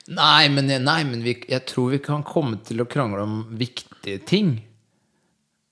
[0.08, 4.22] Nei, men, nei, men vi, jeg tror vi kan komme til å krangle om viktige
[4.26, 4.54] ting.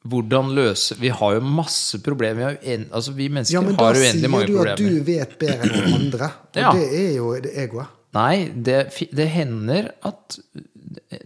[0.06, 2.58] Hvordan løse Vi har jo masse problemer.
[2.62, 4.78] Vi, en, altså, vi mennesker Ja, men da har sier uendelig mange du at problemer.
[4.78, 6.30] du vet bedre enn noen andre.
[6.56, 6.74] Og Ja.
[6.76, 7.94] det er jo det egoet.
[8.16, 8.36] Nei,
[8.68, 8.78] det,
[9.18, 10.38] det hender at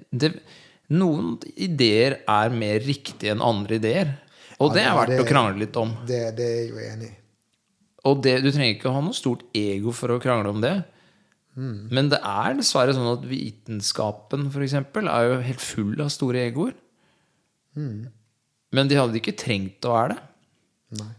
[0.09, 0.31] det,
[0.89, 4.13] noen ideer er mer riktige enn andre ideer.
[4.59, 5.91] Og det er verdt det- å krangle litt om.
[6.07, 7.15] Det, det er jeg jo enig i.
[8.09, 10.77] Og det, du trenger ikke å ha noe stort ego for å krangle om det.
[11.91, 16.39] Men det er dessverre sånn at vitenskapen for eksempel, er jo helt full av store
[16.47, 16.73] egoer.
[18.75, 20.21] Men de hadde ikke trengt å være det.
[20.99, 21.13] Nei.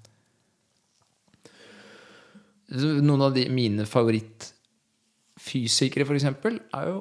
[3.02, 6.98] Noen av de, mine favorittfysikere, for eksempel, er jo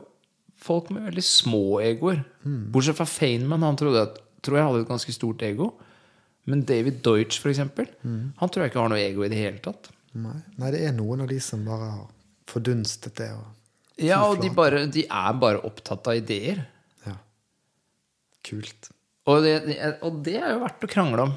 [0.59, 2.19] folk med veldig små egoer.
[2.73, 4.13] Bortsett fra Feynman, han trodde at,
[4.43, 5.67] tror jeg hadde et ganske stort ego.
[6.49, 9.59] Men David Deutsch, for eksempel, han tror jeg ikke har noe ego i det hele
[9.63, 9.91] tatt.
[10.17, 10.39] Nei.
[10.57, 12.07] Nei, det er noen av de som bare har
[12.49, 13.31] fordunstet det.
[13.37, 13.47] Og,
[13.99, 16.61] Ja, og de, bare, de er bare opptatt av ideer.
[17.05, 17.15] ja.
[18.47, 18.89] Kult.
[19.29, 19.57] Og det,
[20.01, 21.33] og det er jo verdt å krangle om.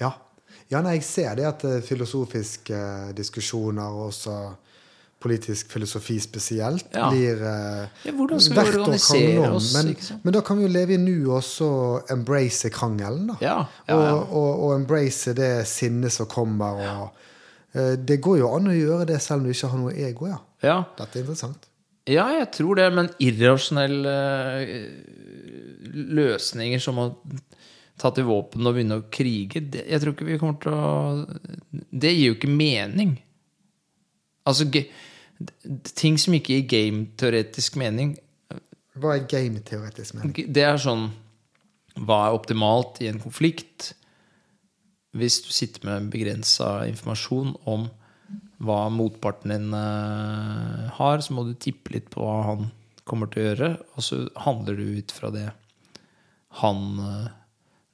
[0.00, 0.10] Ja.
[0.72, 4.34] ja nei, jeg ser det at eh, filosofiske eh, diskusjoner, og også
[5.22, 7.06] politisk filosofi spesielt, Ja.
[7.14, 9.56] blir eh, Ja, hvordan skal vi organisere om.
[9.60, 9.92] oss, Men,
[10.24, 11.68] men da kan vi jo leve i nu også
[12.10, 13.36] embrace krangelen, da.
[13.40, 13.56] Ja.
[13.94, 16.82] Og, og, og embrace det sinnet som kommer.
[16.82, 17.28] Og,
[17.72, 20.38] det går jo an å gjøre det selv om du ikke har noe ego, ja.
[20.62, 21.68] Ja, Dette er interessant.
[22.06, 24.12] ja jeg tror det, men irrasjonelle
[24.60, 24.90] eh,
[26.18, 27.06] løsninger som å
[28.02, 31.26] ta til våpen og begynne å krige det, Jeg tror ikke vi kommer til å
[31.92, 33.16] Det gir jo ikke mening.
[34.48, 34.66] Altså
[35.94, 38.16] Ting som ikke gir game-teoretisk mening,
[38.98, 40.34] Hva er game-teoretisk mening?
[40.52, 41.08] det er sånn
[41.98, 43.92] Hva er optimalt i en konflikt?
[45.12, 47.88] Hvis du sitter med begrensa informasjon om
[48.62, 52.70] hva motparten din eh, har, så må du tippe litt på hva han
[53.08, 55.48] kommer til å gjøre, og så handler du ut fra det
[56.62, 57.30] han eh,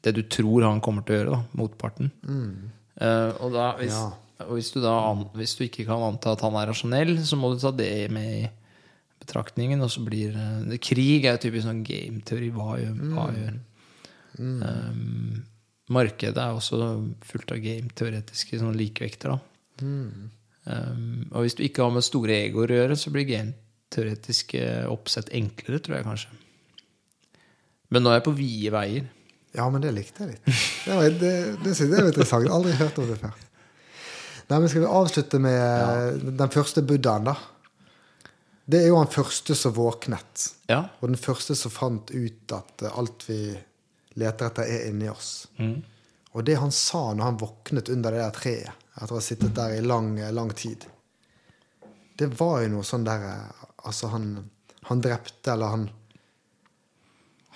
[0.05, 2.13] Det du tror han kommer til å gjøre, da, motparten.
[3.01, 4.47] Eh, og, da, hvis, Ja.
[4.53, 4.95] hvis, du da
[5.35, 8.29] hvis du ikke kan anta at han er rasjonell, så må du ta det med
[8.45, 8.49] i
[9.19, 12.53] betraktningen, og så blir uh, Krig er jo typisk sånn gameteori.
[12.55, 13.57] Hva gjør hva gjør?
[14.39, 15.43] Um,
[15.93, 16.79] markedet er også
[17.27, 19.35] fullt av gameteoretiske sånn likevekter.
[19.35, 19.85] Da.
[20.69, 25.33] Um, og hvis du ikke har med store egoer å gjøre, så blir game-teoretiske oppsett
[25.37, 26.41] enklere, tror jeg kanskje.
[27.89, 29.07] Men nå er jeg på vide veier.
[29.57, 30.49] Ja, men det likte jeg litt.
[30.85, 31.35] Det, var, det,
[31.65, 32.51] det det var interessant.
[32.53, 33.39] Aldri hørt om det før.
[34.49, 37.37] Nei, men Skal vi avslutte med den første buddhaen, da?
[38.69, 40.45] Det er jo han første som våknet.
[40.69, 40.83] Ja.
[41.01, 43.41] Og den første som fant ut at eh, alt vi
[44.19, 45.49] leter etter, er inni oss.
[46.37, 49.55] Og det han sa når han våknet under det der treet, etter å ha sittet
[49.57, 50.85] der i lang, lang tid,
[52.19, 54.25] det var jo noe sånn der eh, Altså, han,
[54.89, 55.85] han drepte, eller han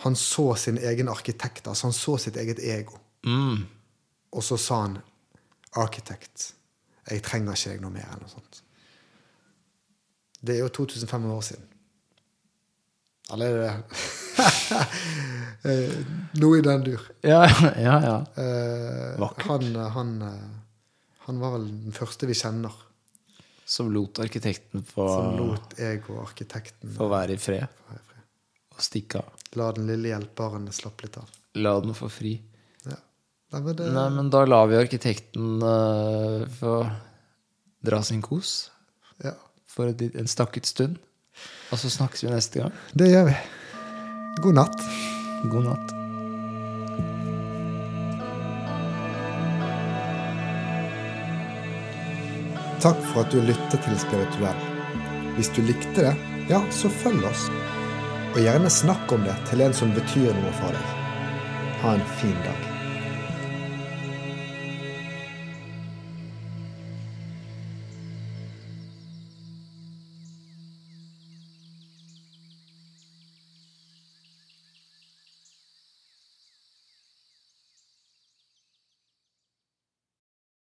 [0.04, 1.66] Han så sin egen arkitekt.
[1.66, 2.96] Altså, han så sitt eget ego.
[3.26, 3.66] Mm.
[4.32, 4.96] Og så sa han
[5.72, 6.54] 'Arkitekt,
[7.10, 8.62] jeg trenger ikke deg noe mer', eller noe sånt.
[10.40, 11.68] Det er jo 2500 år siden.
[13.30, 13.76] Eller er
[15.62, 15.90] Eh,
[16.40, 17.02] Noe i den dur.
[17.20, 17.44] Ja,
[17.86, 18.16] ja, ja.
[18.42, 19.46] Eh, Vakkert.
[19.46, 20.48] han, han, eh,
[21.26, 22.72] han var vel den første vi kjenner
[23.64, 28.26] Som lot arkitekten få, som lot ego-arkitekten få være i fred være i fred.
[28.74, 29.44] og stikke av.
[29.60, 31.30] La den lille hjelperen slappe litt av.
[31.62, 32.34] La den få fri.
[32.88, 32.98] Ja.
[33.52, 36.74] Nei, men det, Nei, men da lar vi arkitekten uh, få
[37.84, 38.70] dra sin kos
[39.22, 39.34] ja,
[39.68, 40.98] for en stakket stund.
[41.72, 42.78] Og så snakkes vi neste gang.
[42.92, 43.36] det gjør vi.
[44.42, 44.86] God natt.
[45.52, 45.98] God natt.
[52.82, 54.64] Takk for at du lyttet til Spirituell.
[55.36, 56.16] Hvis du likte det,
[56.50, 57.46] ja, så følg oss.
[58.32, 60.92] Og gjerne snakk om det til en som betyr noe for deg.
[61.84, 62.71] Ha en fin dag.